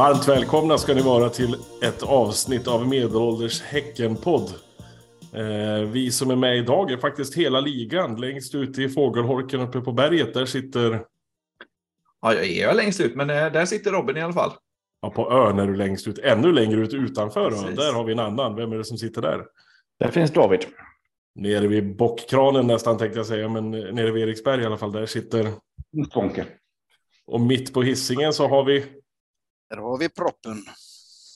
Varmt 0.00 0.28
välkomna 0.28 0.78
ska 0.78 0.94
ni 0.94 1.02
vara 1.02 1.28
till 1.28 1.56
ett 1.82 2.02
avsnitt 2.02 2.68
av 2.68 2.88
Medelålders 2.88 3.62
Häcken-podd. 3.62 4.50
Eh, 5.32 5.88
vi 5.90 6.10
som 6.10 6.30
är 6.30 6.36
med 6.36 6.56
idag 6.56 6.90
är 6.90 6.96
faktiskt 6.96 7.34
hela 7.34 7.60
ligan. 7.60 8.20
Längst 8.20 8.54
ut 8.54 8.78
i 8.78 8.88
fågelholken 8.88 9.60
uppe 9.60 9.80
på 9.80 9.92
berget, 9.92 10.34
där 10.34 10.46
sitter... 10.46 11.04
Ja, 12.22 12.34
jag 12.34 12.70
är 12.70 12.74
längst 12.74 13.00
ut, 13.00 13.14
men 13.14 13.30
eh, 13.30 13.52
där 13.52 13.64
sitter 13.64 13.90
Robin 13.90 14.16
i 14.16 14.20
alla 14.20 14.32
fall. 14.32 14.50
Ja, 15.02 15.10
på 15.10 15.32
ön 15.32 15.58
är 15.58 15.66
du 15.66 15.76
längst 15.76 16.08
ut. 16.08 16.18
Ännu 16.18 16.52
längre 16.52 16.80
ut 16.80 16.94
utanför 16.94 17.66
ön. 17.66 17.74
Där 17.74 17.92
har 17.92 18.04
vi 18.04 18.12
en 18.12 18.18
annan. 18.18 18.56
Vem 18.56 18.72
är 18.72 18.76
det 18.76 18.84
som 18.84 18.98
sitter 18.98 19.22
där? 19.22 19.44
Där 19.98 20.10
finns 20.10 20.30
David. 20.30 20.60
Nere 21.34 21.66
vid 21.66 21.96
bockkranen 21.96 22.66
nästan 22.66 22.98
tänkte 22.98 23.18
jag 23.18 23.26
säga, 23.26 23.48
men 23.48 23.70
nere 23.70 24.10
vid 24.10 24.22
Eriksberg 24.22 24.62
i 24.62 24.66
alla 24.66 24.78
fall. 24.78 24.92
Där 24.92 25.06
sitter... 25.06 25.52
Tvånke. 26.12 26.46
Och 27.26 27.40
mitt 27.40 27.74
på 27.74 27.82
hissingen 27.82 28.32
så 28.32 28.48
har 28.48 28.64
vi... 28.64 28.84
Där 29.70 29.76
har 29.76 29.98
vi 29.98 30.08
proppen. 30.08 30.56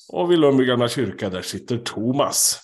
Och 0.09 0.31
vid 0.33 0.39
Lundby 0.39 0.65
gamla 0.65 0.89
kyrka, 0.89 1.31
där 1.31 1.43
sitter 1.43 1.79
Thomas. 1.79 2.61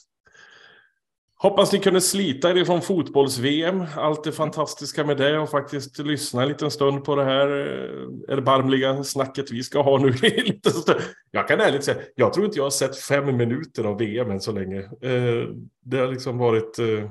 Hoppas 1.42 1.72
ni 1.72 1.78
kunde 1.78 2.00
slita 2.00 2.50
er 2.50 2.54
ifrån 2.56 2.82
fotbolls-VM. 2.82 3.84
Allt 3.96 4.24
det 4.24 4.32
fantastiska 4.32 5.04
med 5.04 5.16
det 5.16 5.38
och 5.38 5.50
faktiskt 5.50 5.98
lyssna 5.98 6.42
en 6.42 6.48
liten 6.48 6.70
stund 6.70 7.04
på 7.04 7.14
det 7.16 7.24
här 7.24 7.46
eh, 7.48 8.36
erbarmliga 8.36 9.04
snacket 9.04 9.50
vi 9.50 9.62
ska 9.62 9.82
ha 9.82 9.98
nu. 9.98 10.14
Jag 11.30 11.48
kan 11.48 11.60
ärligt 11.60 11.84
säga, 11.84 11.98
jag 12.14 12.32
tror 12.32 12.46
inte 12.46 12.58
jag 12.58 12.64
har 12.64 12.70
sett 12.70 12.96
fem 12.96 13.36
minuter 13.36 13.84
av 13.84 13.98
VM 13.98 14.30
än 14.30 14.40
så 14.40 14.52
länge. 14.52 14.78
Eh, 14.80 15.48
Det 15.84 15.96
har 15.98 16.08
liksom 16.08 16.38
varit... 16.38 16.78
eh, 16.78 17.10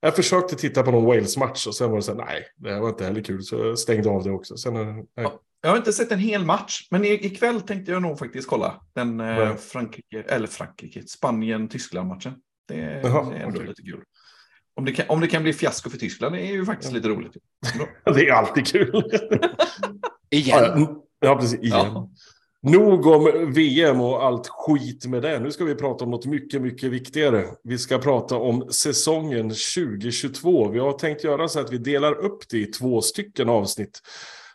Jag 0.00 0.16
försökte 0.16 0.56
titta 0.56 0.82
på 0.82 0.90
någon 0.90 1.04
Wales-match 1.04 1.66
och 1.66 1.74
sen 1.74 1.90
var 1.90 1.96
det 1.96 2.02
så 2.02 2.12
här, 2.16 2.24
nej, 2.24 2.46
det 2.56 2.80
var 2.80 2.88
inte 2.88 3.04
heller 3.04 3.22
kul. 3.22 3.42
Så 3.42 3.56
jag 3.56 3.78
stängde 3.78 4.10
av 4.10 4.24
det 4.24 4.30
också. 4.30 4.56
Sen, 4.56 4.74
nej. 5.16 5.26
Jag 5.64 5.70
har 5.70 5.76
inte 5.76 5.92
sett 5.92 6.12
en 6.12 6.18
hel 6.18 6.44
match, 6.44 6.86
men 6.90 7.04
i- 7.04 7.26
ikväll 7.26 7.60
tänkte 7.60 7.92
jag 7.92 8.02
nog 8.02 8.18
faktiskt 8.18 8.48
kolla 8.48 8.80
den 8.94 9.16
Nej. 9.16 9.56
Frankrike, 9.56 10.22
eller 10.28 10.46
Frankrike, 10.46 11.02
Spanien-Tyskland-matchen. 11.06 12.32
Det, 12.68 12.74
är- 12.80 13.00
Jaha, 13.02 13.30
det 13.30 13.36
är 13.36 13.40
ändå 13.40 13.56
okej. 13.56 13.68
lite 13.68 13.82
kul. 13.82 14.02
Om 14.76 14.84
det, 14.84 14.92
kan, 14.92 15.04
om 15.08 15.20
det 15.20 15.26
kan 15.26 15.42
bli 15.42 15.52
fiasko 15.52 15.90
för 15.90 15.98
Tyskland 15.98 16.34
det 16.34 16.40
är 16.40 16.52
ju 16.52 16.64
faktiskt 16.64 16.92
lite 16.92 17.08
roligt. 17.08 17.32
Det 18.14 18.28
är 18.28 18.32
alltid 18.32 18.66
kul. 18.66 19.02
Igen. 20.30 20.58
Ja, 20.58 20.74
ja, 20.76 21.02
ja, 21.20 21.36
precis. 21.36 21.60
Igen. 21.60 21.70
Ja. 21.72 22.10
Nog 22.62 23.06
om 23.06 23.52
VM 23.54 24.00
och 24.00 24.24
allt 24.24 24.48
skit 24.48 25.06
med 25.06 25.22
det. 25.22 25.38
Nu 25.40 25.52
ska 25.52 25.64
vi 25.64 25.74
prata 25.74 26.04
om 26.04 26.10
något 26.10 26.26
mycket, 26.26 26.62
mycket 26.62 26.90
viktigare. 26.90 27.46
Vi 27.64 27.78
ska 27.78 27.98
prata 27.98 28.36
om 28.36 28.72
säsongen 28.72 29.48
2022. 29.50 30.68
Vi 30.68 30.78
har 30.78 30.92
tänkt 30.92 31.24
göra 31.24 31.48
så 31.48 31.60
att 31.60 31.72
vi 31.72 31.78
delar 31.78 32.12
upp 32.14 32.48
det 32.48 32.58
i 32.58 32.66
två 32.66 33.00
stycken 33.02 33.48
avsnitt. 33.48 34.00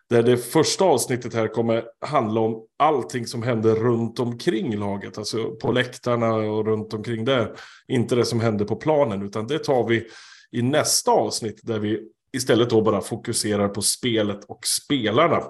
Där 0.09 0.23
det 0.23 0.37
första 0.37 0.85
avsnittet 0.85 1.33
här 1.33 1.47
kommer 1.47 1.83
handla 2.05 2.41
om 2.41 2.65
allting 2.79 3.27
som 3.27 3.43
händer 3.43 3.75
runt 3.75 4.19
omkring 4.19 4.77
laget. 4.77 5.17
Alltså 5.17 5.55
på 5.55 5.71
läktarna 5.71 6.33
och 6.35 6.65
runt 6.65 6.93
omkring 6.93 7.25
där. 7.25 7.55
Inte 7.87 8.15
det 8.15 8.25
som 8.25 8.39
händer 8.39 8.65
på 8.65 8.75
planen, 8.75 9.21
utan 9.21 9.47
det 9.47 9.59
tar 9.59 9.87
vi 9.87 10.07
i 10.51 10.61
nästa 10.61 11.11
avsnitt 11.11 11.59
där 11.63 11.79
vi 11.79 11.99
istället 12.33 12.69
då 12.69 12.81
bara 12.81 13.01
fokuserar 13.01 13.67
på 13.67 13.81
spelet 13.81 14.45
och 14.45 14.65
spelarna. 14.65 15.43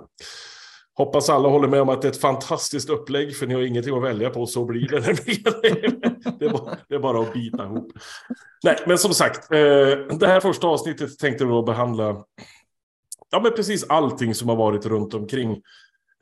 Hoppas 1.00 1.30
alla 1.30 1.50
håller 1.50 1.68
med 1.68 1.82
om 1.82 1.90
att 1.90 2.02
det 2.02 2.08
är 2.08 2.12
ett 2.12 2.22
fantastiskt 2.22 2.90
upplägg 2.90 3.36
för 3.36 3.48
ni 3.48 3.54
har 3.54 3.62
ingenting 3.62 3.98
att 3.98 4.04
välja 4.04 4.30
på 4.30 4.46
så 4.46 4.66
blir 4.66 4.88
det. 4.88 5.00
det, 6.40 6.46
är 6.46 6.50
bara, 6.50 6.78
det 6.90 6.96
är 6.96 7.00
bara 7.00 7.22
att 7.22 7.34
bita 7.34 7.64
ihop. 7.64 7.92
Nej, 8.64 8.78
men 8.88 8.98
som 8.98 9.14
sagt, 9.14 9.52
eh, 9.52 10.18
det 10.18 10.28
här 10.28 10.40
första 10.40 10.68
avsnittet 10.68 11.20
tänkte 11.20 11.46
vi 11.46 11.52
då 11.52 11.64
behandla 11.64 12.24
ja, 13.32 13.40
men 13.40 13.52
precis 13.52 13.84
allting 13.90 14.36
som 14.36 14.50
har 14.50 14.56
varit 14.56 14.86
runt 14.86 15.14
omkring. 15.14 15.62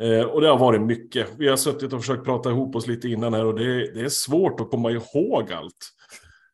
Eh, 0.01 0.21
och 0.21 0.41
det 0.41 0.47
har 0.47 0.57
varit 0.57 0.81
mycket. 0.81 1.27
Vi 1.37 1.47
har 1.47 1.57
suttit 1.57 1.93
och 1.93 2.01
försökt 2.01 2.25
prata 2.25 2.49
ihop 2.49 2.75
oss 2.75 2.87
lite 2.87 3.09
innan 3.09 3.33
här 3.33 3.45
och 3.45 3.55
det, 3.55 3.93
det 3.93 4.01
är 4.01 4.09
svårt 4.09 4.59
att 4.59 4.71
komma 4.71 4.91
ihåg 4.91 5.51
allt. 5.51 5.91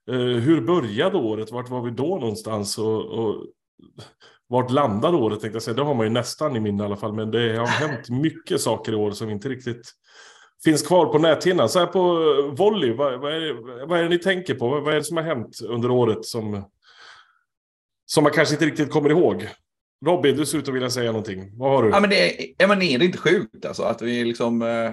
Eh, 0.09 0.16
hur 0.16 0.62
började 0.62 1.18
året? 1.18 1.52
Vart 1.52 1.69
var 1.69 1.81
vi 1.81 1.92
då 1.92 2.18
någonstans? 2.18 2.78
Och, 2.78 3.06
och 3.06 3.46
vart 4.47 4.72
landade 4.72 5.18
året 5.18 5.40
tänkte 5.40 5.56
jag 5.56 5.63
säga. 5.63 5.75
Det 5.75 5.84
har 5.84 5.94
man 5.94 6.06
ju 6.06 6.09
nästan 6.09 6.56
i 6.56 6.59
minne 6.59 6.84
i 6.84 6.86
alla 6.86 6.96
fall. 6.96 7.13
Men 7.13 7.31
det 7.31 7.58
har 7.58 7.68
hänt 7.68 8.09
mycket 8.09 8.62
saker 8.62 8.92
i 8.92 8.96
år 8.96 9.12
som 9.12 9.30
inte 9.30 9.50
riktigt 9.50 9.92
finns 10.63 10.88
kvar 10.88 11.06
på 11.06 11.19
näthinnan. 11.19 11.69
Så 11.69 11.80
här 11.80 11.86
på 11.86 12.00
eh, 12.00 12.56
volley, 12.56 12.94
vad, 12.94 13.19
vad, 13.19 13.34
är 13.34 13.40
det, 13.40 13.86
vad 13.86 14.00
är 14.00 14.03
det 14.03 14.09
ni 14.09 14.19
tänker 14.19 14.56
på? 14.56 14.69
Vad, 14.69 14.84
vad 14.84 14.94
är 14.94 14.97
det 14.97 15.03
som 15.03 15.18
har 15.18 15.24
hänt 15.24 15.59
under 15.68 15.92
året 15.92 16.25
som, 16.25 16.69
som 18.06 18.24
man 18.24 18.34
kanske 18.34 18.56
inte 18.56 18.66
riktigt 18.66 18.92
kommer 18.92 19.09
ihåg? 19.09 19.50
Robin, 20.06 20.38
du 20.38 20.46
ser 20.46 20.58
ut 20.58 20.68
att 20.68 20.74
vilja 20.75 20.90
säga 20.90 21.12
någonting. 21.12 21.58
Vad 21.58 21.72
har 21.72 21.84
du? 21.84 21.90
Ja, 21.90 22.00
men 22.00 22.09
det, 22.09 22.41
är- 22.44 22.47
ja, 22.58 22.68
men 22.68 22.81
är 22.81 23.00
det 23.00 23.06
inte 23.06 23.18
sjukt 23.18 23.66
alltså, 23.66 23.84
att 23.84 24.02
vi 24.02 24.24
liksom... 24.25 24.62
Äh, 24.62 24.91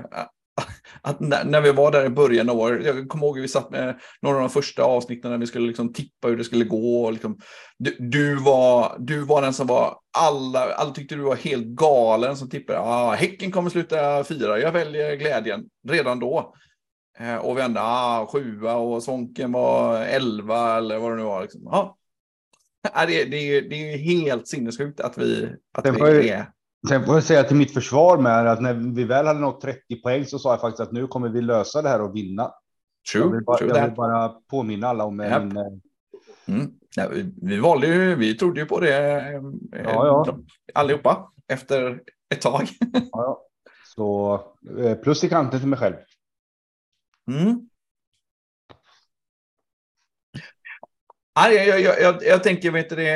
Att 1.02 1.20
när, 1.20 1.44
när 1.44 1.60
vi 1.60 1.72
var 1.72 1.90
där 1.92 2.04
i 2.06 2.08
början 2.08 2.50
av 2.50 2.58
året, 2.58 2.86
jag 2.86 3.08
kommer 3.08 3.26
ihåg 3.26 3.38
att 3.38 3.44
vi 3.44 3.48
satt 3.48 3.70
med 3.70 4.00
några 4.22 4.36
av 4.36 4.42
de 4.42 4.50
första 4.50 4.82
avsnitten 4.82 5.30
när 5.30 5.38
vi 5.38 5.46
skulle 5.46 5.66
liksom 5.66 5.92
tippa 5.92 6.28
hur 6.28 6.36
det 6.36 6.44
skulle 6.44 6.64
gå. 6.64 7.04
Och 7.04 7.12
liksom, 7.12 7.38
du, 7.78 7.96
du, 7.98 8.36
var, 8.36 8.96
du 8.98 9.20
var 9.20 9.42
den 9.42 9.52
som 9.54 9.66
var, 9.66 9.96
alla, 10.18 10.60
alla 10.74 10.90
tyckte 10.90 11.14
du 11.14 11.20
var 11.22 11.36
helt 11.36 11.66
galen 11.66 12.36
som 12.36 12.50
tippade. 12.50 12.78
Ah, 12.80 13.10
häcken 13.12 13.50
kommer 13.50 13.70
sluta 13.70 14.24
fyra, 14.24 14.58
jag 14.58 14.72
väljer 14.72 15.16
glädjen 15.16 15.64
redan 15.88 16.18
då. 16.20 16.54
Eh, 17.18 17.36
och 17.36 17.58
vi 17.58 17.62
ändå, 17.62 17.80
ah, 17.80 18.26
sjua 18.26 18.74
och 18.76 19.02
Svånken 19.02 19.52
var 19.52 19.98
elva 19.98 20.76
eller 20.78 20.98
vad 20.98 21.12
det 21.12 21.16
nu 21.16 21.22
var. 21.22 21.42
Liksom. 21.42 21.66
Ah, 21.66 21.96
Ja, 22.94 23.06
det, 23.06 23.24
det, 23.24 23.36
är- 23.36 23.62
det 23.62 23.76
är 23.76 23.96
ju 23.96 23.96
helt 23.96 24.48
sinnessjukt 24.48 25.00
att 25.00 25.18
vi, 25.18 25.52
att 25.74 25.84
Sen 25.84 25.94
vi 25.94 26.00
jag- 26.00 26.24
är... 26.26 26.50
Sen 26.88 27.04
får 27.06 27.14
jag 27.14 27.24
säga 27.24 27.44
till 27.44 27.56
mitt 27.56 27.74
försvar 27.74 28.18
med 28.18 28.46
att 28.52 28.60
när 28.62 28.74
vi 28.74 29.04
väl 29.04 29.26
hade 29.26 29.40
nått 29.40 29.60
30 29.60 30.02
poäng 30.02 30.24
så 30.26 30.38
sa 30.38 30.50
jag 30.50 30.60
faktiskt 30.60 30.80
att 30.80 30.92
nu 30.92 31.06
kommer 31.06 31.28
vi 31.28 31.40
lösa 31.40 31.82
det 31.82 31.88
här 31.88 32.00
och 32.02 32.16
vinna. 32.16 32.42
Jag 32.42 33.22
True, 33.22 33.32
vill 33.36 33.44
bara, 33.44 33.58
jag 33.66 33.86
vill 33.86 33.94
bara 33.96 34.28
påminna 34.28 34.88
alla 34.88 35.04
om 35.04 35.18
Japp. 35.20 35.42
min, 35.44 35.56
eh, 35.56 35.62
Mm. 36.46 36.70
Ja, 36.96 37.08
vi, 37.12 37.34
vi 37.42 37.58
valde 37.58 37.86
ju, 37.86 38.14
vi 38.14 38.34
trodde 38.34 38.60
ju 38.60 38.66
på 38.66 38.80
det 38.80 39.20
eh, 39.20 39.42
Ja, 39.84 40.06
ja. 40.06 40.38
allihopa 40.74 41.32
efter 41.48 42.00
ett 42.34 42.40
tag. 42.40 42.62
ja, 42.92 43.00
ja. 43.12 43.42
Så 43.96 44.34
eh, 44.78 44.94
plus 44.94 45.24
i 45.24 45.28
kanten 45.28 45.60
för 45.60 45.66
mig 45.68 45.78
själv. 45.78 45.94
Mm. 47.30 47.68
Jag, 51.48 51.66
jag, 51.66 51.80
jag, 51.80 52.00
jag, 52.00 52.22
jag 52.22 52.42
tänker, 52.42 52.70
vet 52.70 52.90
du 52.90 52.96
det, 52.96 53.10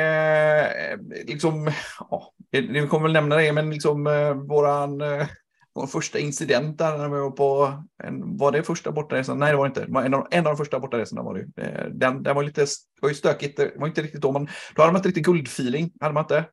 eh, 0.91 1.25
liksom, 1.25 1.71
ja, 2.09 2.33
vi 2.51 2.87
kommer 2.87 3.03
väl 3.03 3.13
nämna 3.13 3.35
det, 3.35 3.53
men 3.53 3.69
liksom 3.69 4.07
eh, 4.07 4.33
våran, 4.33 5.01
eh, 5.01 5.27
vår 5.75 5.87
första 5.87 6.19
incident 6.19 6.77
där 6.77 6.97
när 6.97 7.09
vi 7.09 7.19
var 7.19 7.31
på, 7.31 7.73
en, 8.03 8.37
var 8.37 8.51
det 8.51 8.63
första 8.63 8.91
bortaresan? 8.91 9.39
Nej, 9.39 9.51
det 9.51 9.57
var 9.57 9.65
det 9.65 9.67
inte. 9.67 9.85
Det 9.85 9.91
var 9.91 10.03
en 10.03 10.13
av, 10.13 10.27
en 10.31 10.47
av 10.47 10.53
de 10.53 10.57
första 10.57 10.79
bortaresorna 10.79 11.23
var 11.23 11.33
det 11.33 11.39
ju. 11.39 11.47
Eh, 11.57 11.85
den, 11.91 12.23
den 12.23 12.35
var 12.35 12.43
lite, 12.43 12.65
var 13.01 13.09
ju 13.09 13.15
stökigt, 13.15 13.57
det 13.57 13.71
var 13.75 13.87
inte 13.87 14.01
riktigt 14.01 14.21
då, 14.21 14.31
men 14.31 14.47
då 14.75 14.81
hade 14.81 14.91
man 14.91 14.99
inte 14.99 15.09
riktigt 15.09 15.25
guldfeeling, 15.25 15.91
hade 15.99 16.13
man 16.13 16.23
inte. 16.23 16.45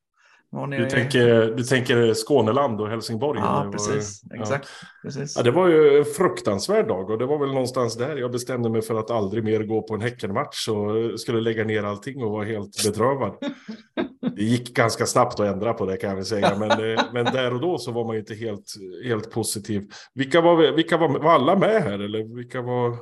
Var 0.55 0.67
Du 0.67 0.91
tänker, 0.91 1.55
du 1.57 1.63
tänker 1.63 2.15
Skåneland 2.15 2.81
och 2.81 2.89
Helsingborg? 2.89 3.41
Ja, 3.41 3.69
precis. 3.73 4.23
ja. 4.31 4.37
Exakt. 4.41 4.69
precis. 5.03 5.37
Ja, 5.37 5.43
det 5.43 5.51
var 5.51 5.69
ju 5.69 5.99
en 5.99 6.05
fruktansvärd 6.05 6.89
dag 6.89 7.11
och 7.11 7.19
det 7.19 7.27
var 7.27 7.39
väl 7.39 7.49
någonstans 7.53 7.97
där 7.97 8.17
jag 8.17 8.33
bestämde 8.33 8.71
mig 8.71 8.83
för 8.83 8.95
att 8.95 9.11
aldrig 9.11 9.45
mer 9.45 9.63
gå 9.63 9.83
på 9.83 9.95
en 9.95 10.01
Häckenmatch 10.01 10.69
och 10.69 11.21
skulle 11.21 11.41
lägga 11.41 11.65
ner 11.65 11.83
allting 11.83 12.23
och 12.25 12.31
vara 12.31 12.45
helt 12.45 12.85
bedrövad. 12.85 13.33
Det 14.37 14.43
gick 14.43 14.75
ganska 14.77 15.07
snabbt 15.07 15.41
att 15.41 15.47
ändra 15.47 15.73
på 15.75 15.87
det 15.87 15.97
kan 15.97 16.09
jag 16.11 16.17
väl 16.17 16.25
säga, 16.25 16.57
men, 16.59 16.71
eh, 16.71 17.01
men 17.13 17.25
där 17.25 17.55
och 17.55 17.61
då 17.61 17.79
så 17.79 17.93
var 17.93 18.05
man 18.05 18.15
ju 18.15 18.21
inte 18.21 18.35
helt, 18.35 18.65
helt 19.05 19.31
positiv. 19.31 19.91
Vilka 20.15 20.41
var, 20.41 20.73
vilka 20.77 20.97
var, 20.97 21.09
var 21.09 21.33
alla 21.33 21.57
med 21.59 21.83
här 21.83 21.99
eller 21.99 22.37
vilka 22.37 22.63
var? 22.63 22.97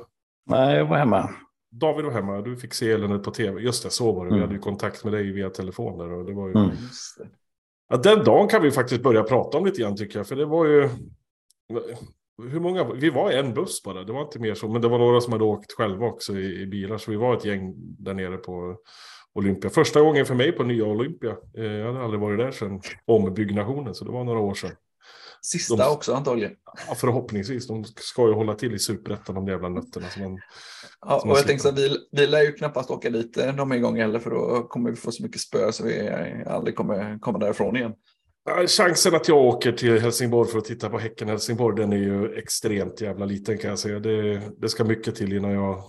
Nej, 0.49 0.77
jag 0.77 0.85
var 0.85 0.97
hemma. 0.97 1.29
David 1.71 2.05
var 2.05 2.11
hemma, 2.11 2.41
du 2.41 2.55
fick 2.57 2.73
se 2.73 2.91
eländet 2.91 3.23
på 3.23 3.31
tv. 3.31 3.61
Just 3.61 3.83
det, 3.83 3.89
så 3.89 4.11
var 4.11 4.25
det. 4.25 4.29
Vi 4.29 4.35
Mm. 4.37 4.41
hade 4.41 4.53
ju 4.53 4.59
kontakt 4.61 5.03
med 5.03 5.13
dig 5.13 5.31
via 5.31 5.49
telefoner 5.49 6.13
och 6.13 6.25
det 6.25 6.33
var 6.33 6.47
ju... 6.47 6.55
Mm. 6.55 6.71
Ja, 7.91 7.97
den 7.97 8.23
dagen 8.23 8.47
kan 8.47 8.61
vi 8.61 8.71
faktiskt 8.71 9.03
börja 9.03 9.23
prata 9.23 9.57
om 9.57 9.65
lite 9.65 9.81
grann 9.81 9.95
tycker 9.95 10.19
jag. 10.19 10.27
För 10.27 10.35
det 10.35 10.45
var 10.45 10.65
ju... 10.65 10.89
Hur 12.51 12.59
många? 12.59 12.93
Vi 12.93 13.09
var 13.09 13.31
en 13.31 13.53
buss 13.53 13.83
bara. 13.83 14.03
Det 14.03 14.13
var 14.13 14.21
inte 14.21 14.39
mer 14.39 14.53
så. 14.53 14.67
Men 14.67 14.81
det 14.81 14.87
var 14.87 14.97
några 14.97 15.21
som 15.21 15.33
hade 15.33 15.45
åkt 15.45 15.71
själva 15.71 16.05
också 16.05 16.37
i, 16.37 16.61
i 16.61 16.67
bilar. 16.67 16.97
Så 16.97 17.11
vi 17.11 17.17
var 17.17 17.37
ett 17.37 17.45
gäng 17.45 17.73
där 17.77 18.13
nere 18.13 18.37
på 18.37 18.77
Olympia. 19.33 19.69
Första 19.69 20.01
gången 20.01 20.25
för 20.25 20.35
mig 20.35 20.51
på 20.51 20.63
nya 20.63 20.85
Olympia. 20.85 21.37
Eh, 21.57 21.63
jag 21.63 21.85
hade 21.85 22.03
aldrig 22.03 22.21
varit 22.21 22.39
där 22.39 22.51
sedan 22.51 22.81
ombyggnationen. 23.05 23.95
Så 23.95 24.05
det 24.05 24.11
var 24.11 24.23
några 24.23 24.39
år 24.39 24.53
sedan. 24.53 24.71
Sista 25.41 25.75
De- 25.75 25.91
också 25.91 26.13
antagligen. 26.13 26.51
Ja, 26.87 26.95
förhoppningsvis. 26.95 27.67
De 27.67 27.83
ska 27.85 28.27
ju 28.27 28.33
hålla 28.33 28.53
till 28.53 28.73
i 28.73 28.79
superettan 28.79 29.35
de 29.35 29.47
jävla 29.47 29.69
nötterna. 29.69 30.09
Så 30.09 30.19
man, 30.19 30.39
Ja, 31.05 31.19
Som 31.19 31.29
och 31.29 31.37
jag 31.37 31.47
tänkte 31.47 31.69
att 31.69 31.77
vi, 31.79 31.97
vi 32.11 32.27
lär 32.27 32.41
ju 32.41 32.53
knappast 32.53 32.91
åka 32.91 33.09
dit 33.09 33.37
eh, 33.37 33.55
någon 33.55 33.81
gång 33.81 33.97
heller 33.99 34.19
för 34.19 34.29
då 34.29 34.67
kommer 34.69 34.89
vi 34.89 34.95
få 34.95 35.11
så 35.11 35.23
mycket 35.23 35.41
spö 35.41 35.71
så 35.71 35.83
vi 35.83 36.07
eh, 36.07 36.53
aldrig 36.53 36.75
kommer 36.75 37.19
komma 37.19 37.39
därifrån 37.39 37.75
igen. 37.75 37.93
Chansen 38.67 39.15
att 39.15 39.27
jag 39.27 39.37
åker 39.37 39.71
till 39.71 39.99
Helsingborg 39.99 40.49
för 40.49 40.57
att 40.57 40.65
titta 40.65 40.89
på 40.89 40.99
Häcken 40.99 41.27
Helsingborg, 41.27 41.75
den 41.77 41.93
är 41.93 41.97
ju 41.97 42.37
extremt 42.37 43.01
jävla 43.01 43.25
liten 43.25 43.57
kan 43.57 43.69
jag 43.69 43.79
säga. 43.79 43.99
Det, 43.99 44.41
det 44.57 44.69
ska 44.69 44.83
mycket 44.83 45.15
till 45.15 45.33
innan 45.33 45.51
jag 45.51 45.83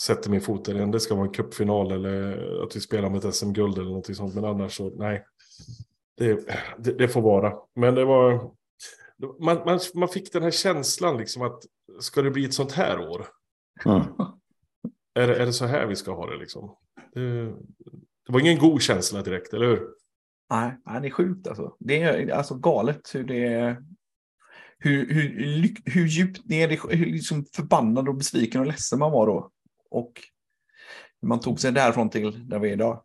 sätter 0.00 0.30
min 0.30 0.40
fot 0.40 0.64
där 0.64 0.74
igen. 0.74 0.90
Det 0.90 1.00
ska 1.00 1.14
vara 1.14 1.26
en 1.26 1.32
cupfinal 1.32 1.92
eller 1.92 2.32
att 2.64 2.76
vi 2.76 2.80
spelar 2.80 3.10
med 3.10 3.24
ett 3.24 3.34
SM-guld 3.34 3.78
eller 3.78 3.90
något 3.90 4.16
sånt. 4.16 4.34
Men 4.34 4.44
annars 4.44 4.76
så, 4.76 4.90
nej. 4.90 5.24
Det, 6.18 6.46
det, 6.78 6.92
det 6.92 7.08
får 7.08 7.20
vara. 7.22 7.52
Men 7.74 7.94
det 7.94 8.04
var, 8.04 8.50
man, 9.40 9.56
man, 9.64 9.80
man 9.94 10.08
fick 10.08 10.32
den 10.32 10.42
här 10.42 10.50
känslan 10.50 11.16
liksom 11.18 11.42
att 11.42 11.62
ska 12.00 12.22
det 12.22 12.30
bli 12.30 12.44
ett 12.44 12.54
sånt 12.54 12.72
här 12.72 12.98
år? 13.10 13.26
Mm. 13.84 14.02
Är, 15.14 15.26
det- 15.28 15.36
är 15.36 15.46
det 15.46 15.52
så 15.52 15.66
här 15.66 15.86
vi 15.86 15.96
ska 15.96 16.14
ha 16.14 16.30
det 16.30 16.36
liksom? 16.36 16.76
Det, 17.14 17.44
det 18.26 18.32
var 18.32 18.40
ingen 18.40 18.58
god 18.58 18.82
känsla 18.82 19.22
direkt, 19.22 19.52
eller 19.54 19.66
hur? 19.66 19.88
Nej, 20.50 20.76
nej, 20.86 21.00
det 21.00 21.08
är 21.08 21.10
sjukt 21.10 21.46
alltså. 21.48 21.76
Det 21.78 22.02
är 22.02 22.30
alltså 22.32 22.54
galet 22.54 23.10
hur 23.14 23.24
det 23.24 23.76
hur, 24.78 25.14
hur, 25.14 25.38
lyck- 25.62 25.82
hur 25.84 26.06
djupt 26.06 26.44
ner, 26.48 26.68
det- 26.68 26.96
hur 26.96 27.06
liksom 27.06 27.44
förbannad 27.56 28.08
och 28.08 28.14
besviken 28.14 28.60
och 28.60 28.66
ledsen 28.66 28.98
man 28.98 29.12
var 29.12 29.26
då. 29.26 29.50
Och 29.90 30.12
hur 31.20 31.28
man 31.28 31.40
tog 31.40 31.60
sig 31.60 31.72
därifrån 31.72 32.10
till 32.10 32.48
där 32.48 32.58
vi 32.58 32.68
är 32.68 32.72
idag. 32.72 33.04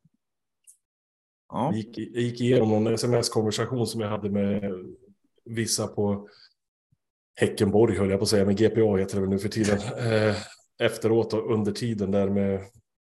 Ja, 1.54 1.66
Jag 1.66 1.78
gick, 1.78 1.98
jag 1.98 2.22
gick 2.22 2.42
igenom 2.42 2.70
någon 2.70 2.94
sms-konversation 2.94 3.88
som 3.88 4.02
jag 4.02 4.10
hade 4.10 4.30
med 4.30 4.74
vissa 5.46 5.88
på 5.88 6.28
Häckenborg, 7.36 7.98
höll 7.98 8.10
jag 8.10 8.20
på 8.20 8.24
att 8.24 8.30
säga, 8.30 8.46
men 8.46 8.56
GPA 8.56 8.98
heter 8.98 9.16
det 9.16 9.22
väl 9.22 9.30
nu 9.30 9.40
för 9.40 9.50
tiden. 9.50 9.78
Eh, 9.98 10.36
efteråt 10.82 11.34
och 11.34 11.54
under 11.54 11.72
tiden 11.72 12.12
där 12.12 12.30
med, 12.30 12.62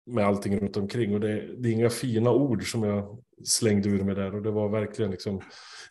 med 0.06 0.26
allting 0.26 0.60
runt 0.60 0.76
omkring. 0.76 1.14
Och 1.14 1.20
det, 1.20 1.62
det 1.62 1.68
är 1.68 1.72
inga 1.72 1.90
fina 1.90 2.32
ord 2.32 2.70
som 2.70 2.82
jag 2.82 3.18
slängde 3.44 3.88
ur 3.88 4.04
mig 4.04 4.14
där. 4.14 4.34
Och 4.34 4.42
det 4.42 4.50
var 4.50 4.68
verkligen 4.68 5.10
liksom... 5.10 5.40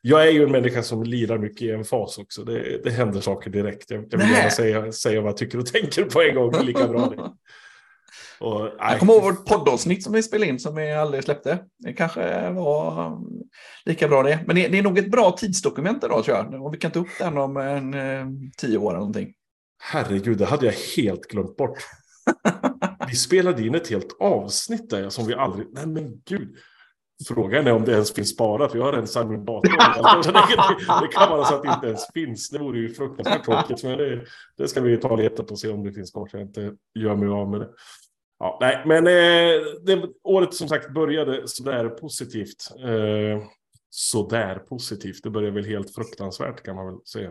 Jag 0.02 0.28
är 0.28 0.32
ju 0.32 0.44
en 0.44 0.52
människa 0.52 0.84
som 0.84 1.04
lirar 1.04 1.38
mycket 1.38 1.62
i 1.62 1.72
en 1.72 1.86
fas 1.86 2.18
också. 2.18 2.44
Det, 2.44 2.84
det 2.84 2.90
händer 2.90 3.22
saker 3.22 3.50
direkt. 3.50 3.92
Jag, 3.92 4.04
jag 4.10 4.18
vill 4.18 4.28
Nej. 4.28 4.38
gärna 4.38 4.50
säga, 4.50 4.92
säga 4.92 5.22
vad 5.22 5.30
jag 5.30 5.38
tycker 5.38 5.60
och 5.60 5.66
tänker 5.66 6.04
på 6.04 6.22
en 6.22 6.36
gång. 6.36 6.66
Lika 6.66 6.88
bra 6.88 7.14
det. 7.16 7.32
Och, 8.40 8.70
jag 8.80 9.00
kommer 9.00 9.14
ihåg 9.14 9.24
vårt 9.24 9.46
poddavsnitt 9.46 10.04
som 10.04 10.14
vi 10.14 10.24
spelade 10.24 10.50
in 10.50 10.60
som 10.60 10.76
vi 10.76 10.92
aldrig 10.92 11.24
släppte. 11.24 11.60
Det 11.78 11.94
kanske 11.94 12.50
var 12.50 13.06
um, 13.06 13.44
lika 13.86 14.08
bra 14.08 14.24
det. 14.24 14.40
Men 14.48 14.56
det, 14.56 14.68
det 14.68 14.78
är 14.78 14.84
nog 14.84 14.98
ett 14.98 15.12
bra 15.12 15.32
tidsdokument 15.32 16.04
idag 16.04 16.24
tror 16.24 16.38
jag. 16.38 16.66
Och 16.66 16.74
vi 16.74 16.78
kan 16.78 16.92
ta 16.92 17.00
upp 17.00 17.08
den 17.20 17.38
om 17.38 17.58
en 17.58 17.94
eh, 17.94 18.26
tio 18.58 18.78
år 18.78 18.90
eller 18.90 19.00
någonting. 19.00 19.34
Herregud, 19.82 20.38
det 20.38 20.46
hade 20.46 20.66
jag 20.66 20.74
helt 20.98 21.22
glömt 21.22 21.58
bort. 21.58 21.78
Vi 23.08 23.16
spelade 23.16 23.68
in 23.68 23.76
ett 23.76 23.90
helt 23.90 24.18
avsnitt 24.20 24.90
där 24.90 25.10
som 25.10 25.28
vi 25.28 25.34
aldrig... 25.34 25.68
Nej 25.72 25.88
men 25.88 26.22
gud. 26.26 26.56
Frågan 27.28 27.68
är 27.68 27.74
om 27.74 27.86
det 27.86 27.92
ens 27.92 28.14
finns 28.14 28.30
sparat. 28.30 28.74
Jag 28.74 28.84
har 28.84 28.94
rensat 28.94 29.30
min 29.30 29.46
dator. 29.46 29.76
Alltså, 29.80 30.32
det, 30.32 30.40
det 31.02 31.08
kan 31.08 31.30
vara 31.30 31.46
så 31.46 31.56
att 31.56 31.64
det 31.64 31.70
inte 31.70 31.88
ens 31.88 32.08
finns. 32.14 32.50
Det 32.50 32.60
vore 32.60 32.80
ju 32.80 32.94
fruktansvärt 32.94 33.46
tråkigt. 33.46 33.84
Men 33.84 33.98
det, 33.98 34.26
det 34.58 34.68
ska 34.68 34.82
vi 34.82 34.98
ta 34.98 35.10
och 35.10 35.18
leta 35.18 35.44
på 35.44 35.52
och 35.52 35.60
se 35.60 35.70
om 35.70 35.84
det 35.84 35.94
finns 35.94 36.12
kvar 36.12 36.28
så 36.28 36.38
jag 36.38 36.48
inte 36.48 36.74
gör 37.00 37.16
mig 37.16 37.30
av 37.30 37.50
med 37.50 37.60
det. 37.60 37.70
Ja, 38.40 38.58
nej, 38.62 38.84
men 38.86 39.08
eh, 39.08 39.64
det, 39.82 40.10
året 40.24 40.54
som 40.54 40.68
sagt 40.68 40.94
började 40.94 41.48
sådär 41.48 41.90
positivt. 41.90 42.72
Eh, 42.84 43.44
sådär 43.90 44.56
positivt. 44.56 45.24
Det 45.24 45.30
började 45.30 45.56
väl 45.56 45.66
helt 45.66 45.96
fruktansvärt 45.96 46.64
kan 46.64 46.76
man 46.76 46.86
väl 46.86 47.06
säga. 47.14 47.30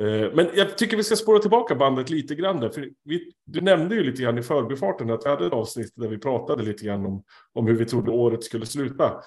Eh, 0.00 0.32
Men 0.34 0.48
jag 0.54 0.78
tycker 0.78 0.96
vi 0.96 1.04
ska 1.04 1.16
spåra 1.16 1.38
tillbaka 1.38 1.74
bandet 1.74 2.10
lite 2.10 2.34
grann 2.34 2.60
där. 2.60 2.68
För 2.68 2.88
vi, 3.04 3.32
du 3.44 3.60
nämnde 3.60 3.94
ju 3.94 4.04
lite 4.04 4.22
grann 4.22 4.38
i 4.38 4.42
förbifarten 4.42 5.10
att 5.10 5.26
vi 5.26 5.30
hade 5.30 5.46
ett 5.46 5.52
avsnitt 5.52 5.92
där 5.96 6.08
vi 6.08 6.18
pratade 6.18 6.62
lite 6.62 6.84
grann 6.84 7.06
om, 7.06 7.24
om 7.52 7.66
hur 7.66 7.76
vi 7.76 7.84
trodde 7.84 8.10
året 8.10 8.44
skulle 8.44 8.66
sluta. 8.66 9.20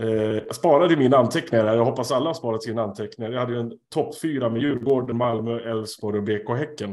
Eh, 0.00 0.10
jag 0.46 0.54
sparade 0.54 0.96
mina 0.96 1.16
anteckningar 1.16 1.64
här. 1.64 1.76
Jag 1.76 1.84
hoppas 1.84 2.12
alla 2.12 2.26
har 2.26 2.34
sparat 2.34 2.62
sina 2.62 2.82
anteckningar. 2.82 3.32
Jag 3.32 3.40
hade 3.40 3.52
ju 3.52 3.60
en 3.60 3.72
topp 3.94 4.20
fyra 4.20 4.48
med 4.48 4.62
Djurgården, 4.62 5.16
Malmö, 5.16 5.60
Elfsborg 5.70 6.18
och 6.18 6.24
BK 6.24 6.48
Häcken. 6.48 6.90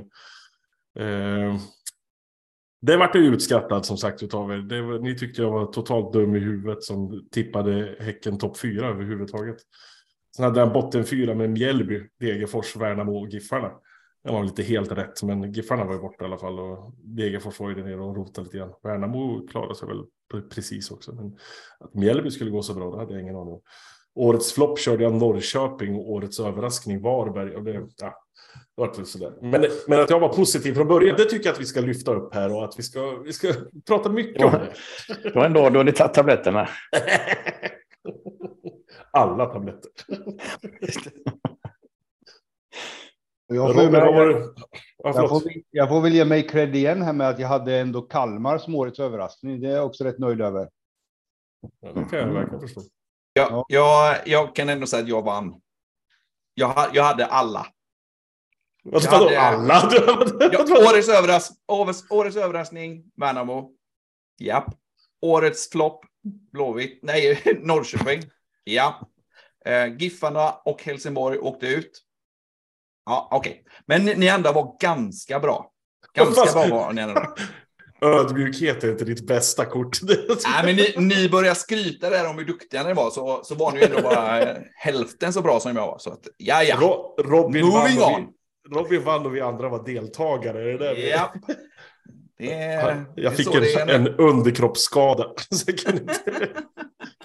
Eh, 1.00 1.56
det 2.81 2.97
vart 2.97 3.15
ju 3.15 3.19
utskrattad 3.19 3.85
som 3.85 3.97
sagt 3.97 4.23
utav 4.23 4.51
er. 4.51 4.57
Det 4.57 5.01
ni 5.01 5.17
tyckte 5.17 5.41
jag 5.41 5.51
var 5.51 5.65
totalt 5.65 6.13
dum 6.13 6.35
i 6.35 6.39
huvudet 6.39 6.83
som 6.83 7.27
tippade 7.31 7.95
Häcken 7.99 8.37
topp 8.37 8.57
fyra 8.57 8.87
överhuvudtaget. 8.87 9.57
Sen 10.35 10.45
hade 10.45 10.59
jag 10.59 10.73
botten 10.73 11.05
fyra 11.05 11.35
med 11.35 11.49
Mjällby, 11.49 12.01
Degerfors, 12.19 12.75
Värnamo 12.75 13.19
och 13.19 13.29
Giffarna. 13.29 13.71
Det 14.23 14.31
var 14.31 14.43
lite 14.43 14.63
helt 14.63 14.91
rätt, 14.91 15.23
men 15.23 15.51
Giffarna 15.51 15.85
var 15.85 15.93
ju 15.93 15.99
borta 15.99 16.23
i 16.23 16.27
alla 16.27 16.37
fall 16.37 16.59
och 16.59 16.93
Degerfors 16.97 17.59
var 17.59 17.69
ju 17.69 17.75
där 17.75 17.83
nere 17.83 18.01
och 18.01 18.15
rotade 18.15 18.45
lite 18.45 18.57
grann. 18.57 18.73
Värnamo 18.83 19.47
klarade 19.47 19.75
sig 19.75 19.87
väl 19.87 20.03
precis 20.49 20.91
också, 20.91 21.15
men 21.15 21.37
att 21.79 21.93
Mjällby 21.93 22.31
skulle 22.31 22.51
gå 22.51 22.61
så 22.61 22.73
bra, 22.73 22.91
det 22.91 22.97
hade 22.97 23.13
jag 23.13 23.21
ingen 23.21 23.35
aning 23.35 23.53
om. 23.53 23.61
Årets 24.15 24.53
flopp 24.53 24.79
körde 24.79 25.03
jag 25.03 25.13
Norrköping 25.13 25.95
och 25.95 26.11
årets 26.11 26.39
överraskning 26.39 27.01
Varberg. 27.01 27.55
Och 27.55 27.63
det, 27.63 27.87
ja, 27.97 28.13
väl 28.78 29.06
sådär. 29.06 29.34
Men, 29.42 29.66
men 29.88 30.00
att 30.00 30.10
jag 30.10 30.19
var 30.19 30.34
positiv 30.34 30.74
från 30.74 30.88
början, 30.88 31.16
det 31.18 31.25
tycker 31.25 31.46
jag 31.46 31.54
att 31.54 31.62
vi 31.62 31.66
ska 31.66 31.81
lyfta 31.81 32.13
upp 32.13 32.34
här 32.34 32.56
och 32.56 32.66
att 32.66 32.80
vi 32.80 32.84
ska, 32.84 33.22
vi 33.25 33.34
ska 33.34 33.54
prata 33.88 34.10
mycket 34.10 34.46
om 34.46 34.51
det. 34.51 34.74
Det 35.24 35.36
var 35.36 35.46
en 35.46 35.54
dag 35.54 35.74
då 35.74 35.84
ni 35.84 35.92
tagit 35.92 36.13
tabletterna. 36.13 36.69
Alla 39.12 39.46
tabletter. 39.46 39.92
Jag 43.48 43.75
får, 43.75 43.92
det? 43.92 43.98
Ja, 44.98 45.04
jag, 45.04 45.30
får, 45.30 45.42
jag 45.69 45.90
får 45.90 46.01
väl 46.01 46.13
ge 46.13 46.25
mig 46.25 46.48
cred 46.48 46.75
igen 46.75 47.01
här 47.01 47.13
med 47.13 47.30
att 47.30 47.40
jag 47.40 47.48
hade 47.48 47.75
ändå 47.75 48.01
Kalmar 48.01 48.57
som 48.57 48.75
årets 48.75 49.00
överraskning. 49.00 49.62
Det 49.62 49.68
är 49.68 49.75
jag 49.75 49.86
också 49.86 50.04
rätt 50.04 50.19
nöjd 50.19 50.42
över. 50.42 50.69
Ja, 51.80 51.94
det 51.94 52.04
kan 52.04 52.19
jag 52.19 52.28
verkligen 52.28 52.60
förstå. 52.60 52.81
Jag, 53.34 53.66
jag, 53.68 54.16
jag 54.25 54.56
kan 54.56 54.69
ändå 54.69 54.88
säga 54.88 55.04
att 55.04 55.10
jag 55.10 55.22
vann. 55.22 55.62
Jag, 56.54 56.90
jag 56.94 57.04
hade 57.04 57.25
alla. 57.25 57.68
Vad 58.91 59.03
vadå 59.03 59.25
hade- 59.25 59.39
alla? 59.41 59.89
Ja, 60.51 60.89
årets, 60.91 61.09
överras 61.09 61.51
årets, 61.68 62.03
årets 62.12 62.38
överraskning, 62.38 63.03
Värnamo. 63.18 63.71
Japp. 64.39 64.65
Årets 65.21 65.69
flopp, 65.69 66.06
Blåvitt. 66.53 67.00
Nej, 67.03 67.41
Norrköping. 67.63 68.21
Ja. 68.63 69.09
Eh, 69.65 69.95
Giffarna 69.97 70.51
och 70.65 70.83
Helsingborg 70.83 71.38
åkte 71.38 71.68
ut. 71.68 72.01
Ja, 73.06 73.27
okej. 73.31 73.63
Men 73.86 74.06
ni, 74.06 74.30
andra 74.30 74.51
var 74.51 74.75
ganska 74.80 75.39
bra. 75.39 75.71
Ganska 76.13 76.41
Fast- 76.41 76.53
bra 76.53 76.77
var 76.77 76.94
ni 76.94 77.01
andra. 77.01 77.27
Ödmjukhet 78.01 78.83
är 78.83 78.91
inte 78.91 79.06
ditt 79.06 79.27
bästa 79.27 79.65
kort. 79.65 79.97
Nej, 80.03 80.65
men 80.65 80.75
ni, 80.75 80.96
ni 80.98 81.29
började 81.29 81.55
skryta 81.55 82.10
där 82.10 82.29
om 82.29 82.38
hur 82.38 82.46
duktiga 82.46 82.84
ni 82.84 82.93
var, 82.93 83.10
så, 83.10 83.41
så 83.43 83.55
var 83.55 83.72
ni 83.72 83.81
ändå 83.84 84.01
bara 84.01 84.39
eh, 84.41 84.58
hälften 84.77 85.34
så 85.34 85.41
bra 85.41 85.60
som 85.60 85.75
jag 85.75 85.88
var. 85.88 85.98
Så 86.00 86.12
att, 86.12 86.27
ja, 86.38 86.63
ja. 86.63 86.75
Ro- 86.75 87.15
Robin, 87.24 87.65
Moving 87.65 88.01
on. 88.01 88.27
Vi, 88.63 88.75
Robin 88.75 89.04
vann 89.04 89.25
och 89.25 89.36
vi 89.36 89.42
andra 89.42 89.70
var 89.70 89.86
deltagare. 89.86 90.62
Är 90.62 90.66
det 90.66 90.78
där 90.78 90.96
Ja. 91.12 91.34
Det 92.38 92.54
är, 92.54 92.86
det 92.86 92.92
är 92.92 93.06
Jag 93.16 93.36
fick 93.36 93.56
en, 93.56 93.89
en 93.89 94.08
underkroppsskada. 94.08 95.34
Så 95.50 95.63
jag 95.68 95.78
kan 95.78 95.98
inte, 95.98 96.13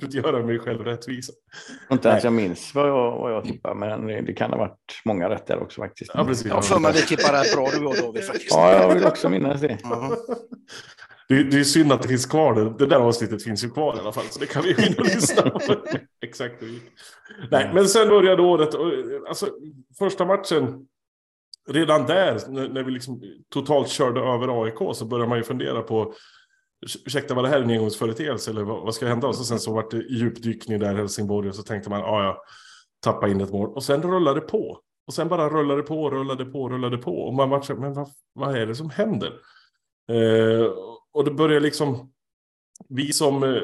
inte 0.03 0.17
göra 0.17 0.47
mig 0.47 0.59
själv 0.59 0.85
rättvisa. 0.85 1.33
Inte 1.91 2.09
ens 2.09 2.25
jag 2.25 2.33
minns 2.33 2.75
vad 2.75 2.89
jag, 2.89 3.19
vad 3.19 3.33
jag 3.33 3.45
tippade, 3.45 3.75
men 3.75 4.07
det, 4.07 4.21
det 4.21 4.33
kan 4.33 4.51
ha 4.51 4.59
varit 4.59 5.03
många 5.05 5.29
rätt 5.31 5.47
där 5.47 5.63
också 5.63 5.81
faktiskt. 5.81 6.11
Ja, 6.15 6.25
precis. 6.25 6.47
Jag 6.47 6.65
för 6.65 6.79
mig 6.79 6.93
vi 6.93 7.03
tippar 7.03 7.33
rätt 7.33 7.55
bra 7.55 7.69
du 7.73 7.87
och 7.87 7.97
David 7.97 8.25
faktiskt. 8.25 8.51
Ja, 8.51 8.73
jag 8.73 8.95
vill 8.95 9.05
också 9.05 9.29
minnas 9.29 9.61
det. 9.61 9.79
Mhm. 9.85 10.17
Det, 11.29 11.43
det 11.43 11.61
är 11.61 11.65
synd 11.65 11.93
att 11.93 12.03
det 12.03 12.09
finns 12.09 12.27
kvar. 12.27 12.55
Det, 12.55 12.79
det 12.79 12.87
där 12.87 12.97
avsnittet 12.97 13.45
finns 13.45 13.65
ju 13.65 13.71
kvar 13.71 13.97
i 13.97 14.01
alla 14.01 14.13
fall. 14.13 14.25
Så 14.31 14.41
det 14.41 14.47
kan 14.47 14.63
vi 14.63 14.75
och 14.99 15.05
lyssna 15.05 15.51
på. 15.51 15.61
Exakt. 16.25 16.63
Nej, 17.51 17.71
men 17.75 17.89
sen 17.89 18.09
började 18.09 18.43
året. 18.43 18.75
Och, 18.75 18.91
alltså, 19.29 19.49
första 19.99 20.25
matchen. 20.25 20.87
Redan 21.69 22.07
där, 22.07 22.41
när, 22.49 22.69
när 22.69 22.83
vi 22.83 22.91
liksom 22.91 23.23
totalt 23.49 23.89
körde 23.89 24.21
över 24.21 24.65
AIK, 24.65 24.97
så 24.97 25.05
började 25.05 25.29
man 25.29 25.39
ju 25.39 25.45
fundera 25.45 25.83
på 25.83 26.15
ursäkta, 27.07 27.35
var 27.35 27.43
det 27.43 27.49
här 27.49 27.63
en 27.63 27.71
engångsföreteelse 27.71 28.51
eller 28.51 28.63
vad, 28.63 28.83
vad 28.83 28.95
ska 28.95 29.07
hända? 29.07 29.27
Och 29.27 29.37
så 29.37 29.45
sen 29.45 29.61
så 29.61 29.75
var 29.75 29.87
det 29.91 30.15
djupdykning 30.15 30.79
där 30.79 30.95
i 30.95 30.97
Helsingborg 30.97 31.49
och 31.49 31.55
så 31.55 31.63
tänkte 31.63 31.91
man, 31.91 32.01
ja, 32.01 32.25
ja, 32.25 32.43
tappa 33.01 33.29
in 33.29 33.41
ett 33.41 33.53
mål. 33.53 33.75
Och 33.75 33.83
sen 33.83 34.03
rullade 34.03 34.41
det 34.41 34.47
på. 34.47 34.81
Och 35.07 35.15
sen 35.15 35.29
bara 35.29 35.49
rullade 35.49 35.83
det 35.83 35.87
på, 35.87 36.11
rullade 36.11 36.45
på, 36.45 36.69
rullade 36.69 36.99
på. 36.99 37.19
Och 37.23 37.35
man 37.35 37.51
var 37.51 37.61
så 37.61 37.73
här, 37.73 37.81
men 37.81 37.95
vad, 37.95 38.09
vad 38.33 38.57
är 38.57 38.67
det 38.67 38.75
som 38.75 38.91
händer? 38.91 39.33
Eh, 40.09 40.67
och 41.13 41.25
det 41.25 41.31
börjar 41.31 41.61
liksom, 41.61 42.13
vi 42.89 43.13
som, 43.13 43.43
eh, 43.43 43.63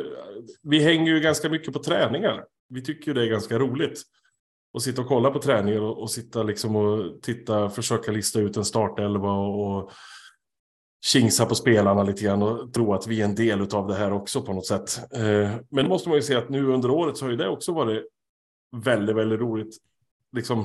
vi 0.62 0.78
hänger 0.78 1.12
ju 1.12 1.21
ganska 1.21 1.49
mycket 1.49 1.73
på 1.73 1.78
träningar. 1.78 2.45
Vi 2.69 2.83
tycker 2.83 3.09
ju 3.09 3.14
det 3.14 3.23
är 3.23 3.30
ganska 3.30 3.59
roligt. 3.59 4.02
Och 4.73 4.83
sitta 4.83 5.03
och 5.03 5.09
kolla 5.09 5.31
på 5.31 5.39
träningen 5.39 5.83
och, 5.83 6.03
och 6.03 6.11
sitta 6.11 6.43
liksom 6.43 6.77
och 6.77 7.23
titta, 7.23 7.71
försöka 7.71 8.12
lista 8.12 8.41
ut 8.41 8.57
en 8.57 8.65
startelva 8.65 9.33
och, 9.33 9.77
och 9.77 9.91
kingsa 11.05 11.47
på 11.47 11.55
spelarna 11.55 12.03
lite 12.03 12.25
grann 12.25 12.43
och 12.43 12.73
tro 12.73 12.95
att 12.95 13.07
vi 13.07 13.21
är 13.21 13.25
en 13.25 13.35
del 13.35 13.75
av 13.75 13.87
det 13.87 13.95
här 13.95 14.12
också 14.12 14.43
på 14.43 14.53
något 14.53 14.67
sätt. 14.67 15.15
Eh, 15.15 15.50
men 15.71 15.89
måste 15.89 16.09
man 16.09 16.17
ju 16.17 16.23
säga 16.23 16.39
att 16.39 16.49
nu 16.49 16.67
under 16.67 16.91
året 16.91 17.17
så 17.17 17.25
har 17.25 17.31
ju 17.31 17.37
det 17.37 17.49
också 17.49 17.73
varit 17.73 18.07
väldigt, 18.77 19.17
väldigt 19.17 19.41
roligt. 19.41 19.77
Liksom 20.33 20.65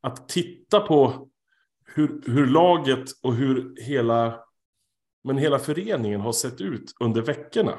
att 0.00 0.28
titta 0.28 0.80
på 0.80 1.28
hur, 1.86 2.22
hur 2.26 2.46
laget 2.46 3.04
och 3.22 3.34
hur 3.34 3.74
hela, 3.80 4.40
men 5.24 5.38
hela 5.38 5.58
föreningen 5.58 6.20
har 6.20 6.32
sett 6.32 6.60
ut 6.60 6.92
under 7.00 7.22
veckorna. 7.22 7.78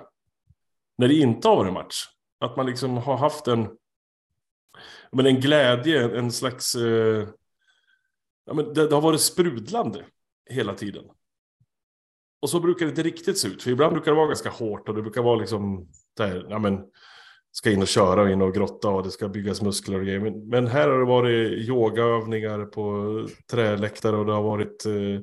När 0.97 1.07
det 1.07 1.13
inte 1.13 1.47
har 1.47 1.55
varit 1.55 1.73
match. 1.73 2.05
Att 2.39 2.57
man 2.57 2.65
liksom 2.65 2.97
har 2.97 3.17
haft 3.17 3.47
en, 3.47 3.69
men 5.11 5.25
en 5.25 5.39
glädje, 5.39 6.17
en 6.17 6.31
slags... 6.31 6.75
Eh, 6.75 7.27
ja, 8.45 8.53
men 8.53 8.73
det, 8.73 8.87
det 8.87 8.95
har 8.95 9.01
varit 9.01 9.21
sprudlande 9.21 10.05
hela 10.49 10.73
tiden. 10.73 11.03
Och 12.41 12.49
så 12.49 12.59
brukar 12.59 12.85
det 12.85 12.89
inte 12.89 13.03
riktigt 13.03 13.37
se 13.37 13.47
ut. 13.47 13.63
För 13.63 13.71
ibland 13.71 13.93
brukar 13.93 14.11
det 14.11 14.17
vara 14.17 14.27
ganska 14.27 14.49
hårt 14.49 14.89
och 14.89 14.95
det 14.95 15.01
brukar 15.01 15.21
vara 15.21 15.35
liksom 15.35 15.87
där, 16.17 16.45
ja 16.49 16.59
men 16.59 16.79
ska 17.51 17.71
in 17.71 17.81
och 17.81 17.87
köra 17.87 18.21
och 18.21 18.29
in 18.29 18.41
och 18.41 18.53
grotta 18.53 18.89
och 18.89 19.03
det 19.03 19.11
ska 19.11 19.27
byggas 19.27 19.61
muskler 19.61 19.97
och 19.97 20.05
grejer. 20.05 20.19
Men, 20.19 20.49
men 20.49 20.67
här 20.67 20.89
har 20.89 20.99
det 20.99 21.05
varit 21.05 21.69
yogaövningar 21.69 22.65
på 22.65 23.27
träläktare 23.51 24.15
och 24.15 24.25
det 24.25 24.33
har 24.33 24.43
varit 24.43 24.85
eh, 24.85 25.21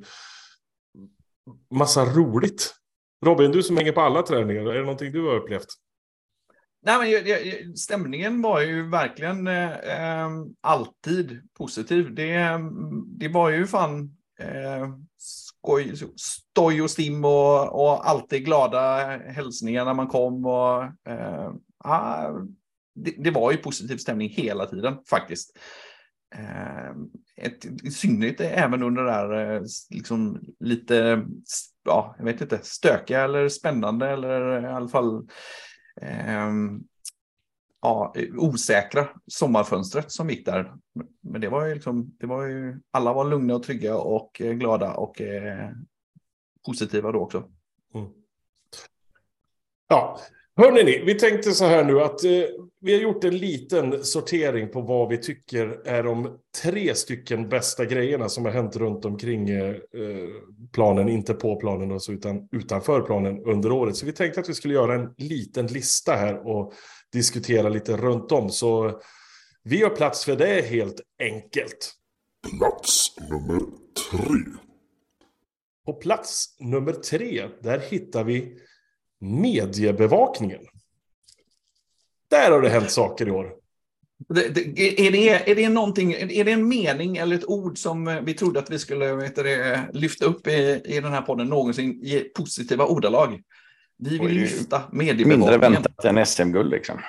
massa 1.79 2.05
roligt. 2.05 2.75
Robin, 3.25 3.53
du 3.53 3.63
som 3.63 3.77
hänger 3.77 3.93
på 3.93 4.01
alla 4.01 4.23
träningar, 4.23 4.63
är 4.63 4.75
det 4.75 4.81
någonting 4.81 5.13
du 5.13 5.27
har 5.27 5.37
upplevt? 5.37 5.69
Nej, 6.85 6.99
men 6.99 7.11
jag- 7.11 7.29
jag- 7.29 7.79
stämningen 7.79 8.43
var 8.43 8.61
ju 8.61 8.89
verkligen 8.89 9.47
eh, 9.47 10.01
ehm, 10.01 10.47
alltid 10.61 11.49
positiv. 11.59 12.15
Det, 12.15 12.59
det 13.19 13.29
var 13.29 13.51
ju 13.51 13.67
fan 13.67 14.17
eh, 14.41 14.89
skoj, 15.17 15.93
stoj 16.17 16.83
och 16.83 16.91
stim 16.91 17.25
och, 17.25 17.83
och 17.85 18.09
alltid 18.11 18.45
glada 18.45 18.99
hälsningar 19.19 19.85
när 19.85 19.95
man 19.95 20.09
kom. 20.09 20.47
Och, 20.47 20.83
eh, 21.13 21.51
ah, 21.85 22.29
det, 22.95 23.15
det 23.19 23.31
var 23.31 23.53
ju 23.53 23.57
positiv 23.57 23.97
stämning 23.97 24.29
hela 24.29 24.67
tiden 24.67 24.95
faktiskt. 25.11 25.59
Eh, 26.35 26.91
ett, 27.37 27.65
I 27.85 27.91
synnerhet 27.91 28.41
även 28.41 28.83
under 28.83 29.03
det 29.03 29.11
där 29.11 29.55
eh, 29.55 29.63
liksom 29.91 30.41
lite, 30.61 31.25
ja, 31.85 32.15
jag 32.19 32.25
vet 32.25 32.41
inte, 32.41 32.59
stökiga 32.63 33.25
eller 33.25 33.49
spännande 33.49 34.09
eller 34.09 34.57
eh, 34.59 34.71
i 34.71 34.75
alla 34.75 34.89
fall 34.89 35.27
ja, 37.83 38.15
osäkra 38.37 39.09
sommarfönstret 39.27 40.13
som 40.13 40.31
gick 40.31 40.47
där. 40.47 40.75
Men 41.21 41.41
det 41.41 41.49
var 41.49 41.67
ju 41.67 41.75
liksom, 41.75 42.17
det 42.19 42.27
var 42.27 42.47
ju, 42.47 42.81
alla 42.91 43.13
var 43.13 43.25
lugna 43.25 43.55
och 43.55 43.63
trygga 43.63 43.97
och 43.97 44.41
eh, 44.41 44.53
glada 44.53 44.95
och 44.95 45.21
eh, 45.21 45.71
positiva 46.67 47.13
då 47.13 47.19
också. 47.19 47.51
Mm. 47.95 48.09
Ja, 49.89 50.19
hörni 50.57 50.85
ni, 50.85 51.03
vi 51.05 51.15
tänkte 51.15 51.53
så 51.53 51.65
här 51.65 51.85
nu 51.85 52.01
att 52.01 52.25
eh, 52.25 52.31
vi 52.81 52.95
har 52.95 53.01
gjort 53.01 53.25
en 53.25 53.39
liten 53.39 54.05
sortering 54.05 54.69
på 54.69 54.81
vad 54.81 55.09
vi 55.09 55.19
tycker 55.19 55.83
är 55.85 56.03
de 56.03 56.39
tre 56.63 56.95
stycken 56.95 57.49
bästa 57.49 57.85
grejerna 57.85 58.29
som 58.29 58.45
har 58.45 58.53
hänt 58.53 58.77
runt 58.77 59.05
omkring 59.05 59.49
eh, 59.51 59.71
eh, 59.71 60.29
planen, 60.73 61.09
inte 61.09 61.35
på 61.35 61.57
planen 61.57 61.93
och 61.93 62.03
så, 62.03 62.13
utan 62.13 62.49
utanför 62.53 63.01
planen 63.01 63.45
under 63.45 63.73
året. 63.73 63.97
Så 63.97 64.07
vi 64.07 64.13
tänkte 64.13 64.41
att 64.41 64.49
vi 64.49 64.55
skulle 64.55 64.75
göra 64.75 64.95
en 64.95 65.15
liten 65.19 65.67
lista 65.67 66.13
här 66.13 66.47
och 66.47 66.73
diskutera 67.13 67.69
lite 67.69 67.97
runt 67.97 68.33
om. 68.33 68.51
Så 68.51 69.01
vi 69.65 69.83
har 69.83 69.91
plats 69.91 70.25
för 70.25 70.37
det 70.37 70.67
helt 70.67 71.01
enkelt. 71.19 71.93
Plats 72.59 73.15
nummer 73.31 73.61
tre. 74.11 74.53
På 75.87 75.93
plats 75.93 76.57
nummer 76.61 76.93
tre, 76.93 77.49
där 77.63 77.79
hittar 77.79 78.25
vi 78.25 78.57
mediebevakningen. 79.23 80.67
Där 82.31 82.51
har 82.51 82.63
det 82.63 82.69
hänt 82.69 82.91
saker 82.91 83.29
i 83.29 83.31
år. 83.31 83.53
Det, 84.29 84.49
det, 84.49 84.61
är, 85.07 85.13
det, 85.13 85.51
är, 85.51 85.55
det 85.55 85.69
någonting, 85.69 86.13
är 86.13 86.45
det 86.45 86.53
en 86.53 86.69
mening 86.69 87.17
eller 87.17 87.37
ett 87.37 87.45
ord 87.45 87.79
som 87.79 88.21
vi 88.25 88.35
trodde 88.35 88.61
att 88.61 88.71
vi 88.71 88.79
skulle 88.79 89.15
vet 89.15 89.37
det, 89.37 89.89
lyfta 89.93 90.25
upp 90.25 90.47
i, 90.47 90.83
i 90.85 91.01
den 91.01 91.13
här 91.13 91.23
podden 91.23 91.49
någonsin 91.49 91.91
i 91.91 92.21
positiva 92.21 92.87
ordalag? 92.87 93.43
Vi 93.99 94.19
vill 94.19 94.35
lyfta 94.35 94.83
Mindre 94.93 95.15
mediebevakningen. 95.15 95.73
väntat 95.73 96.05
än 96.05 96.27
SM-guld 96.27 96.71
liksom. 96.71 97.01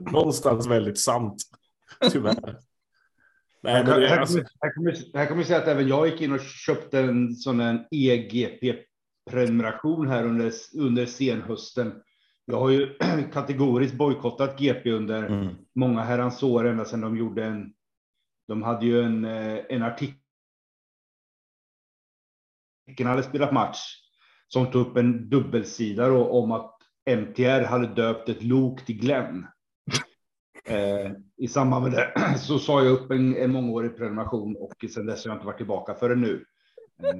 Någonstans 0.12 0.66
väldigt 0.66 0.98
sant, 0.98 1.42
tyvärr. 2.12 2.58
Nej, 3.62 3.74
Här, 3.74 3.84
men 3.84 4.00
det 4.00 4.06
är 4.06 4.10
här, 4.10 4.18
alltså, 4.18 4.38
här, 4.60 4.74
kommer, 4.74 4.96
här 5.14 5.26
kommer 5.26 5.40
jag 5.40 5.46
säga 5.46 5.58
att 5.58 5.68
även 5.68 5.88
jag 5.88 6.08
gick 6.08 6.20
in 6.20 6.32
och 6.32 6.40
köpte 6.40 7.00
en 7.00 7.34
sån 7.34 7.60
en 7.60 7.84
EGP-prenumeration 7.90 10.08
här 10.08 10.24
under, 10.24 10.52
under 10.78 11.06
senhösten. 11.06 12.02
Jag 12.44 12.58
har 12.58 12.70
ju 12.70 12.98
kategoriskt 13.32 13.96
bojkottat 13.96 14.58
GP 14.58 14.90
under 14.90 15.26
Mm. 15.26 15.54
många 15.74 16.02
herrans 16.02 16.42
år 16.42 16.64
ända 16.64 16.84
sedan 16.84 17.00
de 17.00 17.16
gjorde 17.16 17.44
en. 17.44 17.72
De 18.48 18.62
hade 18.62 18.86
ju 18.86 19.02
en, 19.02 19.24
eh, 19.24 19.58
en 19.68 19.82
artikel. 19.82 20.18
hade 23.04 23.22
spelat 23.22 23.52
match 23.52 23.78
som 24.48 24.70
tog 24.70 24.86
upp 24.86 24.96
en 24.96 25.28
dubbelsida 25.28 26.08
då, 26.08 26.28
om 26.28 26.52
att 26.52 26.78
MTR 27.10 27.64
hade 27.64 27.86
döpt 27.86 28.28
ett 28.28 28.42
lok 28.42 28.86
till 28.86 28.98
Glenn. 28.98 29.46
Eh, 30.64 31.10
I 31.42 31.48
samband 31.48 31.82
med 31.82 31.92
det 31.92 32.38
så 32.38 32.58
sa 32.58 32.84
jag 32.84 32.92
upp 32.92 33.10
en, 33.10 33.36
en 33.36 33.52
mångårig 33.52 33.96
prenumeration 33.96 34.56
och 34.56 34.84
sen 34.94 35.06
dess 35.06 35.24
har 35.24 35.30
jag 35.30 35.36
inte 35.36 35.46
varit 35.46 35.56
tillbaka 35.56 35.94
förrän 35.94 36.20
nu. 36.20 36.44
Eh, 37.02 37.14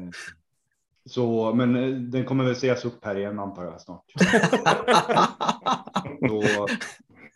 så, 1.06 1.54
men 1.54 1.76
eh, 1.76 1.88
den 1.88 2.24
kommer 2.24 2.44
väl 2.44 2.56
sägas 2.56 2.84
upp 2.84 3.04
här 3.04 3.16
igen 3.18 3.38
antar 3.38 3.64
jag 3.64 3.80
snart. 3.80 4.04
Så, 6.28 6.42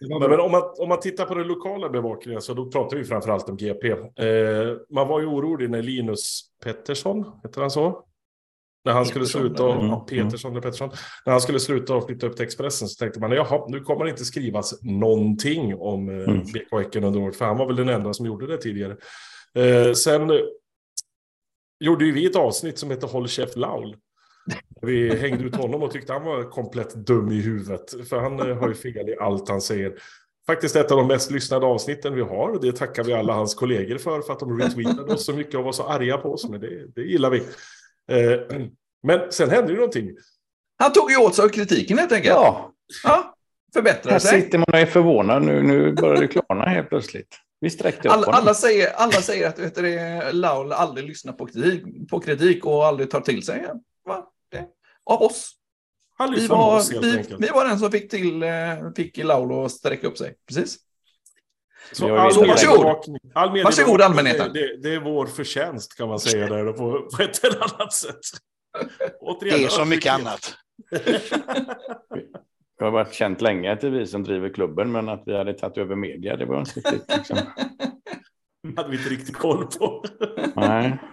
men 0.08 0.20
bra. 0.20 0.44
om, 0.44 0.52
man, 0.52 0.62
om 0.78 0.88
man 0.88 1.00
tittar 1.00 1.24
på 1.24 1.34
den 1.34 1.46
lokala 1.46 1.88
bevakningen 1.88 2.42
så 2.42 2.54
då 2.54 2.70
pratar 2.70 2.96
vi 2.96 3.04
framför 3.04 3.30
allt 3.30 3.48
om 3.48 3.56
GP. 3.56 3.90
Eh, 3.90 3.98
man 4.90 5.08
var 5.08 5.20
ju 5.20 5.26
orolig 5.26 5.70
när 5.70 5.82
Linus 5.82 6.40
Pettersson, 6.64 7.24
heter 7.42 7.60
han 7.60 7.70
så? 7.70 8.04
När 8.86 8.92
han 8.92 9.06
skulle 9.06 9.26
sluta, 9.26 9.64
och, 9.64 9.84
ja, 9.84 10.06
Petersson 10.08 10.50
eller 10.50 10.60
Pettersson, 10.60 10.90
när 11.26 11.32
han 11.32 11.40
skulle 11.40 11.60
sluta 11.60 11.94
och 11.94 12.06
flytta 12.06 12.26
upp 12.26 12.36
till 12.36 12.44
Expressen 12.44 12.88
så 12.88 12.98
tänkte 12.98 13.20
man, 13.20 13.30
jaha, 13.30 13.66
nu 13.68 13.80
kommer 13.80 14.04
det 14.04 14.10
inte 14.10 14.24
skrivas 14.24 14.82
någonting 14.82 15.74
om 15.74 16.08
eh, 16.08 16.16
Mm. 16.16 16.42
BK 16.42 16.72
Häcken 16.72 17.04
under 17.04 17.20
året, 17.20 17.36
för 17.36 17.44
han 17.44 17.56
var 17.56 17.66
väl 17.66 17.76
den 17.76 17.88
enda 17.88 18.14
som 18.14 18.26
gjorde 18.26 18.46
det 18.46 18.56
tidigare. 18.58 18.96
Eh, 19.54 19.92
sen 19.92 20.30
eh, 20.30 20.36
gjorde 21.80 22.04
ju 22.04 22.12
vi 22.12 22.26
ett 22.26 22.36
avsnitt 22.36 22.78
som 22.78 22.90
heter 22.90 23.06
Håll 23.06 23.28
käft 23.28 23.56
Laul. 23.56 23.96
Vi 24.82 25.16
hängde 25.16 25.44
ut 25.44 25.56
honom 25.56 25.82
och 25.82 25.90
tyckte 25.90 26.12
han 26.12 26.24
var 26.24 26.50
komplett 26.50 26.94
dum 26.94 27.32
i 27.32 27.40
huvudet. 27.40 28.08
För 28.08 28.20
han 28.20 28.50
eh, 28.50 28.56
har 28.56 28.68
ju 28.68 28.74
fel 28.74 29.08
i 29.08 29.16
allt 29.20 29.48
han 29.48 29.60
säger. 29.60 29.94
Faktiskt 30.46 30.76
ett 30.76 30.90
av 30.90 30.98
de 30.98 31.06
mest 31.06 31.30
lyssnade 31.30 31.66
avsnitten 31.66 32.14
vi 32.14 32.22
har. 32.22 32.50
Och 32.50 32.60
det 32.60 32.76
tackar 32.76 33.04
vi 33.04 33.12
alla 33.12 33.32
hans 33.32 33.54
kollegor 33.54 33.98
för. 33.98 34.20
För 34.20 34.32
att 34.32 34.40
de 34.40 34.58
retweetade 34.58 35.14
oss 35.14 35.26
så 35.26 35.32
mycket 35.32 35.54
och 35.54 35.64
var 35.64 35.72
så 35.72 35.82
arga 35.82 36.18
på 36.18 36.32
oss. 36.32 36.48
Men 36.48 36.60
det, 36.60 36.86
det 36.94 37.02
gillar 37.02 37.30
vi. 37.30 37.42
Eh, 38.12 38.58
men 39.02 39.32
sen 39.32 39.50
hände 39.50 39.72
ju 39.72 39.76
någonting. 39.78 40.10
Han 40.78 40.92
tog 40.92 41.10
ju 41.10 41.16
åt 41.16 41.34
sig 41.34 41.44
av 41.44 41.48
kritiken 41.48 41.98
helt 41.98 42.12
enkelt. 42.12 42.34
Ja, 42.34 42.72
Ja, 43.04 43.34
förbättrade 43.75 44.12
här 44.12 44.18
sig. 44.18 44.42
sitter 44.42 44.58
man 44.58 44.66
och 44.72 44.78
är 44.78 44.86
förvånad. 44.86 45.42
Nu, 45.42 45.62
nu 45.62 45.92
börjar 45.92 46.20
det 46.20 46.28
klarna 46.28 46.64
helt 46.64 46.88
plötsligt. 46.88 47.36
Vi 47.60 47.70
sträckte 47.70 48.08
upp 48.08 48.14
Alla, 48.14 48.26
alla, 48.26 48.54
säger, 48.54 48.92
alla 48.92 49.12
säger 49.12 49.48
att 49.48 49.58
vet 49.58 49.75
du, 49.75 49.98
Laul 50.32 50.72
aldrig 50.72 51.08
lyssnar 51.08 51.32
på 51.32 51.46
kritik, 51.46 52.10
på 52.10 52.20
kritik 52.20 52.64
och 52.64 52.86
aldrig 52.86 53.10
tar 53.10 53.20
till 53.20 53.42
sig 53.46 53.66
va? 54.04 54.26
Det, 54.50 54.64
av 55.04 55.22
oss. 55.22 55.52
Han 56.18 56.34
Vi 56.34 56.46
var, 56.46 56.76
oss 56.76 56.92
helt 56.92 57.04
vi, 57.04 57.36
vi 57.38 57.48
var 57.48 57.64
den 57.68 57.78
som 57.78 57.90
fick 57.90 58.10
till 58.10 58.42
eh, 58.42 58.48
fick 58.96 59.16
Laul 59.25 59.64
att 59.64 59.72
sträcka 59.72 60.06
upp 60.06 60.18
sig. 60.18 60.34
Precis. 60.48 60.76
Så 61.92 62.16
all 62.16 62.32
ju- 62.32 62.40
mediebevakning- 62.40 63.18
all 63.34 63.62
Varsågod, 63.62 64.00
allmänheten. 64.00 64.52
Det, 64.52 64.76
det 64.82 64.94
är 64.94 65.00
vår 65.00 65.26
förtjänst 65.26 65.96
kan 65.96 66.08
man 66.08 66.20
säga 66.20 66.46
där 66.48 66.72
på, 66.72 67.08
på 67.16 67.22
ett 67.22 67.44
eller 67.44 67.56
annat 67.62 67.92
sätt. 67.92 68.20
Återigen, 69.20 69.58
Det 69.58 69.64
är 69.64 69.68
som 69.68 69.88
mycket 69.88 70.12
annat. 70.12 70.54
Det 72.78 72.84
har 72.84 72.90
varit 72.90 73.12
känt 73.12 73.40
länge 73.40 73.72
att 73.72 73.80
det 73.80 73.86
är 73.86 73.90
vi 73.90 74.06
som 74.06 74.24
driver 74.24 74.48
klubben, 74.48 74.92
men 74.92 75.08
att 75.08 75.22
vi 75.26 75.36
hade 75.36 75.52
tagit 75.54 75.78
över 75.78 75.96
media, 75.96 76.36
det 76.36 76.44
var 76.44 76.58
inte 76.58 76.80
riktigt. 76.80 77.16
Liksom. 77.16 77.36
hade 78.76 78.88
vi 78.90 78.96
inte 78.96 79.08
riktigt 79.10 79.36
koll 79.36 79.66
på. 79.66 80.04
Nej. 80.56 80.98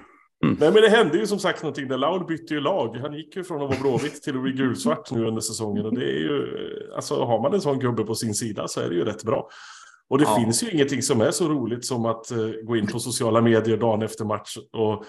Nej, 0.59 0.71
men 0.71 0.73
det 0.81 0.89
hände 0.89 1.17
ju 1.17 1.27
som 1.27 1.39
sagt 1.39 1.63
någonting 1.63 1.87
där. 1.87 1.97
Laul 1.97 2.25
bytte 2.25 2.53
ju 2.53 2.59
lag. 2.59 2.95
Han 2.95 3.13
gick 3.13 3.35
ju 3.35 3.43
från 3.43 3.61
att 3.61 3.69
vara 3.69 3.79
blåvitt 3.81 4.23
till 4.23 4.35
att 4.35 4.41
bli 4.43 4.51
gulsvart 4.51 5.11
nu 5.11 5.25
under 5.25 5.41
säsongen. 5.41 5.85
Och 5.85 5.95
det 5.95 6.05
är 6.05 6.19
ju, 6.19 6.47
alltså 6.95 7.23
har 7.25 7.41
man 7.41 7.53
en 7.53 7.61
sån 7.61 7.79
gubbe 7.79 8.03
på 8.03 8.15
sin 8.15 8.33
sida 8.33 8.67
så 8.67 8.81
är 8.81 8.89
det 8.89 8.95
ju 8.95 9.05
rätt 9.05 9.23
bra. 9.23 9.49
Och 10.09 10.17
det 10.17 10.23
Ja. 10.23 10.35
finns 10.35 10.63
ju 10.63 10.71
ingenting 10.71 11.01
som 11.01 11.21
är 11.21 11.31
så 11.31 11.49
roligt 11.49 11.85
som 11.85 12.05
att 12.05 12.31
eh, 12.31 12.37
gå 12.63 12.77
in 12.77 12.87
på 12.87 12.99
sociala 12.99 13.41
medier 13.41 13.77
dagen 13.77 14.01
efter 14.01 14.25
match 14.25 14.57
och, 14.73 15.05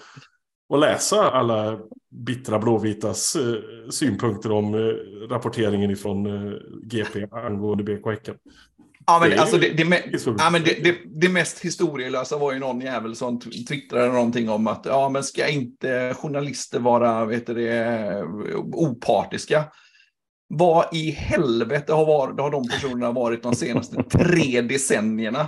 och 0.69 0.79
läsa 0.79 1.31
alla 1.31 1.79
bittra 2.09 2.59
blåvitas 2.59 3.35
eh, 3.35 3.89
synpunkter 3.89 4.51
om 4.51 4.73
eh, 4.73 4.79
rapporteringen 5.29 5.91
ifrån 5.91 6.27
GP 6.83 7.27
angående 7.31 7.83
BK 7.83 8.05
Häcken. 8.05 8.35
Ja, 9.07 9.17
men 9.21 9.29
Det 9.29 9.37
alltså 9.37 9.57
det, 9.57 9.69
det, 9.69 10.03
ja, 10.37 10.49
men 10.51 10.63
det, 10.63 10.97
det, 11.05 11.29
mest 11.29 11.59
historielösa 11.59 12.37
var 12.37 12.53
ju 12.53 12.59
någon 12.59 12.81
jävel 12.81 13.15
som 13.15 13.39
tw- 13.39 13.67
twittrade 13.67 14.07
någonting 14.07 14.49
om 14.49 14.67
att 14.67 14.85
ja, 14.85 15.09
men 15.09 15.23
ska 15.23 15.47
inte 15.47 16.13
journalister 16.17 16.79
vara 16.79 17.25
vet 17.25 17.47
du 17.47 17.53
det, 17.53 18.23
opartiska? 18.73 19.63
Vad 20.47 20.85
i 20.93 21.11
helvete 21.11 21.93
har, 21.93 22.05
var, 22.05 22.41
har 22.41 22.51
de 22.51 22.67
personerna 22.67 23.11
varit 23.11 23.43
de 23.43 23.55
senaste 23.55 24.03
tre 24.03 24.61
decennierna? 24.61 25.47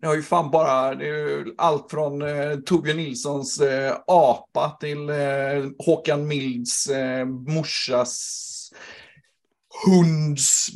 Det 0.00 0.06
har 0.06 0.14
ju 0.14 0.22
fan 0.22 0.50
bara 0.50 0.94
det 0.94 1.08
är 1.08 1.44
allt 1.58 1.90
från 1.90 2.22
eh, 2.22 2.56
Torbjörn 2.66 2.96
Nilssons 2.96 3.60
eh, 3.60 3.96
apa 4.06 4.76
till 4.80 5.08
eh, 5.10 5.16
Håkan 5.86 6.26
Milds 6.26 6.86
eh, 6.86 7.24
morsas 7.26 8.40
hunds 9.86 10.66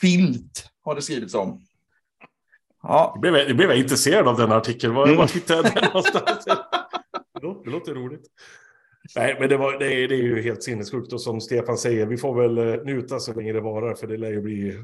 filt 0.00 0.70
har 0.84 0.94
det 0.94 1.02
skrivits 1.02 1.34
om. 1.34 1.60
Ja, 2.82 3.12
Nu 3.16 3.20
blev, 3.20 3.36
jag- 3.36 3.48
nu 3.48 3.54
blev 3.54 3.68
jag 3.70 3.78
intresserad 3.78 4.28
av 4.28 4.36
den 4.38 4.52
artikeln. 4.52 4.94
Var, 4.94 5.04
Mm. 5.06 5.16
var 5.18 5.28
hittade 5.28 5.62
jag 5.68 5.74
den 5.74 5.84
någonstans? 5.84 6.44
Det 7.40 7.54
det 7.64 7.70
låter 7.70 7.94
roligt. 7.94 8.22
Nej, 9.16 9.36
men 9.40 9.48
det, 9.48 9.56
var, 9.56 9.78
det, 9.78 9.94
är, 9.94 10.08
det 10.08 10.14
är 10.14 10.22
ju 10.22 10.42
helt 10.42 10.62
sinnessjukt 10.62 11.12
och 11.12 11.20
som 11.20 11.40
Stefan 11.40 11.78
säger, 11.78 12.06
vi 12.06 12.16
får 12.16 12.42
väl 12.42 12.58
eh, 12.58 12.84
njuta 12.84 13.18
så 13.18 13.34
länge 13.34 13.52
det 13.52 13.60
varar 13.60 13.94
för 13.94 14.06
det 14.06 14.16
lär 14.16 14.30
ju 14.30 14.40
bli 14.40 14.82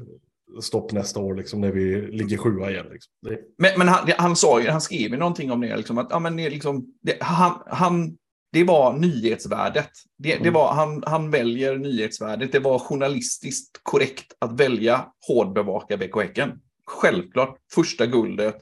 stopp 0.61 0.91
nästa 0.91 1.19
år 1.19 1.35
liksom, 1.35 1.61
när 1.61 1.71
vi 1.71 2.01
ligger 2.01 2.37
sjua 2.37 2.71
igen. 2.71 2.85
Liksom. 2.91 3.11
Det, 3.21 3.39
Men, 3.57 3.71
men 3.77 3.87
han, 3.87 4.11
han, 4.17 4.35
sa 4.35 4.61
ju, 4.61 4.69
han 4.69 4.81
skrev 4.81 5.11
ju 5.11 5.17
någonting 5.17 5.51
om 5.51 5.61
det, 5.61 5.77
liksom, 5.77 5.97
att 5.97 6.07
ja, 6.09 6.19
men 6.19 6.37
det, 6.37 6.49
liksom, 6.49 6.85
det, 7.01 7.17
han, 7.21 7.61
han, 7.65 8.17
det 8.51 8.63
var 8.63 8.93
nyhetsvärdet. 8.97 9.89
Det, 10.17 10.29
det 10.29 10.35
Mm. 10.35 10.53
var, 10.53 10.73
han, 10.73 11.03
han 11.05 11.31
väljer 11.31 11.77
nyhetsvärdet. 11.77 12.51
Det 12.51 12.59
var 12.59 12.79
journalistiskt 12.79 13.79
korrekt 13.83 14.33
att 14.39 14.59
välja 14.59 15.05
hårdbevaka 15.27 15.97
BK 15.97 16.21
Häcken. 16.21 16.51
Självklart, 16.87 17.57
första 17.73 18.05
guldet. 18.05 18.55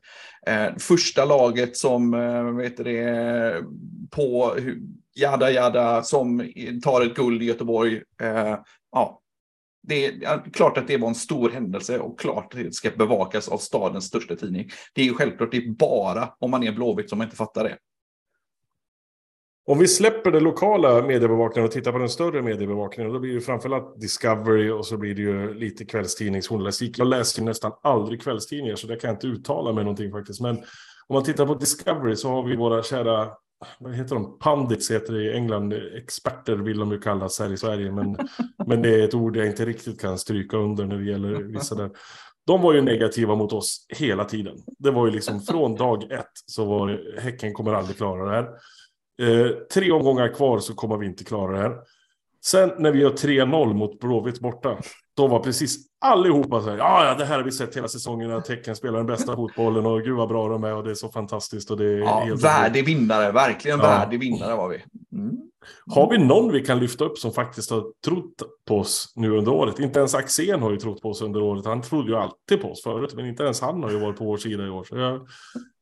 Eh, 0.47 0.75
första 0.77 1.25
laget 1.25 1.77
som, 1.77 2.13
eh, 2.13 2.43
vad 2.43 2.63
heter 2.63 2.83
det, 2.83 3.63
på 4.11 4.55
jada 5.15 5.51
jada, 5.51 6.03
som 6.03 6.51
tar 6.83 7.01
ett 7.01 7.15
guld 7.15 7.43
i 7.43 7.45
Göteborg. 7.45 8.01
Eh, 8.21 8.57
ja, 8.91 9.21
det 9.87 10.05
är 10.05 10.51
klart 10.53 10.77
att 10.77 10.87
det 10.87 10.97
var 10.97 11.07
en 11.07 11.15
stor 11.15 11.49
händelse 11.49 11.99
och 11.99 12.19
klart 12.19 12.53
att 12.53 12.59
det 12.59 12.73
ska 12.73 12.91
bevakas 12.91 13.49
av 13.49 13.57
stadens 13.57 14.05
största 14.05 14.35
tidning. 14.35 14.69
Det 14.93 15.01
är 15.01 15.05
ju 15.05 15.13
självklart, 15.13 15.51
det 15.51 15.57
är 15.57 15.69
bara 15.69 16.29
om 16.39 16.51
man 16.51 16.63
är 16.63 16.71
Blåvitt 16.71 17.09
som 17.09 17.17
man 17.17 17.27
inte 17.27 17.37
fattar 17.37 17.63
det. 17.63 17.77
Om 19.65 19.79
vi 19.79 19.87
släpper 19.87 20.31
den 20.31 20.43
lokala 20.43 21.01
mediebevakningen 21.01 21.65
och 21.65 21.71
tittar 21.71 21.91
på 21.91 21.97
den 21.97 22.09
större 22.09 22.41
mediebevakningen, 22.41 23.13
då 23.13 23.19
blir 23.19 23.33
det 23.33 23.41
framförallt 23.41 24.01
Discovery 24.01 24.69
och 24.69 24.85
så 24.85 24.97
blir 24.97 25.15
det 25.15 25.21
ju 25.21 25.53
lite 25.53 25.85
kvällstidningsjournalistik. 25.85 26.99
Jag 26.99 27.07
läser 27.07 27.41
ju 27.41 27.45
nästan 27.45 27.71
aldrig 27.83 28.21
kvällstidningar, 28.21 28.75
så 28.75 28.87
det 28.87 28.95
kan 28.95 29.07
jag 29.07 29.15
inte 29.15 29.27
uttala 29.27 29.73
mig 29.73 29.83
någonting 29.83 30.11
faktiskt. 30.11 30.41
Men 30.41 30.57
om 31.07 31.13
man 31.13 31.23
tittar 31.23 31.45
på 31.45 31.55
Discovery 31.55 32.15
så 32.15 32.29
har 32.29 32.43
vi 32.43 32.55
våra 32.55 32.83
kära, 32.83 33.29
vad 33.79 33.93
heter 33.93 34.15
de, 34.15 34.39
pandits 34.39 34.91
heter 34.91 35.13
det 35.13 35.23
i 35.23 35.33
England, 35.33 35.73
experter 35.73 36.55
vill 36.55 36.79
de 36.79 36.91
ju 36.91 36.99
kallas 36.99 37.39
här 37.39 37.53
i 37.53 37.57
Sverige, 37.57 37.91
men, 37.91 38.17
men 38.67 38.81
det 38.81 39.01
är 39.01 39.03
ett 39.03 39.13
ord 39.13 39.37
jag 39.37 39.47
inte 39.47 39.65
riktigt 39.65 40.01
kan 40.01 40.17
stryka 40.17 40.57
under 40.57 40.85
när 40.85 40.97
det 40.97 41.11
gäller 41.11 41.33
vissa 41.33 41.75
där. 41.75 41.91
De 42.47 42.61
var 42.61 42.73
ju 42.73 42.81
negativa 42.81 43.35
mot 43.35 43.53
oss 43.53 43.85
hela 43.89 44.25
tiden. 44.25 44.55
Det 44.79 44.91
var 44.91 45.05
ju 45.05 45.11
liksom 45.11 45.41
från 45.41 45.75
dag 45.75 46.11
ett 46.11 46.31
så 46.45 46.65
var 46.65 46.87
det, 46.87 47.21
Häcken 47.21 47.53
kommer 47.53 47.73
aldrig 47.73 47.97
klara 47.97 48.25
det 48.25 48.31
här. 48.31 48.47
Eh, 49.21 49.47
tre 49.73 49.91
omgångar 49.91 50.33
kvar 50.33 50.59
så 50.59 50.73
kommer 50.73 50.97
vi 50.97 51.05
inte 51.05 51.23
klara 51.23 51.51
det 51.51 51.57
här. 51.57 51.77
Sen 52.45 52.71
när 52.79 52.91
vi 52.91 52.99
gör 52.99 53.09
3-0 53.11 53.73
mot 53.73 53.99
Blåvitt 53.99 54.39
borta, 54.39 54.77
då 55.17 55.27
var 55.27 55.39
precis 55.39 55.77
allihopa 56.01 56.61
så 56.61 56.69
här, 56.69 56.77
ja, 56.77 57.05
ja, 57.05 57.15
det 57.15 57.25
här 57.25 57.37
har 57.37 57.43
vi 57.43 57.51
sett 57.51 57.77
hela 57.77 57.87
säsongen, 57.87 58.31
att 58.31 58.45
Tecken 58.45 58.75
spelar 58.75 58.97
den 58.97 59.05
bästa 59.07 59.35
fotbollen 59.35 59.85
och 59.85 60.01
gud 60.01 60.15
vad 60.17 60.29
bra 60.29 60.49
de 60.49 60.63
är 60.63 60.75
och 60.75 60.83
det 60.83 60.91
är 60.91 60.95
så 60.95 61.09
fantastiskt 61.09 61.71
och 61.71 61.77
det 61.77 61.85
är 61.85 61.97
Ja, 61.97 62.19
helt 62.19 62.43
värdig 62.43 62.85
vinnare, 62.85 63.31
verkligen 63.31 63.79
Ja. 63.79 63.85
värdig 63.85 64.19
vinnare 64.19 64.55
var 64.55 64.69
vi. 64.69 64.83
Mm. 65.17 65.37
Har 65.95 66.09
vi 66.09 66.17
någon 66.17 66.51
vi 66.53 66.65
kan 66.65 66.79
lyfta 66.79 67.05
upp 67.05 67.17
som 67.17 67.31
faktiskt 67.31 67.71
har 67.71 67.83
trott 68.05 68.41
på 68.67 68.77
oss 68.79 69.13
nu 69.15 69.29
under 69.37 69.51
året? 69.51 69.79
Inte 69.79 69.99
ens 69.99 70.15
Axén 70.15 70.61
har 70.61 70.71
ju 70.71 70.77
trott 70.77 71.01
på 71.01 71.09
oss 71.09 71.21
under 71.21 71.41
året. 71.41 71.65
Han 71.65 71.81
trodde 71.81 72.09
ju 72.11 72.15
alltid 72.17 72.61
på 72.61 72.71
oss 72.71 72.83
förut, 72.83 73.13
men 73.15 73.25
inte 73.25 73.43
ens 73.43 73.61
han 73.61 73.83
har 73.83 73.91
ju 73.91 73.99
varit 73.99 74.17
på 74.17 74.25
vår 74.25 74.37
sida 74.37 74.65
i 74.65 74.69
år. 74.69 74.83
Så 74.83 74.97
jag, 74.97 75.27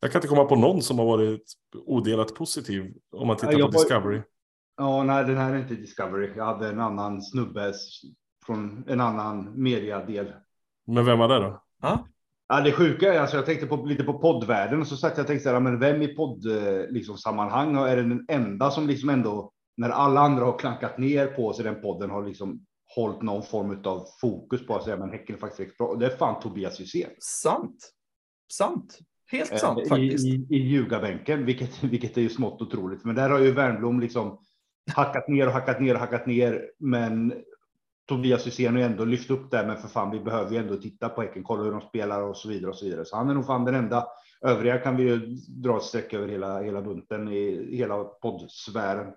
jag 0.01 0.11
kan 0.11 0.19
inte 0.19 0.27
komma 0.27 0.45
på 0.45 0.55
någon 0.55 0.81
som 0.81 0.99
har 0.99 1.05
varit 1.05 1.43
odelat 1.85 2.35
positiv 2.35 2.93
om 3.17 3.27
man 3.27 3.35
tittar 3.37 3.51
Ja, 3.51 3.57
på 3.57 3.59
jag 3.59 3.65
var- 3.67 3.71
Discovery. 3.79 4.21
Ja, 4.77 5.03
nej, 5.03 5.23
den 5.25 5.37
här 5.37 5.53
är 5.53 5.57
inte 5.59 5.75
Discovery. 5.75 6.29
Jag 6.35 6.45
hade 6.45 6.67
en 6.69 6.79
annan 6.79 7.21
snubbe 7.21 7.73
från 8.45 8.83
en 8.87 9.01
annan 9.01 9.61
mediadel. 9.61 10.33
Men 10.87 11.05
vem 11.05 11.19
var 11.19 11.27
det 11.27 11.39
då? 11.39 11.63
Ja, 12.47 12.61
det 12.61 12.71
sjuka 12.71 13.13
är 13.13 13.19
alltså, 13.19 13.35
jag 13.35 13.45
tänkte 13.45 13.67
på, 13.67 13.75
lite 13.75 14.03
på 14.03 14.19
poddvärlden 14.19 14.81
och 14.81 14.87
så 14.87 14.97
satt 14.97 15.17
jag 15.17 15.23
och 15.23 15.27
tänkte 15.27 15.43
så 15.43 15.53
här, 15.53 15.59
men 15.59 15.79
vem 15.79 16.01
i 16.01 16.07
podd 16.07 16.45
eh, 16.45 16.89
liksom, 16.89 17.17
sammanhang 17.17 17.75
är 17.75 17.97
den 17.97 18.25
enda 18.29 18.71
som 18.71 18.87
liksom 18.87 19.09
ändå 19.09 19.51
när 19.77 19.89
alla 19.89 20.21
andra 20.21 20.45
har 20.45 20.59
klankat 20.59 20.97
ner 20.97 21.27
på 21.27 21.53
sig 21.53 21.63
den 21.63 21.81
podden 21.81 22.09
har 22.09 22.27
liksom 22.27 22.65
hållit 22.95 23.21
någon 23.21 23.43
form 23.43 23.81
av 23.83 24.05
fokus 24.21 24.67
på 24.67 24.75
att 24.75 24.83
säga, 24.83 24.97
men 24.97 25.11
Häcken 25.11 25.35
är 25.35 25.39
faktiskt 25.39 25.77
bra. 25.77 25.87
Och 25.87 25.99
det 25.99 26.05
är 26.05 26.17
fan 26.17 26.41
Tobias 26.41 26.79
Hysén. 26.79 27.09
Sant. 27.19 27.91
Sant. 28.51 28.97
Helt 29.31 29.59
sant 29.59 29.79
Eh, 29.79 29.85
i, 29.85 29.89
faktiskt. 29.89 30.25
i, 30.25 30.47
i 30.49 30.57
ljugarbänken, 30.57 31.45
vilket, 31.45 31.83
vilket 31.83 32.17
är 32.17 32.21
ju 32.21 32.29
smått 32.29 32.61
otroligt. 32.61 33.05
Men 33.05 33.15
där 33.15 33.29
har 33.29 33.39
ju 33.39 33.51
Wernbloom 33.51 33.99
liksom 33.99 34.39
hackat 34.95 35.27
ner 35.27 35.47
och 35.47 35.53
hackat 35.53 35.81
ner 35.81 35.93
och 35.93 35.99
hackat 35.99 36.25
ner. 36.25 36.71
Men 36.79 37.33
Tobias 38.07 38.47
Hysén 38.47 38.73
har 38.73 38.79
ju 38.79 38.85
ändå 38.85 39.05
lyft 39.05 39.31
upp 39.31 39.51
det. 39.51 39.67
Men 39.67 39.77
för 39.77 39.87
fan, 39.87 40.11
vi 40.11 40.19
behöver 40.19 40.51
ju 40.51 40.57
ändå 40.57 40.75
titta 40.75 41.09
på 41.09 41.21
Häcken, 41.21 41.43
kolla 41.43 41.63
hur 41.63 41.71
de 41.71 41.81
spelar 41.81 42.21
och 42.21 42.37
så 42.37 42.49
vidare 42.49 42.69
och 42.69 42.77
så 42.77 42.85
vidare. 42.85 43.05
Så 43.05 43.15
han 43.15 43.29
är 43.29 43.33
nog 43.33 43.45
fan 43.45 43.65
den 43.65 43.75
enda. 43.75 44.07
Övriga 44.41 44.77
kan 44.77 44.95
vi 44.95 45.03
ju 45.03 45.17
dra 45.47 45.77
ett 45.77 45.83
streck 45.83 46.13
över 46.13 46.27
hela, 46.27 46.61
hela 46.61 46.81
bunten 46.81 47.27
i 47.27 47.75
hela 47.77 48.03
poddsfären. 48.03 49.07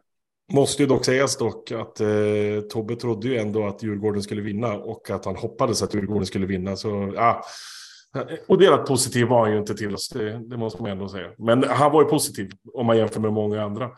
Måste 0.52 0.82
ju 0.82 0.88
dock 0.88 1.04
sägas 1.04 1.36
dock 1.36 1.72
att 1.72 2.00
eh, 2.00 2.08
Tobbe 2.70 2.96
trodde 2.96 3.28
ju 3.28 3.38
ändå 3.38 3.66
att 3.66 3.82
Djurgården 3.82 4.22
skulle 4.22 4.42
vinna 4.42 4.74
och 4.74 5.10
att 5.10 5.24
han 5.24 5.36
hoppades 5.36 5.82
att 5.82 5.94
Djurgården 5.94 6.26
skulle 6.26 6.46
vinna. 6.46 6.76
Så 6.76 7.12
ja, 7.14 7.44
odelat 8.46 8.86
positiv 8.86 9.26
var 9.26 9.40
han 9.40 9.52
ju 9.52 9.58
inte 9.58 9.74
till 9.74 9.94
oss, 9.94 10.08
det, 10.08 10.48
det 10.48 10.56
måste 10.56 10.82
man 10.82 10.90
ändå 10.90 11.08
säga. 11.08 11.30
Men 11.38 11.64
han 11.64 11.92
var 11.92 12.02
ju 12.02 12.08
positiv 12.08 12.50
om 12.74 12.86
man 12.86 12.98
jämför 12.98 13.20
med 13.20 13.32
många 13.32 13.62
andra. 13.62 13.90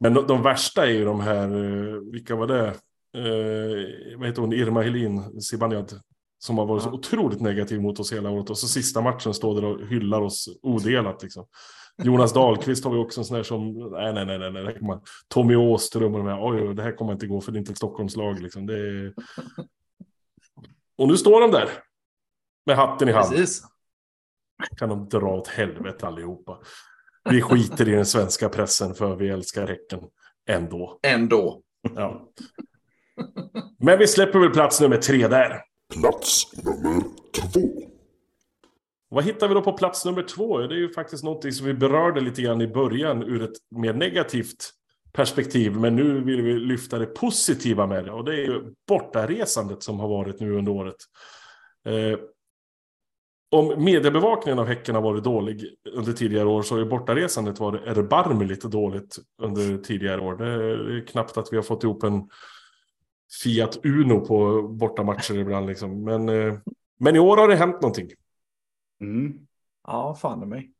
Men 0.00 0.14
de, 0.14 0.26
de 0.26 0.42
värsta 0.42 0.86
är 0.86 0.90
ju 0.90 1.04
de 1.04 1.20
här, 1.20 1.48
eh, 1.48 2.00
vilka 2.12 2.36
var 2.36 2.46
det? 2.46 2.74
Eh, 3.16 4.18
vad 4.18 4.26
heter 4.28 4.40
hon, 4.42 4.52
Irma 4.52 4.82
Helin 4.82 5.40
Zibanejad. 5.40 6.00
Som 6.38 6.58
har 6.58 6.66
varit 6.66 6.82
så 6.82 6.90
otroligt 6.92 7.40
negativ 7.40 7.80
mot 7.80 8.00
oss 8.00 8.12
hela 8.12 8.30
året. 8.30 8.50
Och 8.50 8.58
så 8.58 8.68
sista 8.68 9.00
matchen 9.00 9.34
står 9.34 9.54
där 9.60 9.64
och 9.64 9.86
hyllar 9.86 10.20
oss 10.20 10.48
odelat. 10.62 11.22
Liksom. 11.22 11.46
Jonas 12.02 12.32
Dahlqvist 12.32 12.84
har 12.84 12.92
vi 12.92 12.98
också 12.98 13.20
en 13.20 13.24
sån 13.24 13.36
här 13.36 13.42
som, 13.42 13.72
nej, 13.92 14.12
nej, 14.12 14.26
nej, 14.26 14.38
nej, 14.52 14.64
nej. 14.64 14.78
man- 14.80 15.00
Tommy 15.28 15.56
Åström 15.56 16.14
och 16.14 16.18
de 16.18 16.26
här, 16.28 16.38
oj, 16.48 16.74
det 16.74 16.82
här 16.82 16.92
kommer 16.92 17.12
inte 17.12 17.26
gå 17.26 17.40
för 17.40 17.52
det 17.52 17.56
är 17.56 17.58
inte 17.58 17.72
ett 17.72 17.76
Stockholmslag. 17.78 18.40
Liksom. 18.40 18.68
Är... 18.68 19.14
Och 20.98 21.08
nu 21.08 21.16
står 21.16 21.40
de 21.40 21.50
där. 21.50 21.68
Med 22.66 22.76
hatten 22.76 23.08
i 23.08 23.12
hand. 23.12 23.30
Precis. 23.30 23.62
Kan 24.76 24.88
de 24.88 25.08
dra 25.08 25.28
åt 25.36 25.48
helvete 25.48 26.06
allihopa. 26.06 26.58
Vi 27.30 27.42
skiter 27.42 27.88
i 27.88 27.92
den 27.92 28.06
svenska 28.06 28.48
pressen 28.48 28.94
för 28.94 29.16
vi 29.16 29.28
älskar 29.28 29.66
Häcken 29.66 30.00
ändå. 30.48 30.98
Ändå. 31.02 31.62
Ja. 31.94 32.28
Men 33.78 33.98
vi 33.98 34.06
släpper 34.06 34.38
väl 34.38 34.50
plats 34.50 34.80
nummer 34.80 34.96
tre 34.96 35.28
där. 35.28 35.62
Plats 35.94 36.46
nummer 36.64 37.02
två. 37.34 37.86
Vad 39.08 39.24
hittar 39.24 39.48
vi 39.48 39.54
då 39.54 39.62
på 39.62 39.72
plats 39.72 40.04
nummer 40.04 40.22
två? 40.22 40.58
Det 40.58 40.74
är 40.74 40.78
ju 40.78 40.92
faktiskt 40.92 41.24
någonting 41.24 41.52
som 41.52 41.66
vi 41.66 41.74
berörde 41.74 42.20
lite 42.20 42.42
grann 42.42 42.60
i 42.60 42.68
början 42.68 43.22
ur 43.22 43.42
ett 43.42 43.56
mer 43.76 43.92
negativt 43.92 44.70
perspektiv. 45.12 45.72
Men 45.76 45.96
nu 45.96 46.20
vill 46.20 46.42
vi 46.42 46.52
lyfta 46.54 46.98
det 46.98 47.06
positiva 47.06 47.86
med 47.86 48.04
det. 48.04 48.12
Och 48.12 48.24
det 48.24 48.32
är 48.32 48.44
ju 48.44 48.74
bortaresandet 48.88 49.82
som 49.82 50.00
har 50.00 50.08
varit 50.08 50.40
nu 50.40 50.52
under 50.52 50.72
året. 50.72 50.96
Eh, 51.84 52.18
om 53.50 53.84
mediebevakningen 53.84 54.58
av 54.58 54.66
Häcken 54.66 54.94
har 54.94 55.02
varit 55.02 55.24
dålig 55.24 55.74
under 55.92 56.12
tidigare 56.12 56.48
år 56.48 56.62
så 56.62 56.74
har 56.74 56.78
ju 56.78 56.84
bortaresandet 56.84 57.60
varit 57.60 57.86
erbarmligt 57.86 58.62
dåligt 58.62 59.16
under 59.42 59.78
tidigare 59.78 60.20
år. 60.20 60.36
Det 60.36 60.46
är 60.46 61.06
knappt 61.06 61.36
att 61.36 61.52
vi 61.52 61.56
har 61.56 61.62
fått 61.62 61.84
ihop 61.84 62.02
en 62.02 62.28
Fiat 63.42 63.84
Uno 63.84 64.26
på 64.26 64.62
bortamatcher 64.62 65.38
ibland. 65.38 65.66
Liksom. 65.66 66.04
Men, 66.04 66.28
eh, 66.28 66.54
men 67.00 67.16
i 67.16 67.18
år 67.18 67.36
har 67.36 67.48
det 67.48 67.56
hänt 67.56 67.82
någonting. 67.82 68.08
Mm. 69.00 69.32
Ja, 69.86 70.14
fan 70.14 70.42
i 70.42 70.46
mig. 70.46 70.72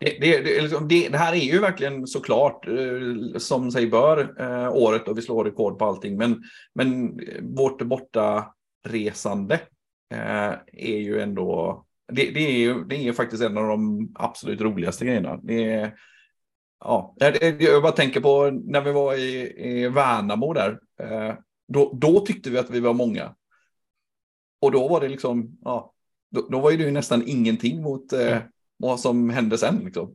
Det, 0.00 0.18
det, 0.20 0.40
det, 0.40 0.62
liksom- 0.62 0.88
det, 0.88 1.16
här 1.16 1.32
är 1.32 1.52
ju 1.52 1.58
verkligen 1.58 2.06
såklart, 2.06 2.68
eh, 2.68 3.38
som 3.38 3.70
sig 3.70 3.86
bör, 3.86 4.34
eh, 4.40 4.72
året 4.72 5.08
och 5.08 5.18
vi 5.18 5.22
slår 5.22 5.44
rekord 5.44 5.78
på 5.78 5.84
allting. 5.84 6.16
Men, 6.16 6.42
men 6.74 7.20
vårt 7.42 7.82
borta 7.82 8.54
resande 8.88 9.54
eh, 10.14 10.52
är 10.72 10.98
ju 10.98 11.20
ändå, 11.20 11.84
det, 12.12 12.30
det, 12.30 12.40
är 12.40 12.58
ju, 12.58 12.84
det 12.84 12.96
är 12.96 13.02
ju 13.02 13.12
faktiskt 13.12 13.42
en 13.42 13.58
av 13.58 13.68
de 13.68 14.08
absolut 14.14 14.60
roligaste 14.60 15.04
grejerna. 15.04 15.40
Det 15.42 15.64
är, 15.64 15.94
ja, 16.84 17.14
jag, 17.58 17.82
bara 17.82 17.92
tänker 17.92 18.20
på 18.20 18.50
när 18.50 18.80
vi 18.80 18.92
var 18.92 19.14
i, 19.14 19.54
i 19.56 19.88
Värnamo 19.88 20.52
där. 20.52 20.80
Eh, 21.00 21.34
då, 21.68 21.90
då 21.94 22.20
tyckte 22.20 22.50
vi 22.50 22.58
att 22.58 22.70
vi 22.70 22.80
var 22.80 22.94
många. 22.94 23.34
Och 24.60 24.72
då 24.72 24.88
var 24.88 25.00
det 25.00 25.08
liksom, 25.08 25.58
ja, 25.62 25.92
då, 26.30 26.48
då 26.50 26.60
var 26.60 26.70
ju 26.70 26.76
det 26.76 26.84
ju 26.84 26.90
nästan 26.90 27.22
ingenting 27.26 27.82
mot 27.82 28.12
eh, 28.12 28.38
vad 28.76 29.00
som 29.00 29.30
hände 29.30 29.58
sen. 29.58 29.80
Liksom. 29.84 30.14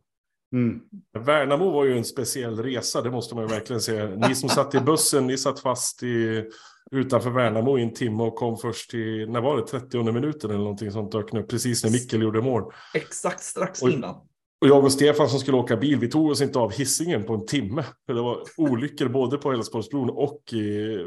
Mm. 0.53 0.81
Värnamo 1.19 1.71
var 1.71 1.85
ju 1.85 1.97
en 1.97 2.05
speciell 2.05 2.63
resa, 2.63 3.01
det 3.01 3.11
måste 3.11 3.35
man 3.35 3.43
ju 3.43 3.53
verkligen 3.53 3.81
säga. 3.81 4.27
Ni 4.27 4.35
som 4.35 4.49
satt 4.49 4.75
i 4.75 4.79
bussen, 4.79 5.27
ni 5.27 5.37
satt 5.37 5.59
fast 5.59 6.03
i, 6.03 6.45
utanför 6.91 7.29
Värnamo 7.29 7.79
i 7.79 7.83
en 7.83 7.93
timme 7.93 8.23
och 8.23 8.35
kom 8.35 8.57
först 8.57 8.93
i, 8.93 9.25
när 9.29 9.41
var 9.41 9.57
det, 9.57 9.67
30 9.67 10.11
minuten 10.11 10.49
eller 10.49 10.59
någonting 10.59 10.91
sånt 10.91 11.11
dök 11.11 11.33
upp, 11.33 11.49
precis 11.49 11.83
när 11.83 11.91
Mikkel 11.91 12.21
gjorde 12.21 12.41
mål. 12.41 12.73
Exakt 12.93 13.43
strax 13.43 13.83
Oj. 13.83 13.93
innan. 13.93 14.15
Och 14.61 14.67
jag 14.67 14.83
och 14.83 14.91
Stefan 14.91 15.29
som 15.29 15.39
skulle 15.39 15.57
åka 15.57 15.77
bil, 15.77 15.99
vi 15.99 16.07
tog 16.07 16.31
oss 16.31 16.41
inte 16.41 16.59
av 16.59 16.71
hissingen 16.71 17.23
på 17.23 17.33
en 17.33 17.45
timme. 17.45 17.83
Det 18.07 18.13
var 18.13 18.43
olyckor 18.57 19.07
både 19.07 19.37
på 19.37 19.51
Älvsborgsbron 19.51 20.09
och 20.09 20.53
i 20.53 20.97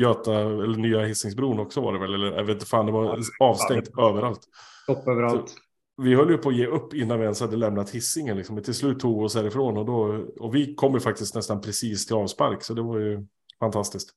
Göta, 0.00 0.40
eller 0.40 0.78
nya 0.78 1.04
Hisingsbron 1.04 1.60
också 1.60 1.80
var 1.80 1.92
det 1.92 1.98
väl, 1.98 2.14
eller 2.14 2.26
jag 2.26 2.44
vet 2.44 2.54
inte 2.54 2.66
fan, 2.66 2.86
det 2.86 2.92
var 2.92 3.18
avstängt 3.40 3.98
överallt. 3.98 4.40
Stopp 4.82 5.08
överallt. 5.08 5.54
vi 6.02 6.14
höll 6.14 6.30
ju 6.30 6.38
på 6.38 6.48
att 6.48 6.56
ge 6.56 6.66
upp 6.66 6.94
innan 6.94 7.18
vi 7.18 7.24
ens 7.24 7.40
hade 7.40 7.56
lämnat 7.56 7.90
hissingen. 7.90 8.36
Liksom. 8.36 8.54
Men 8.54 8.64
till 8.64 8.74
slut 8.74 9.00
tog 9.00 9.18
vi 9.18 9.26
oss 9.26 9.34
härifrån 9.34 9.76
och, 9.76 9.86
då, 9.86 10.26
och 10.40 10.54
vi 10.54 10.74
kom 10.74 10.94
ju 10.94 11.00
faktiskt 11.00 11.34
nästan 11.34 11.60
precis 11.60 12.06
till 12.06 12.16
avspark. 12.16 12.62
Så 12.62 12.74
det 12.74 12.82
var 12.82 12.98
ju 12.98 13.26
fantastiskt. 13.60 14.10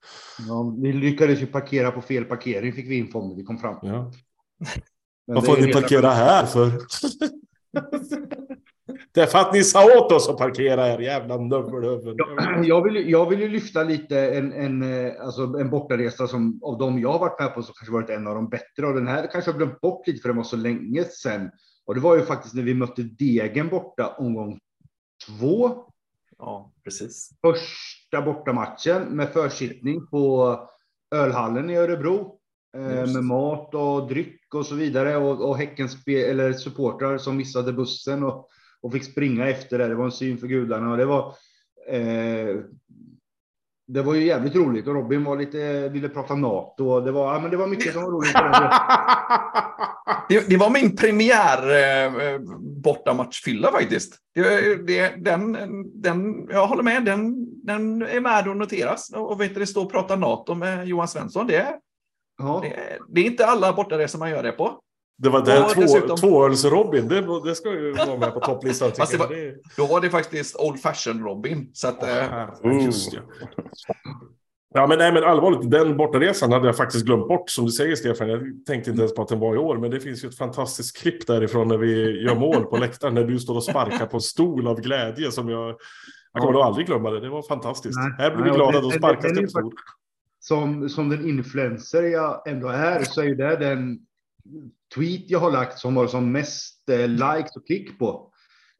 Ja, 0.47 0.75
vi 0.81 0.93
lyckades 0.93 1.41
ju 1.41 1.45
parkera 1.45 1.91
på 1.91 2.01
fel 2.01 2.23
parkering 2.23 2.73
fick 2.73 2.89
vi 2.89 2.97
info 2.97 3.19
om 3.19 3.29
när 3.29 3.35
vi 3.35 3.43
kom 3.43 3.57
fram. 3.57 3.77
Ja. 3.81 4.11
Är 5.27 5.65
ni 5.65 5.73
parkera 5.73 6.09
här 6.09 6.45
för? 6.45 6.71
det 9.11 9.21
är 9.21 9.25
för 9.25 9.39
att 9.39 9.53
ni 9.53 9.63
sa 9.63 9.97
åt 9.99 10.11
oss 10.11 10.29
att 10.29 10.37
parkera 10.37 10.83
här, 10.83 10.99
jävla 10.99 11.37
növelhuvud. 11.37 12.15
Ja, 12.17 12.63
Jag 12.63 12.83
vill, 12.83 13.09
jag 13.09 13.29
vill 13.29 13.39
ju 13.39 13.49
lyfta 13.49 13.83
lite 13.83 14.19
en, 14.19 14.53
en, 14.53 15.05
eh, 15.05 15.13
alltså 15.21 15.41
en 15.41 15.69
bortaresa 15.69 16.27
som 16.27 16.59
av 16.63 16.77
de 16.77 16.99
jag 16.99 17.11
har 17.11 17.19
varit 17.19 17.39
med 17.39 17.53
på 17.53 17.63
så 17.63 17.73
kanske 17.73 17.93
varit 17.93 18.09
en 18.09 18.27
av 18.27 18.35
de 18.35 18.49
bättre. 18.49 18.87
Och 18.87 18.93
den 18.93 19.07
här 19.07 19.27
kanske 19.31 19.51
jag 19.51 19.57
glömt 19.57 19.81
bort 19.81 20.07
lite 20.07 20.21
för 20.21 20.29
det 20.29 20.35
var 20.35 20.43
så 20.43 20.57
länge 20.57 21.03
sedan. 21.03 21.51
Och 21.85 21.95
det 21.95 22.01
var 22.01 22.15
ju 22.15 22.21
faktiskt 22.21 22.53
när 22.53 22.63
vi 22.63 22.73
mötte 22.73 23.01
Degen 23.01 23.69
borta 23.69 24.15
omgång 24.17 24.59
två. 25.27 25.71
Ja, 26.37 26.71
precis. 26.83 27.29
Första 27.41 28.21
bortamatchen 28.21 29.03
med 29.03 29.29
försittning 29.29 30.07
på 30.07 30.57
ölhallen 31.15 31.69
i 31.69 31.75
Örebro. 31.75 32.39
Eh, 32.77 32.99
Just. 32.99 33.13
med 33.13 33.23
mat 33.23 33.75
och 33.75 34.07
dryck 34.07 34.53
och 34.53 34.65
så 34.65 34.75
vidare. 34.75 35.17
Och, 35.17 35.49
och 35.49 35.57
Häckens 35.57 36.07
eller 36.07 36.53
supportrar 36.53 37.17
som 37.17 37.37
missade 37.37 37.73
bussen 37.73 38.23
och, 38.23 38.49
och 38.83 38.93
fick 38.93 39.03
springa 39.03 39.49
efter 39.49 39.77
det. 39.77 39.87
Det 39.87 39.95
var 39.95 40.05
en 40.05 40.11
syn 40.11 40.37
för 40.37 40.47
gudarna. 40.47 40.91
Och 40.91 40.97
det 40.97 41.05
var, 41.05 41.35
eh, 41.87 42.55
det 43.87 44.01
var 44.01 44.13
ju 44.13 44.25
jävligt 44.25 44.55
roligt 44.55 44.87
och 44.87 44.93
Robin 44.93 45.23
var 45.23 45.37
lite, 45.37 45.89
ville 45.89 46.09
prata 46.09 46.35
NATO. 46.35 46.89
Och 46.89 47.03
det, 47.03 47.11
var, 47.11 47.33
ja, 47.33 47.39
men 47.39 47.51
det 47.51 47.57
var 47.57 47.67
mycket 47.67 47.93
som 47.93 48.03
var 48.03 48.11
roligt. 48.11 48.33
Det, 50.29 50.49
det 50.49 50.57
var 50.57 50.69
min 50.69 50.95
premiär 50.95 51.57
eh, 51.69 52.39
bortamatchfylla 52.83 53.71
faktiskt. 53.71 54.17
Det, 54.35 54.75
det, 54.87 55.13
den, 55.17 55.57
den, 56.01 56.47
jag 56.49 56.67
håller 56.67 56.83
med, 56.83 57.05
den, 57.05 57.45
den 57.65 58.01
är 58.01 58.19
med 58.19 58.37
att 58.39 58.57
noteras. 58.57 59.09
Och 59.15 59.41
vet 59.41 59.53
du, 59.53 59.59
det 59.59 59.67
står 59.67 59.85
och 59.85 59.91
prata 59.91 60.15
NATO 60.15 60.55
med 60.55 60.87
Johan 60.87 61.07
Svensson. 61.07 61.47
Det, 61.47 61.79
Ja. 62.37 62.59
det, 62.63 62.97
det 63.09 63.21
är 63.21 63.25
inte 63.25 63.45
alla 63.45 63.73
bortaresor 63.73 64.19
man 64.19 64.29
gör 64.29 64.43
det 64.43 64.51
på. 64.51 64.79
Det 65.17 65.29
var 65.29 65.45
där 65.45 65.63
Och 65.65 65.69
två, 65.71 65.81
dessutom- 65.81 66.17
tvåöls-Robin, 66.17 67.07
det, 67.07 67.49
det 67.49 67.55
ska 67.55 67.69
ju 67.71 67.91
vara 67.93 68.17
med 68.17 68.33
på 68.33 68.39
topplistan. 68.39 68.91
Det 68.97 69.11
jag. 69.11 69.19
var- 69.19 69.27
Det- 69.29 69.55
Då 69.77 69.85
var 69.85 70.01
det 70.01 70.09
faktiskt 70.09 70.55
Old 70.59 70.79
Fashion 70.81 71.23
Robin. 71.23 71.69
Så 71.73 71.87
att, 71.87 71.97
Ja, 72.01 72.71
just 72.71 73.11
det. 73.11 73.19
Ja, 74.75 74.87
men, 74.87 74.97
nej, 74.97 75.13
men 75.13 75.23
allvarligt, 75.23 75.71
den 75.71 75.97
bortaresan 75.97 76.51
hade 76.51 76.65
jag 76.65 76.77
faktiskt 76.77 77.05
glömt 77.05 77.27
bort 77.27 77.49
som 77.49 77.65
du 77.65 77.71
säger 77.71 77.95
Stefan. 77.95 78.29
Jag 78.29 78.41
tänkte 78.67 78.89
inte 78.89 79.01
ens 79.01 79.15
på 79.15 79.21
att 79.21 79.27
den 79.27 79.39
var 79.39 79.55
i 79.55 79.57
år, 79.57 79.77
men 79.77 79.91
det 79.91 79.99
finns 79.99 80.23
ju 80.23 80.27
ett 80.29 80.37
fantastiskt 80.37 80.97
klipp 80.97 81.27
därifrån 81.27 81.67
när 81.67 81.77
vi 81.77 82.21
gör 82.23 82.35
mål 82.35 82.63
på 82.65 82.77
läktaren, 82.77 83.13
när 83.13 83.23
du 83.23 83.39
står 83.39 83.55
och 83.55 83.63
sparkar 83.63 84.05
på 84.05 84.17
en 84.17 84.21
stol 84.21 84.67
av 84.67 84.81
glädje 84.81 85.31
som 85.31 85.49
jag... 85.49 85.75
Jag 86.33 86.41
kommer 86.41 86.53
nog 86.53 86.61
aldrig 86.61 86.87
glömma 86.87 87.09
det, 87.09 87.19
det 87.19 87.29
var 87.29 87.41
fantastiskt. 87.41 87.97
Nej. 87.99 88.11
Här 88.17 88.35
blir 88.35 88.45
vi 88.45 88.49
glada, 88.51 88.71
det- 88.71 88.81
då 88.81 88.89
det- 88.89 88.97
sparkas 88.97 89.23
det 89.23 89.35
det 89.35 89.41
på 89.41 89.47
stol. 89.47 89.73
som, 90.39 90.89
som 90.89 91.09
den 91.09 91.29
influencer 91.29 92.03
jag 92.03 92.47
ändå 92.47 92.67
är 92.67 93.03
så 93.03 93.21
är 93.21 93.25
ju 93.25 93.35
det 93.35 93.55
den 93.55 93.99
tweet 94.95 95.29
jag 95.29 95.39
har 95.39 95.51
lagt 95.51 95.79
som 95.79 95.97
har 95.97 96.07
som 96.07 96.31
mest 96.31 96.89
eh, 96.89 97.07
likes 97.07 97.55
och 97.55 97.65
klick 97.65 97.99
på. 97.99 98.31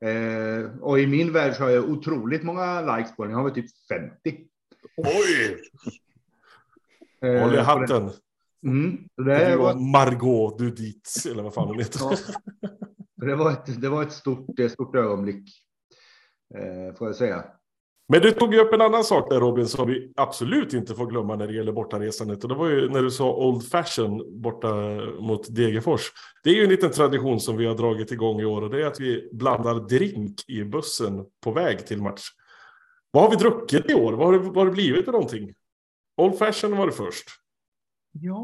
Eh, 0.06 0.80
och 0.82 1.00
i 1.00 1.08
min 1.08 1.34
värld 1.34 1.56
så 1.56 1.64
har 1.64 1.70
jag 1.70 1.90
otroligt 1.90 2.44
många 2.44 2.98
likes 2.98 3.16
på 3.16 3.24
den. 3.24 3.32
Jag 3.32 3.38
har 3.38 3.44
väl 3.46 3.54
typ 3.54 3.72
50. 3.90 4.48
Oj! 4.98 5.62
Eh, 7.22 7.42
Håll 7.42 7.56
i 7.56 7.58
hatten. 7.58 8.12
Mm, 8.66 8.98
Det 9.26 9.56
var, 9.56 9.76
Margot 9.92 10.58
du 10.58 10.72
dit, 10.72 11.10
eller 11.32 11.44
vad 11.44 11.54
fan 11.54 11.68
hon 11.68 11.80
heter. 11.80 12.00
ja, 12.02 12.18
det, 13.16 13.36
var 13.36 13.52
ett, 13.52 13.82
det 13.82 13.90
var 13.90 14.04
ett 14.04 14.12
stort, 14.12 14.60
eh, 14.60 14.70
stort 14.70 14.96
ögonblick. 14.96 15.50
Eh, 16.56 16.96
får 16.96 17.08
jag 17.08 17.16
säga. 17.16 17.46
Men 18.08 18.22
du 18.22 18.32
tog 18.32 18.54
ju 18.54 18.60
upp 18.60 18.74
en 18.74 18.82
annan 18.82 19.04
sak 19.04 19.30
där 19.30 19.40
Robin 19.40 19.68
som 19.68 19.88
vi 19.88 20.12
absolut 20.16 20.74
inte 20.74 20.96
får 20.96 21.06
glömma 21.08 21.36
när 21.36 21.48
det 21.48 21.54
gäller 21.54 21.72
bortaresandet. 21.72 22.44
Och 22.44 22.50
det 22.50 22.56
var 22.56 22.70
ju 22.70 22.90
när 22.90 23.02
du 23.02 23.12
sa 23.12 23.34
Old 23.36 23.70
Fashion 23.70 24.42
borta 24.42 24.74
mot 25.20 25.56
Degerfors. 25.56 26.02
Det 26.44 26.50
är 26.50 26.54
ju 26.54 26.64
en 26.64 26.70
liten 26.70 26.92
tradition 26.92 27.40
som 27.40 27.58
vi 27.58 27.66
har 27.66 27.76
dragit 27.76 28.12
igång 28.12 28.42
i 28.42 28.46
år 28.46 28.62
och 28.62 28.70
det 28.70 28.82
är 28.84 28.86
att 28.88 29.00
vi 29.00 29.30
blandar 29.34 29.76
drink 29.76 30.50
i 30.50 30.64
bussen 30.64 31.26
på 31.44 31.52
väg 31.52 31.88
till 31.88 32.02
match. 32.02 32.22
Vad 33.12 33.24
har 33.24 33.30
vi 33.32 33.36
druckit 33.36 33.90
i 33.90 33.94
år? 33.94 34.14
Vad 34.14 34.26
har 34.26 34.34
det, 34.34 34.40
vad 34.40 34.58
har 34.58 34.66
det 34.66 34.72
blivit 34.72 35.06
för 35.06 35.12
någonting? 35.12 35.54
Old 36.18 36.38
Fashion 36.38 36.78
var 36.78 36.86
det 36.86 36.92
först. 36.94 37.26
ja, 38.12 38.42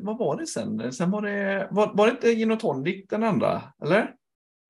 vad 0.00 0.18
var 0.18 0.36
det- 0.36 0.46
sen? 0.46 0.92
Sen 0.92 1.10
var 1.10 1.22
det, 1.22 1.68
var, 1.70 1.92
var 1.94 2.06
det 2.06 2.10
inte 2.12 2.30
gin 2.34 2.50
och 2.50 2.60
tonic 2.60 3.06
den 3.08 3.22
andra? 3.24 3.62
Eller? 3.84 4.14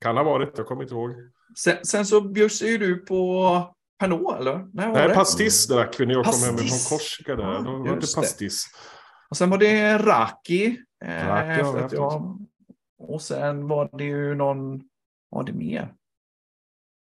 Kan 0.00 0.16
ha 0.16 0.24
varit, 0.24 0.59
jag 0.59 0.66
kommer 0.66 0.83
inte 0.83 0.94
ihåg. 0.94 1.11
Sen, 1.59 1.76
sen 1.83 2.07
så 2.07 2.20
bjöds 2.20 2.62
ju 2.62 2.79
du 2.79 2.96
på 2.96 3.74
Pernod, 4.01 4.37
eller? 4.37 4.59
Nej, 4.73 4.93
Nej, 4.93 5.09
det? 5.09 5.15
pastis 5.15 5.67
drack 5.69 6.01
vi 6.01 6.07
när 6.07 6.15
jag 6.15 6.25
kom 6.25 6.35
hem 6.47 6.57
Pastis. 6.57 6.89
från 6.89 6.99
Korsika 6.99 7.37
där. 7.37 7.53
Ja, 7.53 7.61
Då 7.61 7.71
var 7.79 7.85
det 7.89 7.95
det. 7.95 8.15
pastis. 8.17 8.67
Och 9.31 9.37
sen 9.37 9.51
var 9.51 9.59
det 9.59 9.99
Raki. 9.99 10.77
Eh, 11.05 11.27
Raki 11.27 11.63
haft 11.63 11.93
jag, 11.93 12.39
och 12.99 13.23
sen 13.23 13.69
var 13.69 13.91
det 13.99 14.05
ju 14.05 14.35
någon, 14.35 14.71
vad 15.29 15.41
var 15.41 15.43
det 15.45 15.53
mer? 15.53 15.95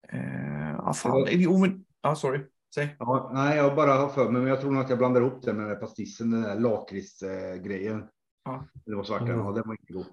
Eh, 0.08 0.80
ah, 0.88 0.92
fan, 0.92 1.26
jo, 1.30 1.58
men, 1.58 1.84
ah, 2.00 2.14
sorry, 2.14 2.40
säg. 2.74 2.96
Ja, 2.98 3.30
nej, 3.34 3.56
jag 3.56 3.76
bara 3.76 3.92
har 3.94 4.08
för 4.08 4.30
mig, 4.30 4.40
men 4.42 4.50
jag 4.50 4.60
tror 4.60 4.70
nog 4.72 4.82
att 4.82 4.88
jag 4.90 4.98
blandar 4.98 5.20
ihop 5.20 5.42
den 5.42 5.56
med 5.56 5.64
den 5.66 5.74
där 5.74 5.80
pastissen, 5.80 6.30
den 6.30 6.42
där 6.42 6.60
lakritsgrejen. 6.60 8.04
Ja. 8.44 8.64
Det 8.86 8.94
var 8.94 9.04
svarta, 9.04 9.24
Mm. 9.24 9.38
ja, 9.38 9.52
den 9.52 9.62
var 9.66 9.72
inte 9.80 9.92
god. 9.92 10.06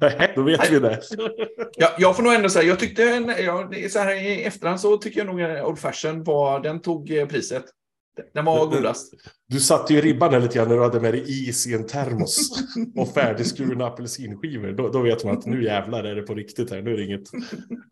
Nej, 0.00 0.32
Då 0.34 0.42
vet 0.42 0.72
vi 0.72 0.78
det. 0.78 1.00
Ja, 1.76 1.94
jag 1.98 2.16
får 2.16 2.22
nog 2.22 2.32
ändå 2.34 2.48
säga, 2.48 2.68
jag 2.68 2.78
tyckte, 2.78 3.02
en, 3.02 3.24
så 3.90 3.98
här 3.98 4.14
i 4.14 4.42
efterhand 4.42 4.80
så 4.80 4.96
tycker 4.96 5.20
jag 5.20 5.26
nog 5.26 5.42
att 5.42 5.64
Old 5.64 5.78
Fashion 5.78 6.24
var, 6.24 6.60
den 6.60 6.80
tog 6.80 7.10
eh, 7.10 7.26
priset. 7.26 7.64
Den 8.34 8.44
var 8.44 8.66
godast. 8.66 9.14
Du 9.48 9.60
satte 9.60 9.94
ju 9.94 10.00
ribban 10.00 10.32
där 10.32 10.40
lite 10.40 10.58
grann 10.58 10.68
när 10.68 10.76
du 10.76 10.82
hade 10.82 11.00
med 11.00 11.14
dig 11.14 11.48
is 11.48 11.66
i 11.66 11.74
en 11.74 11.86
termos 11.86 12.50
och 12.96 13.14
färdigskurna 13.14 13.86
apelsinskivor. 13.86 14.72
Då, 14.72 14.88
då 14.88 15.02
vet 15.02 15.24
man 15.24 15.38
att 15.38 15.46
nu 15.46 15.64
jävlar 15.64 16.04
är 16.04 16.14
det 16.14 16.22
på 16.22 16.34
riktigt 16.34 16.70
här. 16.70 16.82
Nu 16.82 16.92
är 16.92 16.96
det 16.96 17.04
inget, 17.04 17.32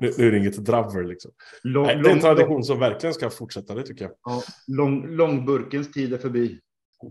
nu, 0.00 0.12
nu 0.18 0.26
är 0.28 0.32
det 0.32 0.38
inget 0.38 0.56
dravel 0.56 1.08
liksom. 1.08 1.30
Lång, 1.62 1.86
Nej, 1.86 1.96
det 1.96 2.00
är 2.00 2.04
en 2.04 2.10
lång, 2.10 2.20
tradition 2.20 2.64
som 2.64 2.78
verkligen 2.78 3.14
ska 3.14 3.30
fortsätta, 3.30 3.74
det 3.74 3.82
tycker 3.82 4.04
jag. 4.04 4.12
ja, 4.24 4.42
lång, 4.66 5.06
långburkens 5.06 5.92
tid 5.92 6.12
är 6.12 6.18
förbi. 6.18 6.58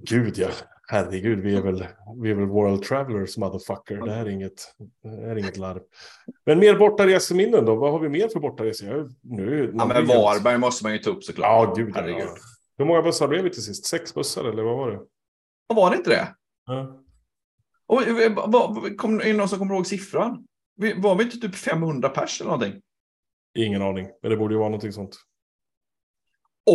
Gud 0.10 0.38
ja, 0.38 0.47
herregud, 0.91 1.39
vi 1.39 1.56
är 1.56 1.62
väl, 1.62 1.88
vi 2.21 2.32
är 2.32 2.36
väl 2.36 2.45
world 2.45 2.84
travelers 2.84 3.38
motherfucker. 3.38 3.97
Det 4.06 4.12
här 4.12 4.25
är 4.25 4.30
inget, 4.30 4.75
det 5.04 5.10
här 5.10 5.17
är 5.27 5.38
inget 5.38 5.58
larv. 5.58 5.82
Men 6.45 6.60
mer 6.60 6.75
bortareseminnen 6.80 7.65
då? 7.65 7.75
Vad 7.75 7.91
har 7.91 7.99
vi 7.99 8.10
mer 8.10 8.27
för 8.27 8.39
bortaresor? 8.39 9.10
Nu, 9.21 9.71
Ja, 9.77 9.86
men 9.86 10.08
Varberg 10.08 10.58
måste 10.58 10.84
man 10.86 10.93
ju 10.93 10.99
ta 10.99 11.10
upp 11.10 11.23
såklart. 11.23 11.69
Ja, 11.77 11.84
gud 11.84 11.89
ja. 11.95 12.01
Herregud. 12.01 12.30
Hur 12.77 12.86
många 12.86 13.01
bussar 13.01 13.27
blev 13.27 13.43
vi 13.43 13.49
till 13.49 13.63
sist? 13.63 13.86
Sex 13.86 14.13
bussar 14.13 14.43
eller 14.45 14.63
vad 14.63 14.77
var 14.77 14.91
det? 14.91 14.99
Var 15.75 15.89
det 15.91 15.97
inte 15.97 16.10
det? 16.10 16.27
Ja. 16.65 16.97
Och, 17.88 18.01
eh, 18.08 18.34
vad- 18.47 18.97
kom, 18.97 19.19
är 19.19 19.25
det 19.25 19.34
någon 19.34 19.49
som 19.49 19.60
kommer 19.60 19.75
ihåg 19.75 19.88
siffran? 19.88 20.45
Var 20.97 21.15
vi 21.15 21.23
inte 21.23 21.38
typ 21.38 21.56
500 21.56 22.10
pers 22.10 22.41
eller 22.41 22.51
någonting? 22.51 22.82
Ingen 23.58 23.82
aning, 23.82 24.08
men 24.21 24.32
det 24.32 24.38
borde 24.38 24.54
ju 24.54 24.58
vara 24.60 24.69
någonting 24.69 24.91
sånt. 24.91 25.15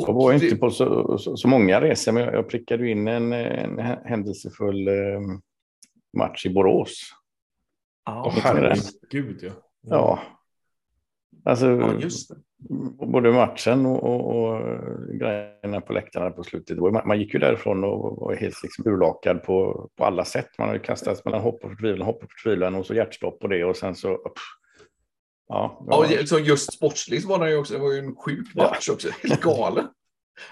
Och 0.03 0.09
Jag 0.09 0.15
var 0.15 0.33
inte 0.33 0.57
på 0.57 0.71
så, 0.71 1.19
så, 1.19 1.37
så 1.37 1.49
många 1.49 1.81
resor, 1.81 2.13
men 2.13 2.23
jag, 2.23 2.35
jag 2.35 2.49
prickade 2.49 2.89
in 2.89 3.09
en, 3.09 3.33
en 3.33 3.79
händelsefull 4.05 4.89
eh, 4.89 5.21
match 6.17 6.47
i 6.47 6.51
Borås. 6.51 7.01
Åh, 8.09 8.33
Ja, 8.37 8.41
herregud 8.43 9.39
ja. 9.43 9.51
Ja. 9.81 10.21
Alltså, 11.45 11.67
ja, 11.67 11.93
just 11.95 12.29
det. 12.29 12.37
både 13.07 13.33
matchen 13.33 13.87
och, 13.87 14.03
och, 14.05 14.37
och 14.37 14.61
grejerna 15.21 15.81
på 15.81 15.93
läktarna 15.93 16.31
på 16.31 16.45
slutet. 16.45 16.79
Man, 16.79 17.03
man 17.07 17.19
gick 17.19 17.35
ju 17.35 17.41
därifrån 17.41 17.85
och 17.85 18.17
var 18.17 18.35
helt 18.35 18.63
liksom 18.63 18.87
urlakad 18.87 19.43
på, 19.43 19.89
på 19.97 20.05
alla 20.05 20.25
sätt. 20.25 20.49
Man 20.59 20.69
hade 20.69 20.81
kastats 20.81 21.25
mellan 21.25 21.41
hopp 21.41 21.65
och 21.65 21.71
förtvivlan, 21.71 22.07
hopp 22.07 22.25
och 22.25 22.31
förtvivlan 22.31 22.75
och 22.75 22.87
så 22.87 22.95
hjärtstopp 22.95 23.41
på 23.41 23.47
det 23.47 23.65
och 23.65 23.77
sen 23.77 23.95
så... 23.95 24.17
Pff, 24.17 24.66
ja, 25.49 25.85
Ja, 25.89 25.97
och 26.23 26.29
så 26.29 26.39
just 26.39 26.73
sportsligt 26.73 27.25
var 27.25 27.45
det 27.45 27.51
ju 27.51 27.57
också, 27.57 27.75
det 27.75 27.81
var 27.81 27.93
ju 27.93 27.99
en 27.99 28.17
sjuk 28.17 28.55
match 28.55 28.89
också, 28.89 29.09
helt 29.23 29.41
galen. 29.41 29.89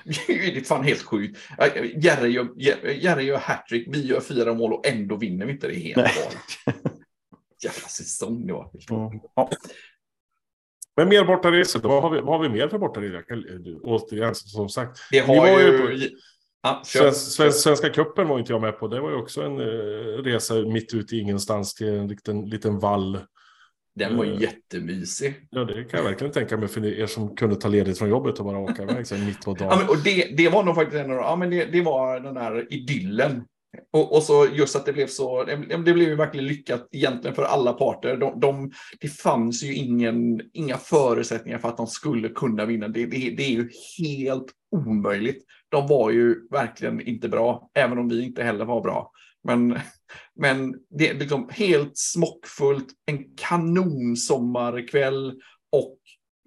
Det 0.27 0.57
är 0.57 0.61
fan 0.65 0.85
helt 0.85 1.03
sjukt. 1.03 1.39
Ja, 1.59 1.67
Jerry 1.77 2.31
gör, 2.31 2.49
Jerry 2.91 3.25
gör 3.25 3.39
hattrick, 3.39 3.89
vi 3.91 4.07
gör 4.07 4.21
fyra 4.21 4.55
mål 4.55 4.73
och 4.73 4.87
ändå 4.87 5.17
vinner 5.17 5.47
vi 5.47 5.53
inte. 5.53 5.67
Det 5.67 5.75
är 5.75 5.81
helt 5.81 5.97
galet. 5.97 6.79
Jävla 7.65 7.89
säsong 7.89 8.47
det 8.47 8.53
var. 8.53 8.71
Mm. 8.91 9.21
Ja. 9.37 9.51
Men 10.97 11.09
mer 11.09 11.25
bortaresor, 11.25 11.81
då? 11.81 11.89
vad 11.89 12.03
har 12.03 12.11
vi, 12.11 12.21
vad 12.21 12.37
har 12.37 12.43
vi 12.43 12.49
mer 12.49 12.69
för 12.69 12.79
bortaresor? 12.79 13.81
Återigen, 13.83 14.35
som 14.35 14.69
sagt. 14.69 14.99
Det 15.11 15.19
har 15.19 15.37
var 15.37 15.61
ju 15.61 15.67
ju... 15.67 15.79
på- 15.79 16.17
Ja, 16.63 16.83
kör. 16.87 17.01
Svensk, 17.01 17.21
svensk, 17.37 17.59
Svenska 17.59 17.91
cupen 17.91 18.29
var 18.29 18.39
inte 18.39 18.53
jag 18.53 18.61
med 18.61 18.79
på. 18.79 18.89
Det 18.89 19.01
var 19.01 19.11
ju 19.11 19.17
också 19.17 19.43
en 19.43 19.61
eh, 19.61 20.23
resa 20.23 20.55
mitt 20.55 20.95
ute 20.95 21.17
i 21.17 21.21
ingenstans 21.21 21.75
till 21.75 21.89
en 21.89 22.09
liten, 22.09 22.49
liten 22.49 22.79
vall. 22.79 23.19
Den 23.95 24.17
var 24.17 24.25
Eh. 24.25 24.41
jättemysig. 24.41 25.35
Ja, 25.51 25.65
det 25.65 25.85
kan 25.85 25.99
jag 25.99 26.05
verkligen 26.05 26.33
tänka 26.33 26.57
mig 26.57 26.69
för 26.69 26.85
er 27.01 27.07
som 27.07 27.37
kunde 27.37 27.57
ta 27.57 27.69
ledigt 27.69 27.99
från 27.99 28.09
jobbet 28.09 28.39
och 28.39 28.45
bara 28.45 28.59
åka 28.59 28.83
iväg 28.83 29.07
sen 29.07 29.25
mitt 29.27 29.45
på 29.45 29.55
dagen. 29.55 29.69
Ja, 29.71 29.77
men, 29.81 29.89
och 29.89 30.03
det, 30.05 30.37
det 30.37 30.49
var 30.49 30.65
nog 30.65 30.75
faktiskt 30.75 31.05
en 31.05 31.11
av 31.11 31.17
ja, 31.17 31.37
men 31.37 31.51
det, 31.51 31.65
det 31.65 31.81
var 31.83 32.21
den 32.21 32.35
där 32.35 32.73
idyllen. 32.73 33.45
Och, 33.93 34.17
och 34.17 34.23
så 34.23 34.47
just 34.53 34.77
att 34.77 34.87
det 34.87 34.93
blev 34.93 35.07
så, 35.07 35.45
det 35.45 35.57
det 35.57 35.93
blev 35.93 36.09
ju 36.09 36.15
verkligen 36.15 36.47
lyckat 36.47 36.89
egentligen 36.93 37.35
för 37.35 37.43
alla 37.43 37.73
parter. 37.73 38.17
De, 38.17 38.41
de, 38.41 38.73
det 39.01 39.09
fanns 39.09 39.63
ju 39.63 39.75
ingen, 39.75 40.41
inga 40.53 40.77
förutsättningar 40.77 41.59
för 41.59 41.69
att 41.69 41.77
de 41.77 41.87
skulle 41.87 42.29
kunna 42.29 42.65
vinna. 42.65 42.89
Det, 42.89 43.07
det, 43.07 43.31
det 43.37 43.43
är 43.43 43.51
ju 43.51 43.69
helt 43.99 44.47
omöjligt. 44.87 45.45
De 45.69 45.87
var 45.87 46.11
ju 46.11 46.49
verkligen 46.51 47.01
inte 47.01 47.29
bra, 47.29 47.71
även 47.75 47.99
om 47.99 48.09
vi 48.09 48.23
inte 48.25 48.43
heller 48.43 48.65
var 48.65 48.81
bra. 48.81 49.11
Men, 49.45 49.79
men 50.37 50.75
det 50.91 51.09
är 51.09 51.15
liksom 51.15 51.49
helt 51.53 51.93
smockfullt, 51.95 52.87
en 53.07 53.25
kanonsommarkväll 53.37 55.41
och 55.73 55.99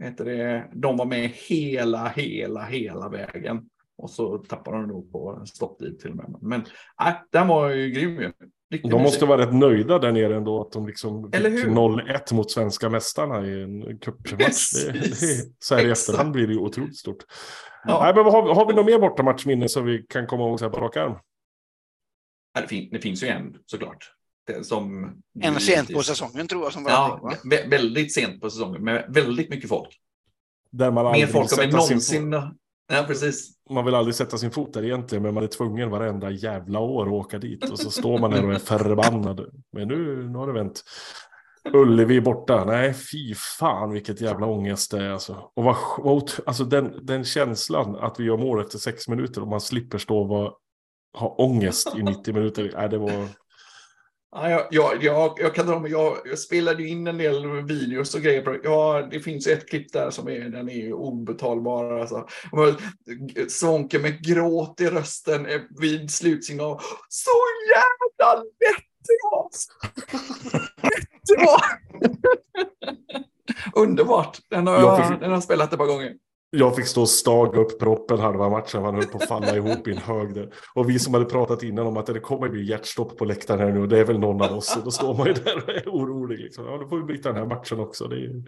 heter 0.04 0.26
det, 0.26 0.70
de 0.74 0.98
var 0.98 1.06
med 1.06 1.30
hela, 1.34 2.08
hela, 2.08 2.66
hela 2.66 3.10
vägen. 3.10 3.62
Och 3.98 4.10
så 4.10 4.38
tappade 4.38 4.78
de 4.78 4.88
nog 4.88 5.12
på 5.12 5.44
stopptid 5.46 6.00
till 6.00 6.10
och 6.10 6.16
med. 6.16 6.36
Men 6.42 6.66
nej, 7.00 7.22
den 7.32 7.48
var 7.48 7.70
ju 7.70 7.90
grym 7.90 8.22
ju. 8.22 8.32
Riktigt 8.72 8.92
De 8.92 9.02
måste 9.02 9.26
vara 9.26 9.42
rätt 9.42 9.54
nöjda 9.54 10.00
där 10.00 10.12
nere 10.12 10.36
ändå 10.36 10.62
att 10.62 10.72
de 10.72 10.88
liksom 10.88 11.30
Eller 11.34 11.52
fick 11.52 11.66
hur? 11.66 11.72
0-1 11.72 12.34
mot 12.34 12.52
svenska 12.52 12.90
mästarna 12.90 13.46
i 13.48 13.64
en 13.64 14.00
cupmatch. 14.00 14.74
Det, 14.86 14.92
det, 14.92 15.16
så 15.60 15.76
här 15.76 15.88
i 15.88 15.92
efterhand 15.92 16.32
blir 16.32 16.48
det 16.48 16.54
ju 16.54 16.60
otroligt 16.60 16.98
stort. 16.98 17.24
Ja. 17.84 18.00
Nej, 18.04 18.16
men 18.16 18.26
har, 18.26 18.44
vi- 18.44 18.54
har 18.54 18.68
vi 18.68 18.74
något 18.74 18.86
mer 18.86 19.00
bortamatchminne 19.00 19.70
som 19.70 19.86
vi 19.86 20.06
kan 20.10 20.28
komma 20.28 20.44
ihåg 20.44 20.60
så 20.60 20.66
här 20.66 20.72
på 20.72 20.80
rak 20.80 20.98
arm? 20.98 21.14
Ja, 22.58 22.62
det, 22.62 22.68
fin, 22.68 22.90
det 22.92 23.00
finns 23.00 23.24
ju 23.24 23.28
en 23.28 23.56
såklart. 23.66 24.12
Det, 24.48 24.64
som 24.64 25.14
En 25.44 25.60
sent 25.60 25.94
på 25.94 26.04
säsongen 26.04 26.48
tror 26.48 26.64
jag 26.64 26.74
som 26.74 26.84
var 26.84 26.92
Ja, 26.92 27.20
bra, 27.22 27.30
va? 27.30 27.36
vä- 27.44 27.70
väldigt 27.70 28.14
sent 28.14 28.42
på 28.42 28.50
säsongen 28.50 28.84
med 28.84 29.06
väldigt 29.10 29.50
mycket 29.50 29.70
folk. 29.70 29.90
Där 30.72 30.92
man 30.92 31.12
Mer 31.12 31.28
folk 31.28 31.58
än 31.64 31.70
någonsin... 31.70 32.36
Ja, 32.90 33.04
precis. 33.08 33.52
man 33.70 33.86
vill 33.86 33.96
aldrig 33.96 34.16
sätta 34.16 34.38
sin 34.38 34.52
fot 34.52 34.74
där 34.74 34.84
egentligen, 34.86 35.24
men 35.24 35.34
man 35.34 35.44
är 35.44 35.48
tvungen 35.48 35.90
varenda 35.90 36.32
jävla 36.32 36.80
år 36.80 37.06
att 37.06 37.12
åka 37.12 37.38
dit. 37.40 37.70
Och 37.70 37.80
så 37.80 37.92
står 37.92 38.20
man 38.20 38.32
där 38.32 38.46
och 38.46 38.54
är 38.54 38.60
förbannad. 38.60 39.46
Men 39.72 39.88
nu, 39.88 40.30
nu 40.30 40.38
har 40.38 40.48
det 40.48 40.54
vänt. 40.54 40.84
Ullevi 41.74 42.22
borta. 42.22 42.66
Nej, 42.66 42.94
fy 42.94 43.34
fan 43.60 43.92
vilket 43.92 44.22
jävla 44.22 44.46
ångest 44.46 44.92
det 44.92 45.04
är. 45.04 45.10
Alltså. 45.10 45.52
Och 45.56 45.64
vad, 45.64 45.76
vad, 45.98 46.32
alltså 46.46 46.64
den, 46.64 47.06
den 47.06 47.24
känslan 47.24 47.96
att 47.96 48.20
vi 48.20 48.24
gör 48.24 48.38
mål 48.38 48.62
efter 48.62 48.78
sex 48.78 49.08
minuter 49.08 49.42
och 49.42 49.48
man 49.48 49.62
slipper 49.62 49.98
stå 49.98 50.20
och 50.22 50.28
vara, 50.28 50.52
ha 51.20 51.36
ångest 51.38 51.94
i 51.98 52.04
90 52.04 52.34
minuter. 52.34 52.72
Nej, 52.78 52.90
det 52.90 52.98
var... 52.98 53.28
Ja, 54.32 54.50
jag, 54.50 54.68
jag, 54.72 55.04
jag, 55.04 55.34
jag 55.38 55.56
kan 55.56 55.68
dra 55.68 55.80
mig, 55.80 55.92
jag, 55.92 56.18
jag 56.26 56.40
spelade 56.40 56.88
in 56.88 57.08
en 57.08 57.18
del 57.18 57.62
videos 57.64 58.16
och 58.16 58.22
grejer. 58.22 58.60
Ja, 58.64 59.08
det 59.12 59.20
finns 59.20 59.48
ett 59.48 59.70
klipp 59.70 59.94
där 59.94 60.10
som 60.10 60.28
är, 60.28 60.40
den 60.40 60.70
är 60.70 60.94
obetalbar. 60.94 62.00
Alltså. 62.00 62.28
Svånke 63.50 64.00
med 64.00 64.24
gråt 64.26 64.82
i 64.82 64.88
rösten 64.88 65.46
eh, 65.46 65.62
vid 65.82 66.12
slutsignal. 66.12 66.80
Så 67.10 67.32
jävla 67.74 68.44
lätt 68.44 68.84
det 69.08 69.18
var! 69.32 69.50
lätt 70.84 71.10
det 71.28 71.46
var! 71.46 71.62
Underbart! 73.84 74.40
Den 74.50 74.68
har 74.68 74.80
Jag 74.80 75.08
fick- 75.08 75.20
den 75.20 75.32
har 75.32 75.42
spelat 75.42 75.74
ett 75.74 75.80
par 75.80 75.86
gånger. 75.86 76.14
Jag 76.50 76.76
fick 76.76 76.86
stå 76.88 77.02
och 77.02 77.10
staga 77.10 77.60
upp 77.60 77.80
proppen 77.80 78.20
halva 78.20 78.50
matchen. 78.50 78.84
Han 78.84 78.96
höll 78.96 79.06
på 79.06 79.18
att 79.18 79.28
falla 79.28 79.56
ihop 79.56 79.88
i 79.88 79.92
en 79.92 79.98
hög 79.98 80.34
där. 80.34 80.50
Och 80.76 80.90
vi 80.90 81.00
som 81.00 81.14
hade 81.14 81.26
pratat 81.26 81.64
innan 81.64 81.88
om 81.88 81.98
att 81.98 82.06
det 82.06 82.20
kommer 82.20 82.50
bli 82.50 82.64
hjärtstopp 82.70 83.18
på 83.18 83.26
läktaren 83.26 83.60
här 83.60 83.72
nu. 83.72 83.82
Och 83.82 83.88
det 83.88 84.00
är 84.00 84.06
väl 84.06 84.20
någon 84.20 84.42
av 84.42 84.58
oss. 84.58 84.78
Och 84.78 84.84
då 84.84 84.92
står 84.92 85.14
man 85.18 85.28
ju 85.28 85.34
där 85.34 85.58
och 85.64 85.70
är 85.70 85.84
orolig. 85.88 86.40
Liksom. 86.40 86.66
Ja, 86.66 86.78
då 86.78 86.88
får 86.88 86.98
vi 86.98 87.04
bryta 87.04 87.30
den 87.30 87.38
här 87.38 87.46
matchen 87.46 87.80
också. 87.80 88.06
Är... 88.06 88.10
ju- 88.16 88.44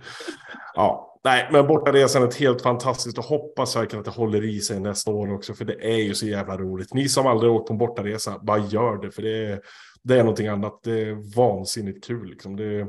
Ja, 0.76 1.20
nej, 1.24 1.50
men 1.52 1.68
bortaresandet 1.68 2.36
helt 2.36 2.62
fantastiskt. 2.62 3.18
Och 3.18 3.24
hoppas 3.24 3.76
verkligen 3.76 4.00
att 4.00 4.06
det 4.16 4.22
håller 4.22 4.44
i 4.46 4.60
sig 4.60 4.80
nästa 4.80 5.12
år 5.12 5.34
också. 5.34 5.54
För 5.54 5.66
det 5.66 5.94
är 5.94 5.98
ju 5.98 6.14
så 6.16 6.26
jävla 6.26 6.58
roligt. 6.58 6.94
Ni 6.94 7.10
som 7.10 7.28
aldrig 7.28 7.52
åkt 7.52 7.68
på 7.68 7.74
en 7.74 7.78
bortaresa, 7.80 8.40
bara 8.42 8.58
gör 8.58 8.98
det. 9.02 9.12
För 9.12 9.22
det 9.22 9.46
är, 9.46 9.62
det 10.04 10.14
är 10.14 10.20
någonting 10.24 10.48
annat. 10.48 10.80
Det 10.84 11.02
är 11.02 11.36
vansinnigt 11.36 12.04
kul. 12.08 12.30
Liksom. 12.30 12.56
Det, 12.56 12.64
är, 12.80 12.88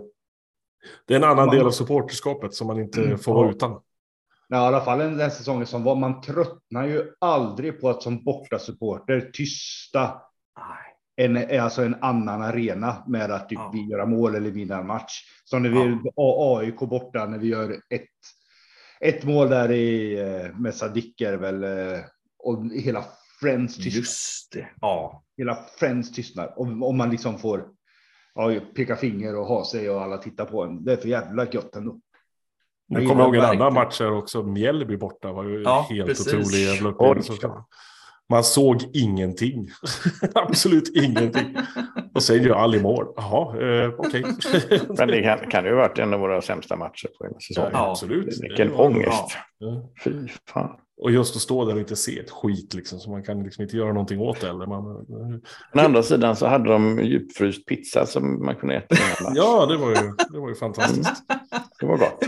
det 1.07 1.15
är 1.15 1.19
en 1.19 1.25
annan 1.25 1.49
del 1.51 1.67
av 1.67 1.71
supporterskapet 1.71 2.55
som 2.55 2.67
man 2.67 2.81
inte 2.81 3.17
får 3.17 3.35
vara 3.35 3.51
utan. 3.51 3.81
I 4.51 4.55
alla 4.55 4.81
fall 4.81 4.99
den, 4.99 5.31
säsongen 5.31 5.67
som 5.67 5.83
var. 5.85 5.97
Man 5.97 6.21
tröttnar 6.21 6.87
ju 6.87 7.13
aldrig 7.19 7.81
på 7.81 7.91
att 7.91 8.03
som 8.03 8.25
bortasupporter 8.25 9.31
tysta 9.33 10.23
en, 11.17 11.61
alltså 11.61 11.83
en 11.83 11.95
annan 12.01 12.43
arena 12.43 13.05
med 13.07 13.31
att 13.31 13.49
typ 13.49 13.59
Ja. 13.59 13.71
vi 13.75 13.91
göra 13.91 14.07
mål 14.07 14.35
eller 14.35 14.51
vinna 14.51 14.79
en 14.79 14.87
match. 14.87 15.23
Som 15.45 15.63
när 15.63 15.71
vi 15.71 15.99
Ja. 16.17 16.59
AIK 16.61 16.79
borta 16.79 17.27
när 17.27 17.39
vi 17.39 17.47
gör 17.49 17.71
ett, 17.71 18.09
ett 19.01 19.25
mål 19.25 19.49
där 19.51 19.71
i 19.71 20.19
eh, 20.21 20.59
med 20.59 20.75
Sadik 20.75 21.21
är 21.21 21.37
väl 21.37 21.65
eh, 21.65 22.01
och 22.39 22.65
hela 22.67 23.05
Friends 23.41 23.77
tystnar. 23.77 24.01
Just 24.01 24.53
det. 24.53 24.69
Ja. 24.81 25.25
Hela 25.37 25.59
Friends 25.79 26.13
tystnar 26.13 26.59
och 26.59 26.67
om 26.67 26.97
man 26.97 27.11
liksom 27.11 27.39
får 27.39 27.69
ja, 28.35 28.61
peka 28.75 28.97
finger 28.97 29.37
och 29.37 29.47
ha 29.47 29.65
sig 29.65 29.91
och 29.91 30.03
alla 30.03 30.19
tittar 30.19 30.45
på 30.45 30.65
en. 30.65 30.85
Det 30.85 30.93
är 30.93 30.97
för 30.97 31.09
jävla 31.09 31.47
gött 31.53 31.77
ändå. 31.77 32.01
Jag 32.93 33.03
Jag 33.03 33.09
kommer 33.09 33.25
ihåg 33.25 33.37
en 33.37 33.45
annan 33.45 33.75
match 33.75 34.01
här 34.01 34.13
också. 34.13 34.43
Mjällby 34.43 34.97
borta 34.97 35.33
var 35.33 35.45
ju 35.45 35.63
Ja, 35.63 35.87
helt 35.91 36.09
precis. 36.09 36.27
otrolig 36.27 36.59
jävla 36.65 36.89
upplevelse. 36.91 37.33
Man 38.31 38.45
såg 38.45 38.83
ingenting. 38.95 39.69
Absolut 40.35 40.97
ingenting. 40.97 41.57
Och 42.15 42.23
sen 42.23 42.43
gör 42.43 42.55
Ali 42.55 42.81
mål. 42.83 43.07
Jaha, 43.17 43.61
eh, 43.63 43.91
okej. 43.99 44.25
Men 44.99 45.09
det 45.09 45.23
kan, 45.23 45.51
kan 45.51 45.65
ju 45.65 45.71
ha 45.71 45.77
varit 45.77 45.99
en 45.99 46.15
av 46.15 46.21
våra 46.21 46.43
sämsta 46.43 46.77
matcher 46.77 47.09
på 47.19 47.25
hela 47.25 47.39
säsongen. 47.41 47.71
Ja. 47.75 47.91
absolut. 47.91 48.43
Vilken 48.43 48.69
Det 48.69 48.75
ångest. 48.75 49.37
Ja. 49.59 49.91
Fy 50.05 50.13
fan. 50.49 50.71
Och 51.03 51.11
just 51.11 51.37
att 51.37 51.43
stå 51.43 51.65
där 51.65 51.75
och 51.75 51.79
inte 51.81 51.97
se 51.97 52.19
ett 52.19 52.31
skit 52.31 52.75
liksom. 52.75 52.99
Så 52.99 53.11
man 53.11 53.23
kan 53.23 53.43
liksom 53.43 53.63
inte 53.63 53.77
göra 53.77 53.93
någonting 53.93 54.21
åt 54.21 54.41
det. 54.41 54.49
Eller 54.49 54.67
man, 54.67 54.85
Å 55.75 55.79
andra 55.79 56.03
sidan 56.03 56.37
så 56.37 56.47
hade 56.47 56.71
de 56.73 56.99
djupfryst 57.05 57.67
pizza 57.67 58.07
som 58.07 58.45
man 58.45 58.57
kunde 58.57 58.75
äta 58.77 58.97
ja, 59.35 59.67
det 59.67 59.77
var 59.77 59.89
ju, 59.89 60.13
det 60.33 60.39
var 60.39 60.49
ju 60.49 60.55
fantastiskt. 60.55 61.23
Det 61.81 61.87
var 61.87 61.97
gott. 61.97 62.25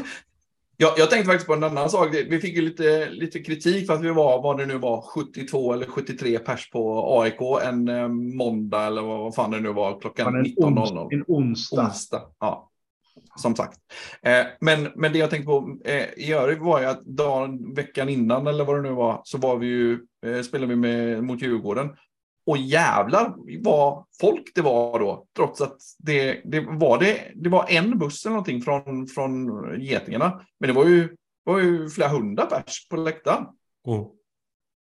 Jag, 0.83 0.92
jag 0.97 1.11
tänkte 1.11 1.27
faktiskt 1.27 1.47
på 1.47 1.55
en 1.55 1.64
annan 1.64 1.90
sak. 1.90 2.14
Vi 2.14 2.40
fick 2.40 2.57
ju 2.57 2.62
lite, 2.62 3.11
lite 3.11 3.38
kritik 3.38 3.87
för 3.87 3.95
att 3.95 4.03
vi 4.03 4.11
var, 4.11 4.42
vad 4.42 4.59
det 4.59 4.66
nu 4.66 4.79
var, 4.79 5.03
72 5.03 5.73
eller 5.73 5.87
73 5.87 6.38
pers 6.38 6.71
på 6.71 7.21
AIK 7.21 7.40
en 7.64 7.88
eh, 7.88 8.09
måndag 8.09 8.87
eller 8.87 9.03
vad, 9.03 9.35
fan 9.35 9.51
det 9.51 9.61
nu 9.61 9.73
var, 9.73 10.01
klockan 10.01 10.33
Men 10.33 10.47
en, 10.47 10.79
ons, 10.79 10.90
19.00. 10.90 11.14
en 11.14 11.25
onsdag. 11.27 11.83
Onsdag. 11.83 12.23
Ja, 12.40 12.71
som 13.37 13.57
sagt. 13.57 13.79
Eh, 14.23 14.47
men, 14.61 14.88
men 14.95 15.12
det 15.12 15.18
jag 15.18 15.31
tänkte 15.31 15.47
på 15.47 15.77
eh, 15.85 16.05
i 16.16 16.33
övrigt 16.33 16.61
var 16.61 16.81
ju 16.81 16.87
att 16.87 17.05
dagen, 17.05 17.75
veckan 17.75 18.09
innan 18.09 18.47
eller 18.47 18.64
vad 18.64 18.77
det 18.77 18.83
nu 18.83 18.95
var, 18.95 19.21
så 19.25 19.38
var 19.38 19.57
vi 19.57 19.66
ju, 19.66 19.99
eh, 20.27 20.42
spelade 20.42 20.75
vi 20.75 20.77
med, 20.77 21.25
mot 21.25 21.42
Djurgården. 21.42 21.88
Och 22.46 22.57
jävlar 22.57 23.35
vad 23.64 24.05
folk 24.20 24.52
det 24.55 24.61
var 24.62 24.98
då, 24.98 25.26
trots 25.37 25.61
att 25.61 25.76
det, 25.98 26.40
det, 26.44 26.61
var, 26.61 26.98
det, 26.98 27.33
det 27.35 27.48
var 27.48 27.66
en 27.70 27.98
buss 27.98 28.24
eller 28.26 28.33
någonting 28.35 28.62
från, 28.62 29.07
från 29.07 29.48
Getingarna. 29.81 30.46
Men 30.61 30.68
det 30.68 30.74
var 30.74 30.85
ju, 30.87 31.16
var 31.44 31.59
ju 31.59 31.88
flera 31.90 32.09
hundra 32.09 32.46
pers 32.46 32.88
på 32.88 32.96
läktaren. 32.96 33.42
Mm. 33.88 34.05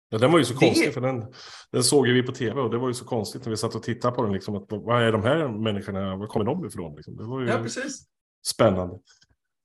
Ja, 0.09 0.19
den 0.19 0.33
var 0.33 0.39
ju 0.39 0.45
så 0.45 0.55
Det- 0.55 0.67
konstig, 0.67 0.95
för 0.95 1.01
den, 1.01 1.25
den 1.73 1.83
såg 1.85 2.07
ju 2.07 2.15
vi 2.15 2.23
på 2.23 2.33
tv 2.33 2.61
och 2.61 2.71
det 2.71 2.79
var 2.79 2.89
ju 2.89 2.95
så 2.95 3.05
konstigt 3.05 3.45
när 3.45 3.51
vi 3.51 3.57
satt 3.57 3.75
och 3.75 3.83
tittade 3.83 4.15
på 4.17 4.23
den. 4.23 4.33
Liksom, 4.33 4.55
att, 4.57 4.67
vad 4.69 5.03
är 5.03 5.13
de 5.13 5.23
här 5.23 5.49
människorna, 5.49 6.17
var 6.17 6.27
kommer 6.27 6.45
de 6.47 6.67
ifrån? 6.67 6.97
Liksom? 6.97 7.17
Det 7.17 7.25
var 7.25 7.41
ju 7.41 7.49
Ja, 7.49 7.59
precis. 7.63 8.05
spännande. 8.47 8.99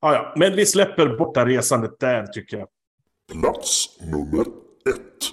Ja, 0.01 0.13
ja, 0.13 0.34
men 0.38 0.56
vi 0.56 0.65
släpper 0.65 1.17
borta 1.17 1.45
resandet 1.45 1.99
där 1.99 2.27
tycker 2.27 2.58
jag. 2.58 2.67
Plats 3.41 3.97
nummer 4.01 4.41
ett. 4.89 5.23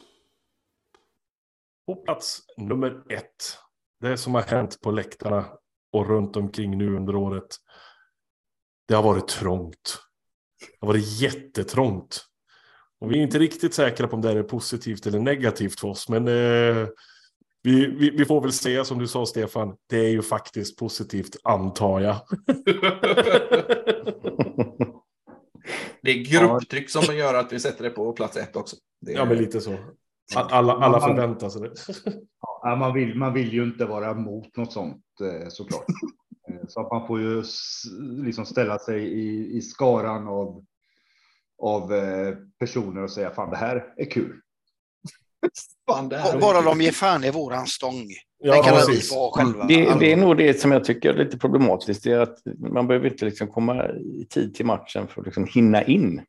På 1.88 1.94
plats 1.94 2.40
nummer 2.56 3.02
ett. 3.08 3.58
Det 4.00 4.16
som 4.16 4.34
har 4.34 4.42
hänt 4.42 4.80
på 4.80 4.90
läktarna 4.90 5.46
och 5.92 6.08
runt 6.08 6.36
omkring 6.36 6.78
nu 6.78 6.96
under 6.96 7.16
året. 7.16 7.56
Det 8.88 8.94
har 8.94 9.02
varit 9.02 9.28
trångt. 9.28 9.98
Det 10.60 10.86
har 10.86 10.88
varit 10.88 11.20
jättetrångt. 11.20 12.20
Och 13.00 13.12
vi 13.12 13.18
är 13.18 13.22
inte 13.22 13.38
riktigt 13.38 13.74
säkra 13.74 14.08
på 14.08 14.16
om 14.16 14.22
det 14.22 14.30
är 14.30 14.42
positivt 14.42 15.06
eller 15.06 15.18
negativt 15.18 15.80
för 15.80 15.88
oss. 15.88 16.08
Men 16.08 16.28
eh, 16.28 16.88
vi, 17.62 17.86
vi, 17.86 18.10
vi 18.10 18.24
får 18.24 18.40
väl 18.40 18.52
säga 18.52 18.84
som 18.84 18.98
du 18.98 19.06
sa 19.06 19.26
Stefan. 19.26 19.76
Det 19.86 19.98
är 19.98 20.10
ju 20.10 20.22
faktiskt 20.22 20.78
positivt 20.78 21.36
antar 21.44 22.00
jag. 22.00 22.16
Det 26.02 26.10
är 26.10 26.24
grupptryck 26.24 26.90
som 26.90 27.16
gör 27.16 27.34
att 27.34 27.52
vi 27.52 27.60
sätter 27.60 27.84
det 27.84 27.90
på 27.90 28.12
plats 28.12 28.36
ett 28.36 28.56
också. 28.56 28.76
Det 29.00 29.12
är, 29.12 29.16
ja 29.16 29.24
men 29.24 29.36
lite 29.36 29.60
så. 29.60 29.78
Alla, 30.36 30.72
alla 30.72 31.00
förväntar 31.00 31.48
sig 31.48 31.62
det. 31.62 31.72
Ja, 32.62 32.76
man, 32.76 32.94
vill, 32.94 33.14
man 33.14 33.34
vill 33.34 33.52
ju 33.52 33.64
inte 33.64 33.84
vara 33.84 34.10
emot 34.10 34.56
något 34.56 34.72
sånt 34.72 35.02
eh, 35.22 35.48
såklart. 35.48 35.84
Eh, 36.50 36.54
Så 36.68 36.80
att 36.80 36.92
man 36.92 37.06
får 37.06 37.20
ju 37.20 37.42
liksom 38.24 38.46
ställa 38.46 38.78
sig 38.78 39.02
i, 39.04 39.56
i 39.56 39.60
skaran 39.62 40.28
av, 40.28 40.64
av 41.62 41.94
eh, 41.94 42.34
personer 42.58 43.02
och 43.02 43.10
säga 43.10 43.30
fan 43.30 43.50
det 43.50 43.56
här 43.56 43.84
är 43.96 44.10
kul. 44.10 44.40
Fan, 45.90 46.08
det 46.08 46.16
här 46.16 46.34
är- 46.36 46.40
Bara 46.40 46.62
de 46.62 46.80
ger 46.80 46.92
fan 46.92 47.24
i 47.24 47.30
våran 47.30 47.66
stång. 47.66 47.94
Den 47.96 48.06
Ja, 48.38 48.62
kan 48.62 48.76
vi 48.76 48.86
precis. 48.86 49.10
få 49.10 49.30
själva. 49.34 49.64
Det, 49.66 49.98
det 50.00 50.12
är 50.12 50.16
nog 50.16 50.36
det 50.36 50.60
som 50.60 50.72
jag 50.72 50.84
tycker 50.84 51.14
är 51.14 51.24
lite 51.24 51.38
problematiskt. 51.38 52.04
Det 52.04 52.12
är 52.12 52.20
att 52.20 52.38
man 52.72 52.86
behöver 52.86 53.08
inte 53.10 53.24
liksom 53.24 53.48
komma 53.48 53.88
i 53.92 54.26
tid 54.30 54.54
till 54.54 54.66
matchen 54.66 55.08
för 55.08 55.20
att 55.20 55.26
liksom 55.26 55.46
hinna 55.54 55.82
in. 55.84 56.24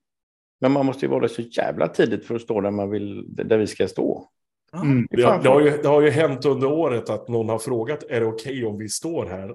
Men 0.61 0.71
man 0.71 0.85
måste 0.85 1.05
ju 1.05 1.09
vara 1.11 1.27
så 1.27 1.41
jävla 1.41 1.87
tidigt 1.87 2.25
för 2.25 2.35
att 2.35 2.41
stå 2.41 2.61
där, 2.61 2.71
man 2.71 2.89
vill, 2.89 3.25
där 3.35 3.57
vi 3.57 3.67
ska 3.67 3.87
stå. 3.87 4.25
Mm. 4.73 5.07
Det, 5.11 5.21
har- 5.23 5.43
det, 5.43 5.49
har 5.49 5.61
ju, 5.61 5.77
det 5.81 5.87
har 5.87 6.01
ju 6.01 6.09
hänt 6.09 6.45
under 6.45 6.67
året 6.71 7.09
att 7.09 7.27
någon 7.27 7.49
har 7.49 7.59
frågat, 7.59 8.03
är 8.09 8.19
det 8.19 8.25
okej 8.25 8.65
om 8.65 8.77
vi 8.77 8.89
står 8.89 9.25
här? 9.25 9.49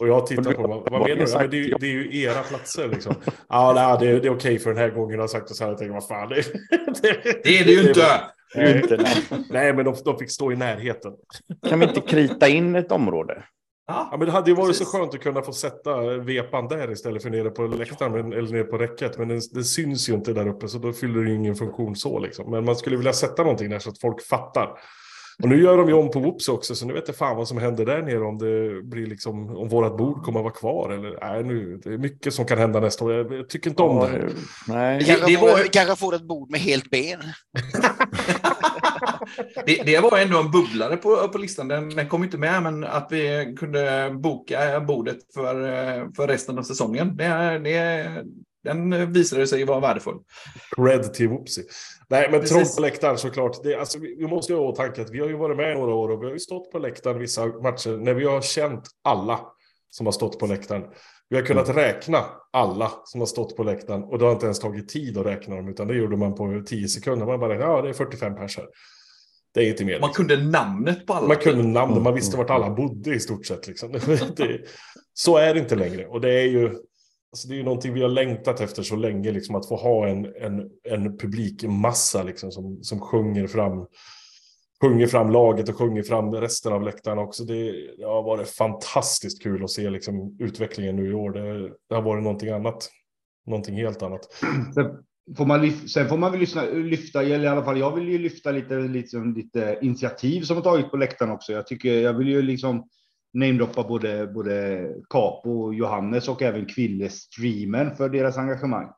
Och 0.00 0.08
jag 0.08 0.26
tittar 0.26 0.52
på 0.52 0.62
dem, 0.62 0.70
vad, 0.70 0.90
vad 0.90 1.00
menar 1.08 1.24
du? 1.24 1.30
Ja, 1.32 1.38
men 1.40 1.50
det, 1.50 1.56
är 1.56 1.62
ju- 1.64 1.74
det 1.80 1.86
är 1.86 1.90
ju 1.92 2.22
era 2.22 2.42
platser 2.42 2.88
liksom. 2.88 3.14
Ja, 3.48 3.72
nej, 3.76 3.96
det, 4.00 4.16
är- 4.16 4.20
det 4.20 4.28
är 4.28 4.34
okej 4.36 4.58
för 4.58 4.70
den 4.70 4.78
här 4.78 4.90
gången, 4.90 5.14
jag 5.14 5.22
har 5.22 5.28
sagt 5.28 5.50
och 5.50 5.56
så 5.56 5.64
här, 5.64 5.70
jag 5.70 5.78
tänker, 5.78 5.94
vad 5.94 6.06
fan. 6.08 6.28
Det, 6.28 6.42
Det 7.44 7.58
är 7.58 7.64
det 7.64 7.72
ju 7.72 7.88
inte. 7.88 8.06
Nej, 8.56 8.76
Inte, 8.82 8.96
nej. 8.96 9.44
nej, 9.50 9.72
men 9.74 9.84
de, 9.84 9.94
de 10.04 10.18
fick 10.18 10.30
stå 10.30 10.52
i 10.52 10.56
närheten. 10.56 11.12
Kan 11.68 11.80
vi 11.80 11.86
inte 11.86 12.00
krita 12.00 12.48
in 12.48 12.74
ett 12.76 12.92
område? 12.92 13.44
Ja, 13.86 14.08
Ja, 14.10 14.16
men 14.16 14.26
det 14.26 14.32
hade 14.32 14.50
ju 14.50 14.56
varit 14.56 14.68
Precis. 14.68 14.90
så 14.90 14.98
skönt 14.98 15.14
att 15.14 15.20
kunna 15.20 15.42
få 15.42 15.52
sätta 15.52 16.00
vepan 16.18 16.68
där 16.68 16.90
istället 16.92 17.22
för 17.22 17.30
nere 17.30 17.50
på 17.50 17.62
läktaren 17.62 18.32
eller 18.32 18.52
nere 18.52 18.64
på 18.64 18.78
räcket. 18.78 19.18
Men 19.18 19.28
den, 19.28 19.40
den 19.52 19.64
syns 19.64 20.08
ju 20.08 20.12
inte 20.14 20.32
där 20.32 20.48
uppe 20.48 20.68
så 20.68 20.78
då 20.78 20.92
fyller 20.92 21.20
det 21.20 21.28
ju 21.30 21.34
ingen 21.36 21.54
funktion 21.54 21.96
så 21.96 22.18
liksom. 22.18 22.50
Men 22.50 22.64
man 22.64 22.76
skulle 22.76 22.96
vilja 22.96 23.12
sätta 23.12 23.42
någonting 23.42 23.70
där 23.70 23.78
så 23.78 23.90
att 23.90 24.00
folk 24.00 24.22
fattar. 24.22 24.70
Och 25.42 25.48
nu 25.48 25.62
gör 25.62 25.76
de 25.76 25.88
ju 25.88 25.94
om 25.94 26.10
på 26.10 26.18
Whoops 26.20 26.48
också 26.48 26.74
så 26.74 26.86
nu 26.86 26.92
vet 26.94 27.08
jag 27.08 27.16
fan 27.16 27.36
vad 27.36 27.48
som 27.48 27.58
händer 27.58 27.86
där 27.86 28.02
nere 28.02 28.20
om 28.24 28.38
det 28.38 28.82
blir 28.82 29.06
liksom 29.06 29.56
om 29.56 29.68
vårat 29.68 29.96
bord 29.96 30.22
kommer 30.24 30.38
att 30.40 30.44
vara 30.44 30.54
kvar 30.54 30.90
eller 30.90 31.18
nej 31.20 31.44
nu. 31.44 31.80
Det 31.84 31.92
är 31.94 31.98
mycket 31.98 32.34
som 32.34 32.44
kan 32.44 32.58
hända 32.58 32.80
nästa 32.80 33.04
år. 33.04 33.12
Jag, 33.12 33.32
jag 33.32 33.48
tycker 33.48 33.70
inte 33.70 33.82
om 33.82 33.96
Ja, 33.96 34.06
det. 34.06 34.26
Vi 34.26 34.32
Nej. 34.72 35.36
får, 35.36 35.46
var- 35.48 35.62
vi 35.62 35.68
kanske 35.68 35.96
får 35.96 36.14
ett 36.14 36.22
bord 36.28 36.50
med 36.50 36.60
helt 36.60 36.90
ben. 36.90 37.18
det, 39.66 39.82
det 39.86 40.00
var 40.00 40.18
ändå 40.18 40.40
en 40.40 40.50
bubblare 40.50 40.96
på, 40.96 41.28
på 41.28 41.38
listan. 41.38 41.68
Den, 41.68 41.88
den 41.88 42.08
kom 42.08 42.24
inte 42.24 42.38
med, 42.38 42.62
men 42.62 42.84
att 42.84 43.08
vi 43.10 43.54
kunde 43.58 44.10
boka 44.14 44.80
bordet 44.80 45.18
för, 45.34 45.54
för 46.16 46.28
resten 46.28 46.58
av 46.58 46.62
säsongen. 46.62 47.16
Det, 47.16 47.58
det, 47.64 48.10
den 48.64 49.12
visade 49.12 49.46
sig 49.46 49.64
vara 49.64 49.80
värdefull. 49.80 50.18
Cred 50.76 51.14
till 51.14 51.28
Whoopsie. 51.28 51.64
Nej, 52.08 52.28
men 52.30 52.44
trångt 52.44 52.76
på 52.76 52.82
läktaren 52.82 53.18
såklart. 53.18 53.62
Det, 53.62 53.74
alltså, 53.74 53.98
vi, 53.98 54.26
måste 54.26 54.52
ju 54.52 54.58
ha 54.58 54.64
i 54.64 54.68
åtanke 54.68 55.02
att 55.02 55.10
vi 55.10 55.20
har 55.20 55.28
ju 55.28 55.36
varit 55.36 55.56
med 55.56 55.76
några 55.76 55.94
år 55.94 56.08
och 56.08 56.22
vi 56.22 56.26
har 56.26 56.32
ju 56.32 56.38
stått 56.38 56.72
på 56.72 56.78
läktaren 56.78 57.18
vissa 57.18 57.46
matcher 57.46 57.96
när 57.96 58.14
vi 58.14 58.24
har 58.24 58.40
känt 58.40 58.84
alla 59.04 59.40
som 59.90 60.06
har 60.06 60.12
stått 60.12 60.38
på 60.38 60.46
läktaren. 60.46 60.82
Vi 61.28 61.36
har 61.36 61.42
kunnat 61.44 61.68
räkna 61.68 62.18
alla 62.52 62.90
som 63.04 63.20
har 63.20 63.26
stått 63.26 63.56
på 63.56 63.62
läktaren 63.62 64.02
och 64.02 64.18
det 64.18 64.24
har 64.24 64.32
inte 64.32 64.46
ens 64.46 64.60
tagit 64.60 64.88
tid 64.88 65.18
att 65.18 65.26
räkna 65.26 65.56
dem 65.56 65.68
utan 65.68 65.86
det 65.86 65.94
gjorde 65.94 66.16
man 66.16 66.34
på 66.34 66.62
10 66.66 66.88
sekunder. 66.88 67.26
Man 67.26 67.40
bara, 67.40 67.54
ja 67.54 67.82
det 67.82 67.88
är 67.88 67.92
45 67.92 68.36
pers 68.36 68.56
här. 68.56 68.66
Det 69.54 69.60
är 69.60 69.70
inte 69.70 69.84
mer. 69.84 70.00
Man 70.00 70.12
kunde 70.12 70.36
namnet 70.36 71.06
på 71.06 71.12
alla. 71.12 71.28
Man 71.28 71.36
kunde 71.36 71.62
namn, 71.62 72.02
man 72.02 72.14
visste 72.14 72.36
vart 72.36 72.50
alla 72.50 72.70
bodde 72.70 73.14
i 73.14 73.20
stort 73.20 73.46
sett. 73.46 73.66
Liksom. 73.66 73.92
Det, 74.36 74.60
så 75.12 75.36
är 75.36 75.54
det 75.54 75.60
inte 75.60 75.76
längre. 75.76 76.06
Och 76.06 76.20
det 76.20 76.40
är 76.40 76.46
ju, 76.46 76.66
alltså 76.66 77.48
det 77.48 77.54
är 77.54 77.56
ju 77.56 77.62
någonting 77.62 77.94
vi 77.94 78.02
har 78.02 78.08
längtat 78.08 78.60
efter 78.60 78.82
så 78.82 78.96
länge, 78.96 79.30
liksom, 79.30 79.54
att 79.54 79.68
få 79.68 79.76
ha 79.76 80.08
en, 80.08 80.24
en, 80.24 80.70
en 80.84 81.18
publikmassa 81.18 82.22
liksom, 82.22 82.52
som, 82.52 82.82
som 82.82 83.00
sjunger 83.00 83.46
fram 83.46 83.86
sjunger 84.80 85.06
fram 85.06 85.30
laget 85.30 85.68
och 85.68 85.78
sjunger 85.78 86.02
fram 86.02 86.32
resten 86.34 86.72
av 86.72 86.82
läktaren 86.82 87.18
också. 87.18 87.44
Det, 87.44 87.72
det 87.96 88.04
har 88.04 88.22
varit 88.22 88.48
fantastiskt 88.48 89.42
kul 89.42 89.64
att 89.64 89.70
se 89.70 89.90
liksom, 89.90 90.36
utvecklingen 90.40 90.96
nu 90.96 91.10
i 91.10 91.14
år. 91.14 91.30
Det, 91.30 91.68
det 91.88 91.94
har 91.94 92.02
varit 92.02 92.22
någonting 92.22 92.50
annat. 92.50 92.88
Någonting 93.46 93.76
helt 93.76 94.02
annat. 94.02 94.32
Sen 94.74 94.86
får 95.36 95.46
man, 95.46 95.70
sen 95.72 96.08
får 96.08 96.16
man 96.18 96.30
väl 96.30 96.40
lyssna, 96.40 96.62
lyfta, 96.64 97.22
eller 97.22 97.44
i 97.44 97.48
alla 97.48 97.64
fall 97.64 97.78
jag 97.78 97.94
vill 97.94 98.08
ju 98.08 98.18
lyfta 98.18 98.50
lite, 98.50 98.78
lite, 98.78 99.16
lite 99.16 99.78
initiativ 99.82 100.42
som 100.42 100.56
har 100.56 100.64
tagits 100.64 100.90
på 100.90 100.96
läktaren 100.96 101.32
också. 101.32 101.52
Jag 101.52 101.66
tycker 101.66 102.00
jag 102.00 102.14
vill 102.14 102.28
ju 102.28 102.42
liksom 102.42 102.88
namedroppa 103.32 103.82
både, 103.82 104.26
både 104.26 104.88
Capo 105.10 105.50
och 105.50 105.74
Johannes 105.74 106.28
och 106.28 106.42
även 106.42 106.66
Kville-streamen 106.66 107.96
för 107.96 108.08
deras 108.08 108.38
engagemang. 108.38 108.92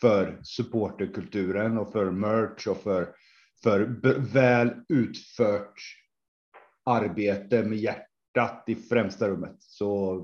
För 0.00 0.40
supporterkulturen 0.42 1.78
och 1.78 1.92
för 1.92 2.10
merch 2.10 2.66
och 2.66 2.82
för, 2.82 3.08
för 3.62 3.80
väl 4.32 4.70
utfört 4.88 5.74
arbete 6.84 7.62
med 7.62 7.78
hjärtat 7.78 8.64
i 8.66 8.74
främsta 8.74 9.28
rummet. 9.28 9.56
Så 9.58 10.20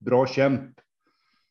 bra 0.00 0.26
kämp, 0.26 0.70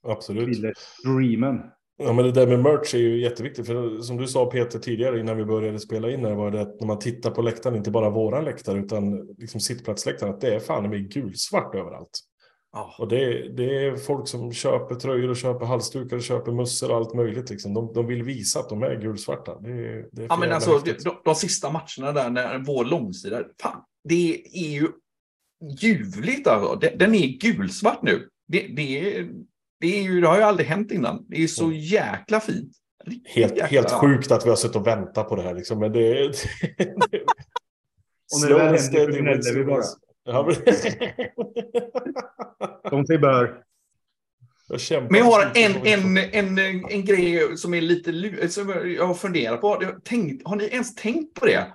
Absolut. 0.03 0.45
Kville-streamen. 0.45 1.71
Ja, 2.03 2.13
men 2.13 2.25
det 2.25 2.31
där 2.31 2.47
med 2.47 2.59
merch 2.59 2.93
är 2.93 2.99
ju 2.99 3.21
jätteviktigt. 3.21 3.67
För 3.67 3.99
som 4.01 4.17
du 4.17 4.27
sa 4.27 4.45
Peter 4.45 4.79
tidigare 4.79 5.19
innan 5.19 5.37
vi 5.37 5.45
började 5.45 5.79
spela 5.79 6.11
in 6.11 6.25
här 6.25 6.35
var 6.35 6.51
det 6.51 6.61
att 6.61 6.79
när 6.79 6.87
man 6.87 6.99
tittar 6.99 7.31
på 7.31 7.41
läktaren, 7.41 7.75
inte 7.75 7.91
bara 7.91 8.09
våran 8.09 8.45
läktare 8.45 8.79
utan 8.79 9.27
liksom 9.37 9.59
sittplatsläktaren, 9.61 10.33
att 10.33 10.41
det 10.41 10.55
är 10.55 10.59
fan 10.59 10.89
med 10.89 11.13
gulsvart 11.13 11.75
överallt. 11.75 12.19
Ja. 12.73 12.95
Och 12.99 13.07
det, 13.07 13.49
det 13.57 13.85
är 13.85 13.95
folk 13.95 14.27
som 14.27 14.53
köper 14.53 14.95
tröjor 14.95 15.29
och 15.29 15.37
köper 15.37 15.65
halsdukar 15.65 16.15
och 16.17 16.23
köper 16.23 16.51
mössor 16.51 16.91
och 16.91 16.97
allt 16.97 17.13
möjligt. 17.13 17.49
Liksom. 17.49 17.73
De, 17.73 17.93
de 17.93 18.07
vill 18.07 18.23
visa 18.23 18.59
att 18.59 18.69
de 18.69 18.83
är 18.83 18.95
gulsvarta. 18.95 19.59
Det, 19.59 19.69
det 20.11 20.21
är 20.21 20.27
Ja, 20.29 20.37
men 20.37 20.51
alltså, 20.51 20.73
häftigt. 20.73 21.03
de, 21.03 21.15
de 21.25 21.35
sista 21.35 21.69
matcherna 21.71 22.11
där, 22.11 22.29
när 22.29 22.59
vår 22.59 22.85
långsida, 22.85 23.43
fan, 23.61 23.83
det 24.03 24.43
är 24.53 24.71
ju 24.71 24.87
ljuvligt 25.81 26.47
alltså. 26.47 26.75
Den, 26.75 26.97
den 26.97 27.15
är 27.15 27.27
gulsvart 27.27 28.01
nu. 28.03 28.29
Det, 28.47 28.67
det, 28.67 29.17
är, 29.17 29.29
det, 29.81 29.99
är 29.99 30.03
ju, 30.03 30.21
det 30.21 30.27
har 30.27 30.37
ju 30.37 30.43
aldrig 30.43 30.67
hänt 30.67 30.91
innan. 30.91 31.25
Det 31.29 31.43
är 31.43 31.47
så 31.47 31.65
Mm. 31.65 31.77
jäkla 31.77 32.39
fint. 32.39 32.71
Riktigt 33.05 33.31
Helt, 33.35 33.51
jäkla- 33.51 33.65
helt 33.67 33.91
sjukt 33.91 34.31
att 34.31 34.45
vi 34.45 34.49
har 34.49 34.55
suttit 34.55 34.75
och 34.75 34.87
väntat 34.87 35.29
på 35.29 35.35
det 35.35 35.41
här. 35.41 35.53
Liksom. 35.53 35.79
Men 35.79 35.91
det, 35.91 36.13
det, 36.13 36.27
det 36.77 37.21
Och 38.33 38.41
när 38.41 38.47
det 38.49 38.53
väl 38.55 38.77
händer, 38.77 39.21
gnäller 39.21 39.53
vi 39.55 39.63
bara. 39.63 39.83
De 42.89 43.05
sig 43.05 43.17
bör. 43.17 43.63
Men 45.09 45.15
jag 45.19 45.25
har 45.25 45.51
en, 45.55 45.73
som- 45.73 46.17
en, 46.17 46.17
en, 46.17 46.59
en 46.89 47.05
grej 47.05 47.57
som 47.57 47.73
är 47.73 47.81
lite 47.81 48.49
som 48.49 48.69
jag 48.97 49.07
har 49.07 49.13
funderat 49.13 49.61
på. 49.61 49.83
Tänkt, 50.03 50.47
har 50.47 50.55
ni 50.55 50.63
ens 50.65 50.95
tänkt 50.95 51.33
på 51.39 51.45
det? 51.45 51.73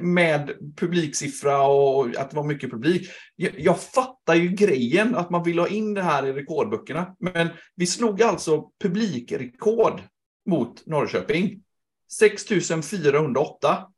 Med 0.00 0.52
publiksiffra 0.76 1.62
och 1.62 2.16
att 2.16 2.30
det 2.30 2.36
var 2.36 2.44
mycket 2.44 2.70
publik. 2.70 3.10
Jag, 3.36 3.60
jag 3.60 3.80
fattar 3.80 4.34
ju 4.34 4.48
grejen 4.48 5.14
att 5.14 5.30
man 5.30 5.42
vill 5.42 5.58
ha 5.58 5.68
in 5.68 5.94
det 5.94 6.02
här 6.02 6.26
i 6.26 6.32
rekordböckerna. 6.32 7.16
Men 7.18 7.48
vi 7.76 7.86
slog 7.86 8.22
alltså 8.22 8.70
publikrekord 8.82 10.00
mot 10.46 10.86
Norrköping. 10.86 11.62
6408. 12.18 13.88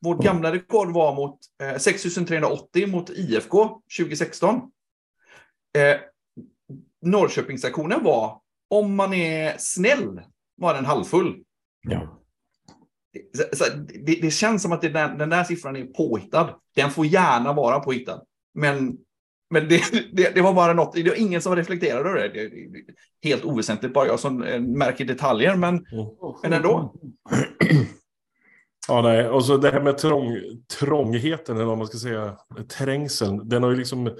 Vårt 0.00 0.24
gamla 0.24 0.52
rekord 0.52 0.92
var 0.92 1.14
mot 1.14 1.38
eh, 1.62 1.78
6380 1.78 2.86
mot 2.86 3.10
IFK 3.10 3.82
2016. 3.98 4.56
Eh, 5.78 5.96
Norrköpingsaktionen 7.02 8.04
var, 8.04 8.40
om 8.70 8.94
man 8.94 9.14
är 9.14 9.54
snäll, 9.58 10.20
var 10.56 10.74
den 10.74 10.84
halvfull. 10.84 11.44
Ja. 11.82 12.21
Så, 13.36 13.56
så, 13.56 13.64
det, 14.06 14.18
det 14.22 14.30
känns 14.30 14.62
som 14.62 14.72
att 14.72 14.80
det 14.80 14.88
där, 14.88 15.08
den 15.08 15.30
där 15.30 15.44
siffran 15.44 15.76
är 15.76 15.84
påhittad. 15.84 16.54
Den 16.76 16.90
får 16.90 17.06
gärna 17.06 17.52
vara 17.52 17.80
påhittad. 17.80 18.20
Men, 18.54 18.96
men 19.50 19.68
det, 19.68 19.82
det, 20.12 20.34
det 20.34 20.40
var 20.40 20.52
bara 20.52 20.72
något, 20.72 20.94
det 20.94 21.08
var 21.08 21.20
ingen 21.20 21.42
som 21.42 21.56
reflekterade 21.56 22.10
över 22.10 22.20
det. 22.20 22.28
det, 22.28 22.48
det 22.48 23.28
helt 23.28 23.44
oväsentligt, 23.44 23.94
bara 23.94 24.06
jag 24.06 24.20
som 24.20 24.42
eh, 24.42 24.60
märker 24.60 25.04
detaljer, 25.04 25.56
men, 25.56 25.74
Mm. 25.74 26.06
men 26.42 26.52
ändå. 26.52 26.94
Ja, 28.88 29.02
nej. 29.02 29.28
Och 29.28 29.44
så 29.44 29.56
det 29.56 29.70
här 29.70 29.80
med 29.80 29.98
trång, 29.98 30.36
trångheten, 30.78 31.56
eller 31.56 31.64
vad 31.64 31.78
man 31.78 31.86
ska 31.86 31.98
säga, 31.98 32.36
trängseln. 32.78 33.48
Den 33.48 33.62
har 33.62 33.70
ju 33.70 33.76
liksom, 33.76 34.10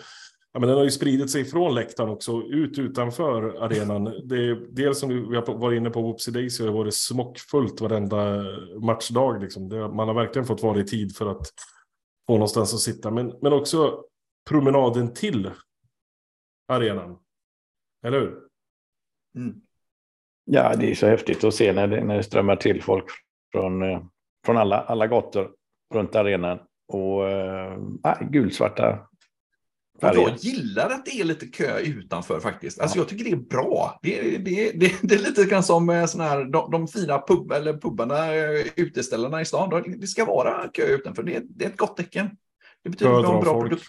ja, 0.52 0.60
men 0.60 0.68
den 0.68 0.78
har 0.78 0.84
ju 0.84 0.90
spridit 0.90 1.30
sig 1.30 1.44
från 1.44 1.74
läktaren 1.74 2.10
också, 2.10 2.42
ut 2.42 2.78
utanför 2.78 3.64
arenan. 3.64 4.04
Det 4.04 4.36
är, 4.36 4.66
dels 4.70 4.98
som 4.98 5.08
vi 5.08 5.36
har 5.36 5.54
varit 5.54 5.76
inne 5.76 5.90
på, 5.90 6.02
Whoopsie 6.02 6.34
Daisy 6.34 6.64
har 6.64 6.72
varit 6.72 6.94
smockfullt 6.94 7.80
varenda 7.80 8.44
matchdag. 8.80 9.42
Liksom. 9.42 9.68
Det, 9.68 9.88
man 9.88 10.08
har 10.08 10.14
verkligen 10.14 10.46
fått 10.46 10.62
vara 10.62 10.80
i 10.80 10.84
tid 10.84 11.16
för 11.16 11.26
att 11.26 11.46
få 12.26 12.32
någonstans 12.32 12.74
att 12.74 12.80
sitta. 12.80 13.10
Men, 13.10 13.34
men 13.42 13.52
också 13.52 14.04
promenaden 14.50 15.14
till 15.14 15.50
arenan. 16.68 17.18
Eller 18.06 18.20
hur? 18.20 18.38
Mm. 19.36 19.60
Ja, 20.44 20.76
det 20.76 20.90
är 20.90 20.94
så 20.94 21.06
häftigt 21.06 21.44
att 21.44 21.54
se 21.54 21.72
när 21.72 21.86
det, 21.86 22.04
när 22.04 22.16
det 22.16 22.22
strömmar 22.22 22.56
till 22.56 22.82
folk 22.82 23.04
från, 23.52 23.82
eh, 23.82 24.02
från 24.46 24.56
alla, 24.56 24.80
alla 24.80 25.06
gator 25.06 25.50
runt 25.94 26.16
arenan. 26.16 26.58
Och 26.88 27.30
äh, 27.30 27.78
gulsvarta 28.30 29.08
Och 30.02 30.08
jag 30.16 30.36
gillar 30.36 30.90
att 30.90 31.04
det 31.04 31.20
är 31.20 31.24
lite 31.24 31.46
kö 31.46 31.78
utanför 31.80 32.40
faktiskt. 32.40 32.80
Alltså 32.80 32.98
jag 32.98 33.08
tycker 33.08 33.24
det 33.24 33.30
är 33.30 33.36
bra. 33.36 33.98
Det, 34.02 34.18
är- 34.18 34.38
det, 34.38 34.68
är- 34.68 34.72
det, 34.78 34.92
det 35.02 35.14
är 35.14 35.18
lite 35.18 35.44
grann 35.44 35.62
som 35.62 35.90
eh, 35.90 36.06
såna 36.06 36.24
här, 36.24 36.44
de, 36.44 36.70
de 36.70 36.88
fina 36.88 37.18
pub, 37.28 37.52
eller 37.52 37.72
pubbarna, 37.72 38.34
eh, 38.34 38.66
uteställarna 38.76 39.40
i 39.40 39.44
stan. 39.44 39.70
De- 39.70 40.00
Det 40.00 40.06
ska 40.06 40.24
vara 40.24 40.68
kö 40.68 40.82
utanför. 40.86 41.22
Det, 41.22 41.36
är- 41.36 41.42
det 41.48 41.64
är 41.64 41.68
ett 41.68 41.76
gott 41.76 41.96
tecken. 41.96 42.30
Det 42.84 42.90
betyder 42.90 43.12
att 43.12 43.22
vi 43.22 43.26
har 43.26 43.34
en 43.34 43.40
bra 43.44 43.52
folk. 43.52 43.62
produkt. 43.70 43.86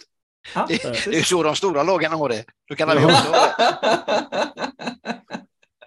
Ja, 0.56 0.66
Det, 0.70 0.84
det 1.12 1.18
är 1.18 1.22
så 1.24 1.44
de 1.44 1.56
stora 1.56 1.84
lagen 1.84 2.12
har 2.12 2.30
det. 2.30 2.44
Då 2.70 2.76
kan 2.76 2.90
också 2.90 3.08
ha 3.08 3.14
det. 3.58 4.54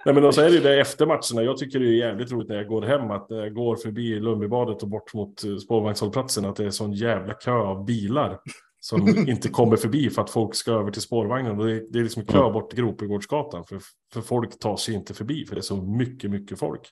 Nej, 0.04 0.14
men 0.14 0.32
så 0.32 0.40
är 0.40 0.50
det 0.50 0.60
det 0.60 0.80
efter 0.80 1.06
matcherna. 1.06 1.42
Jag 1.42 1.56
tycker 1.58 1.78
det 1.80 1.86
är 1.86 2.08
jävligt 2.08 2.32
roligt 2.32 2.48
när 2.48 2.56
jag 2.56 2.66
går 2.66 2.82
hem 2.82 3.10
att 3.10 3.26
jag 3.28 3.54
går 3.54 3.76
förbi 3.76 4.20
Lundbybadet 4.20 4.82
och 4.82 4.88
bort 4.88 5.14
mot 5.14 5.44
eh, 5.44 5.56
spårvagnshållplatsen 5.56 6.44
att 6.44 6.56
det 6.56 6.64
är 6.64 6.70
sån 6.70 6.92
jävla 6.92 7.34
kö 7.34 7.52
av 7.52 7.84
bilar 7.84 8.38
som 8.80 9.08
inte 9.28 9.48
kommer 9.48 9.76
förbi 9.76 10.10
för 10.10 10.22
att 10.22 10.30
folk 10.30 10.54
ska 10.54 10.72
över 10.72 10.90
till 10.90 11.02
spårvagnen. 11.02 11.60
Och 11.60 11.66
det, 11.66 11.72
är, 11.72 11.82
det 11.90 11.98
är 11.98 12.02
liksom 12.02 12.26
kö 12.26 12.50
bort 12.50 12.70
till 12.70 12.78
Gropegårdsgatan 12.78 13.64
för, 13.64 13.80
för 14.12 14.20
folk 14.20 14.58
tar 14.58 14.76
sig 14.76 14.94
inte 14.94 15.14
förbi 15.14 15.46
för 15.46 15.54
det 15.54 15.60
är 15.60 15.62
så 15.62 15.82
mycket, 15.82 16.30
mycket 16.30 16.58
folk. 16.58 16.88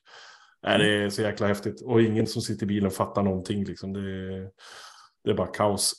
Nej, 0.66 0.78
det 0.78 1.04
är 1.04 1.10
så 1.10 1.22
jäkla 1.22 1.46
häftigt. 1.46 1.82
Och 1.82 2.02
ingen 2.02 2.26
som 2.26 2.42
sitter 2.42 2.64
i 2.64 2.66
bilen 2.66 2.90
fattar 2.90 3.22
någonting. 3.22 3.64
Liksom. 3.64 3.92
Det, 3.92 4.00
är, 4.00 4.50
det 5.24 5.30
är 5.30 5.34
bara 5.34 5.46
kaos. 5.46 5.92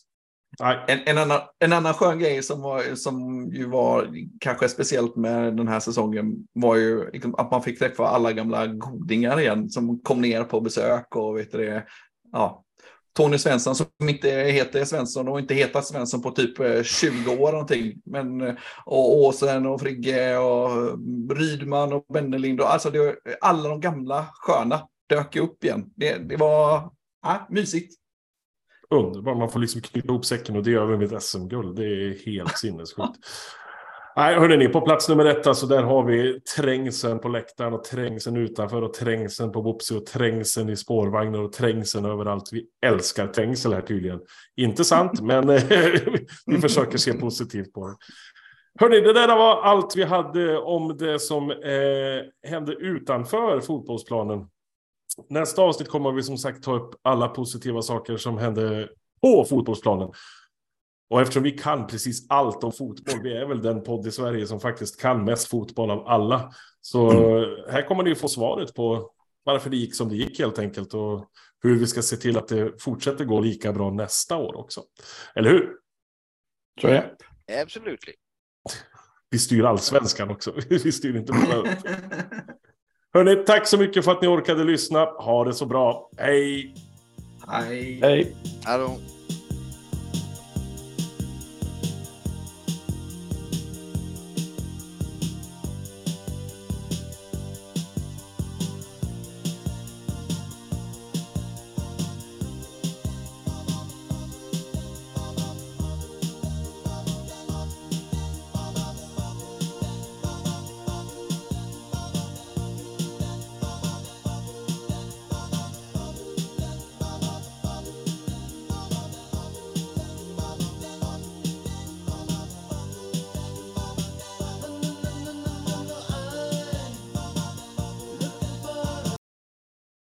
En, 0.87 0.99
en, 1.05 1.17
annan, 1.17 1.41
en 1.59 1.73
annan 1.73 1.93
skön 1.93 2.19
grej 2.19 2.43
som, 2.43 2.61
var, 2.61 2.95
som 2.95 3.47
ju 3.53 3.65
var 3.65 4.09
kanske 4.39 4.69
speciellt 4.69 5.15
med 5.15 5.57
den 5.57 5.67
här 5.67 5.79
säsongen 5.79 6.47
var 6.53 6.75
ju 6.75 7.11
liksom 7.11 7.35
att 7.35 7.51
man 7.51 7.63
fick 7.63 7.79
träffa 7.79 8.07
alla 8.07 8.33
gamla 8.33 8.67
godingar 8.67 9.39
igen 9.39 9.69
som 9.69 9.99
kom 9.99 10.21
ner 10.21 10.43
på 10.43 10.61
besök 10.61 11.15
och 11.15 11.37
vet 11.37 11.51
du 11.51 11.57
det, 11.57 11.85
ja, 12.31 12.64
Tony 13.15 13.37
Svensson 13.37 13.75
som 13.75 13.87
inte 14.01 14.29
heter 14.29 14.85
Svensson 14.85 15.27
och 15.27 15.39
inte 15.39 15.53
hetat 15.53 15.85
Svensson 15.85 16.21
på 16.21 16.31
typ 16.31 16.85
20 16.85 17.31
år 17.31 17.51
någonting. 17.51 18.01
Men, 18.05 18.57
och 18.85 19.17
Åsen 19.17 19.65
och 19.65 19.81
Frigge 19.81 20.37
och 20.37 20.99
Rydman 21.37 21.93
och 21.93 22.05
Bennelind 22.13 22.61
och 22.61 22.73
alltså 22.73 22.89
det, 22.89 23.15
alla 23.41 23.69
de 23.69 23.81
gamla 23.81 24.25
sköna 24.33 24.87
dök 25.09 25.35
upp 25.35 25.63
igen. 25.63 25.91
Det, 25.95 26.17
det 26.17 26.37
var 26.37 26.91
ja, 27.21 27.47
mysigt. 27.49 27.93
Underbart, 28.89 29.37
man 29.37 29.49
får 29.49 29.59
liksom 29.59 29.81
knyta 29.81 30.07
ihop 30.07 30.25
säcken 30.25 30.55
och 30.55 30.63
det 30.63 30.71
gör 30.71 30.85
vi 30.85 30.97
med 30.97 31.13
ett 31.13 31.23
SM-guld. 31.23 31.75
Det 31.75 31.85
är 31.85 32.25
helt 32.25 32.57
sinnessjukt. 32.57 32.99
Nej, 34.17 34.35
hörni, 34.35 34.67
på 34.67 34.81
plats 34.81 35.09
nummer 35.09 35.25
ett, 35.25 35.47
alltså 35.47 35.67
där 35.67 35.83
har 35.83 36.03
vi 36.03 36.39
trängseln 36.39 37.19
på 37.19 37.27
läktaren 37.27 37.73
och 37.73 37.83
trängseln 37.83 38.37
utanför 38.37 38.81
och 38.81 38.93
trängseln 38.93 39.51
på 39.51 39.61
Bopsy 39.61 39.95
och 39.95 40.05
trängseln 40.05 40.69
i 40.69 40.75
spårvagnar 40.75 41.39
och 41.39 41.53
trängseln 41.53 42.05
överallt. 42.05 42.49
Vi 42.51 42.65
älskar 42.85 43.27
trängsel 43.27 43.73
här 43.73 43.81
tydligen. 43.81 44.19
Inte 44.55 44.83
sant, 44.83 45.21
men 45.21 45.47
vi 46.45 46.57
försöker 46.61 46.97
se 46.97 47.13
positivt 47.13 47.73
på 47.73 47.87
det. 47.87 47.95
Hörni, 48.79 49.01
det 49.01 49.13
där 49.13 49.27
var 49.27 49.61
allt 49.61 49.95
vi 49.95 50.03
hade 50.03 50.57
om 50.57 50.97
det 50.97 51.19
som 51.19 51.51
eh, 51.51 52.49
hände 52.49 52.73
utanför 52.73 53.59
fotbollsplanen. 53.59 54.47
Nästa 55.29 55.61
avsnitt 55.61 55.89
kommer 55.89 56.11
vi 56.11 56.23
som 56.23 56.37
sagt 56.37 56.63
ta 56.63 56.75
upp 56.75 56.95
alla 57.01 57.27
positiva 57.27 57.81
saker 57.81 58.17
som 58.17 58.37
hände 58.37 58.89
på 59.21 59.45
fotbollsplanen. 59.49 60.09
Och 61.09 61.21
eftersom 61.21 61.43
vi 61.43 61.51
kan 61.51 61.87
precis 61.87 62.25
allt 62.29 62.63
om 62.63 62.71
fotboll, 62.71 63.21
vi 63.23 63.37
är 63.37 63.45
väl 63.45 63.61
den 63.61 63.83
podd 63.83 64.07
i 64.07 64.11
Sverige 64.11 64.47
som 64.47 64.59
faktiskt 64.59 65.01
kan 65.01 65.25
mest 65.25 65.47
fotboll 65.47 65.91
av 65.91 66.07
alla. 66.07 66.51
Så 66.81 67.09
här 67.69 67.87
kommer 67.87 68.03
ni 68.03 68.15
få 68.15 68.27
svaret 68.27 68.73
på 68.73 69.11
varför 69.43 69.69
det 69.69 69.77
gick 69.77 69.95
som 69.95 70.09
det 70.09 70.15
gick 70.15 70.39
helt 70.39 70.59
enkelt 70.59 70.93
och 70.93 71.29
hur 71.63 71.79
vi 71.79 71.87
ska 71.87 72.01
se 72.01 72.15
till 72.15 72.37
att 72.37 72.47
det 72.47 72.81
fortsätter 72.81 73.25
gå 73.25 73.39
lika 73.39 73.73
bra 73.73 73.91
nästa 73.91 74.37
år 74.37 74.57
också. 74.57 74.83
Eller 75.35 75.49
hur? 75.49 75.69
Så 76.81 76.87
är 76.87 77.15
det. 77.47 77.61
Absolut. 77.61 77.99
Vi 79.29 79.39
styr 79.39 79.63
allsvenskan 79.63 80.29
också. 80.29 80.53
Vi 80.69 80.91
styr 80.91 81.15
inte 81.15 81.31
bara 81.31 81.75
Hörni, 83.13 83.43
tack 83.45 83.67
så 83.67 83.77
mycket 83.77 84.05
för 84.05 84.11
att 84.11 84.21
ni 84.21 84.27
orkade 84.27 84.63
lyssna. 84.63 85.05
Ha 85.05 85.45
det 85.45 85.53
så 85.53 85.65
bra. 85.65 86.09
Hej! 86.17 86.75
Hej! 87.47 87.99
Hej! 88.01 88.35
Hallå. 88.63 88.97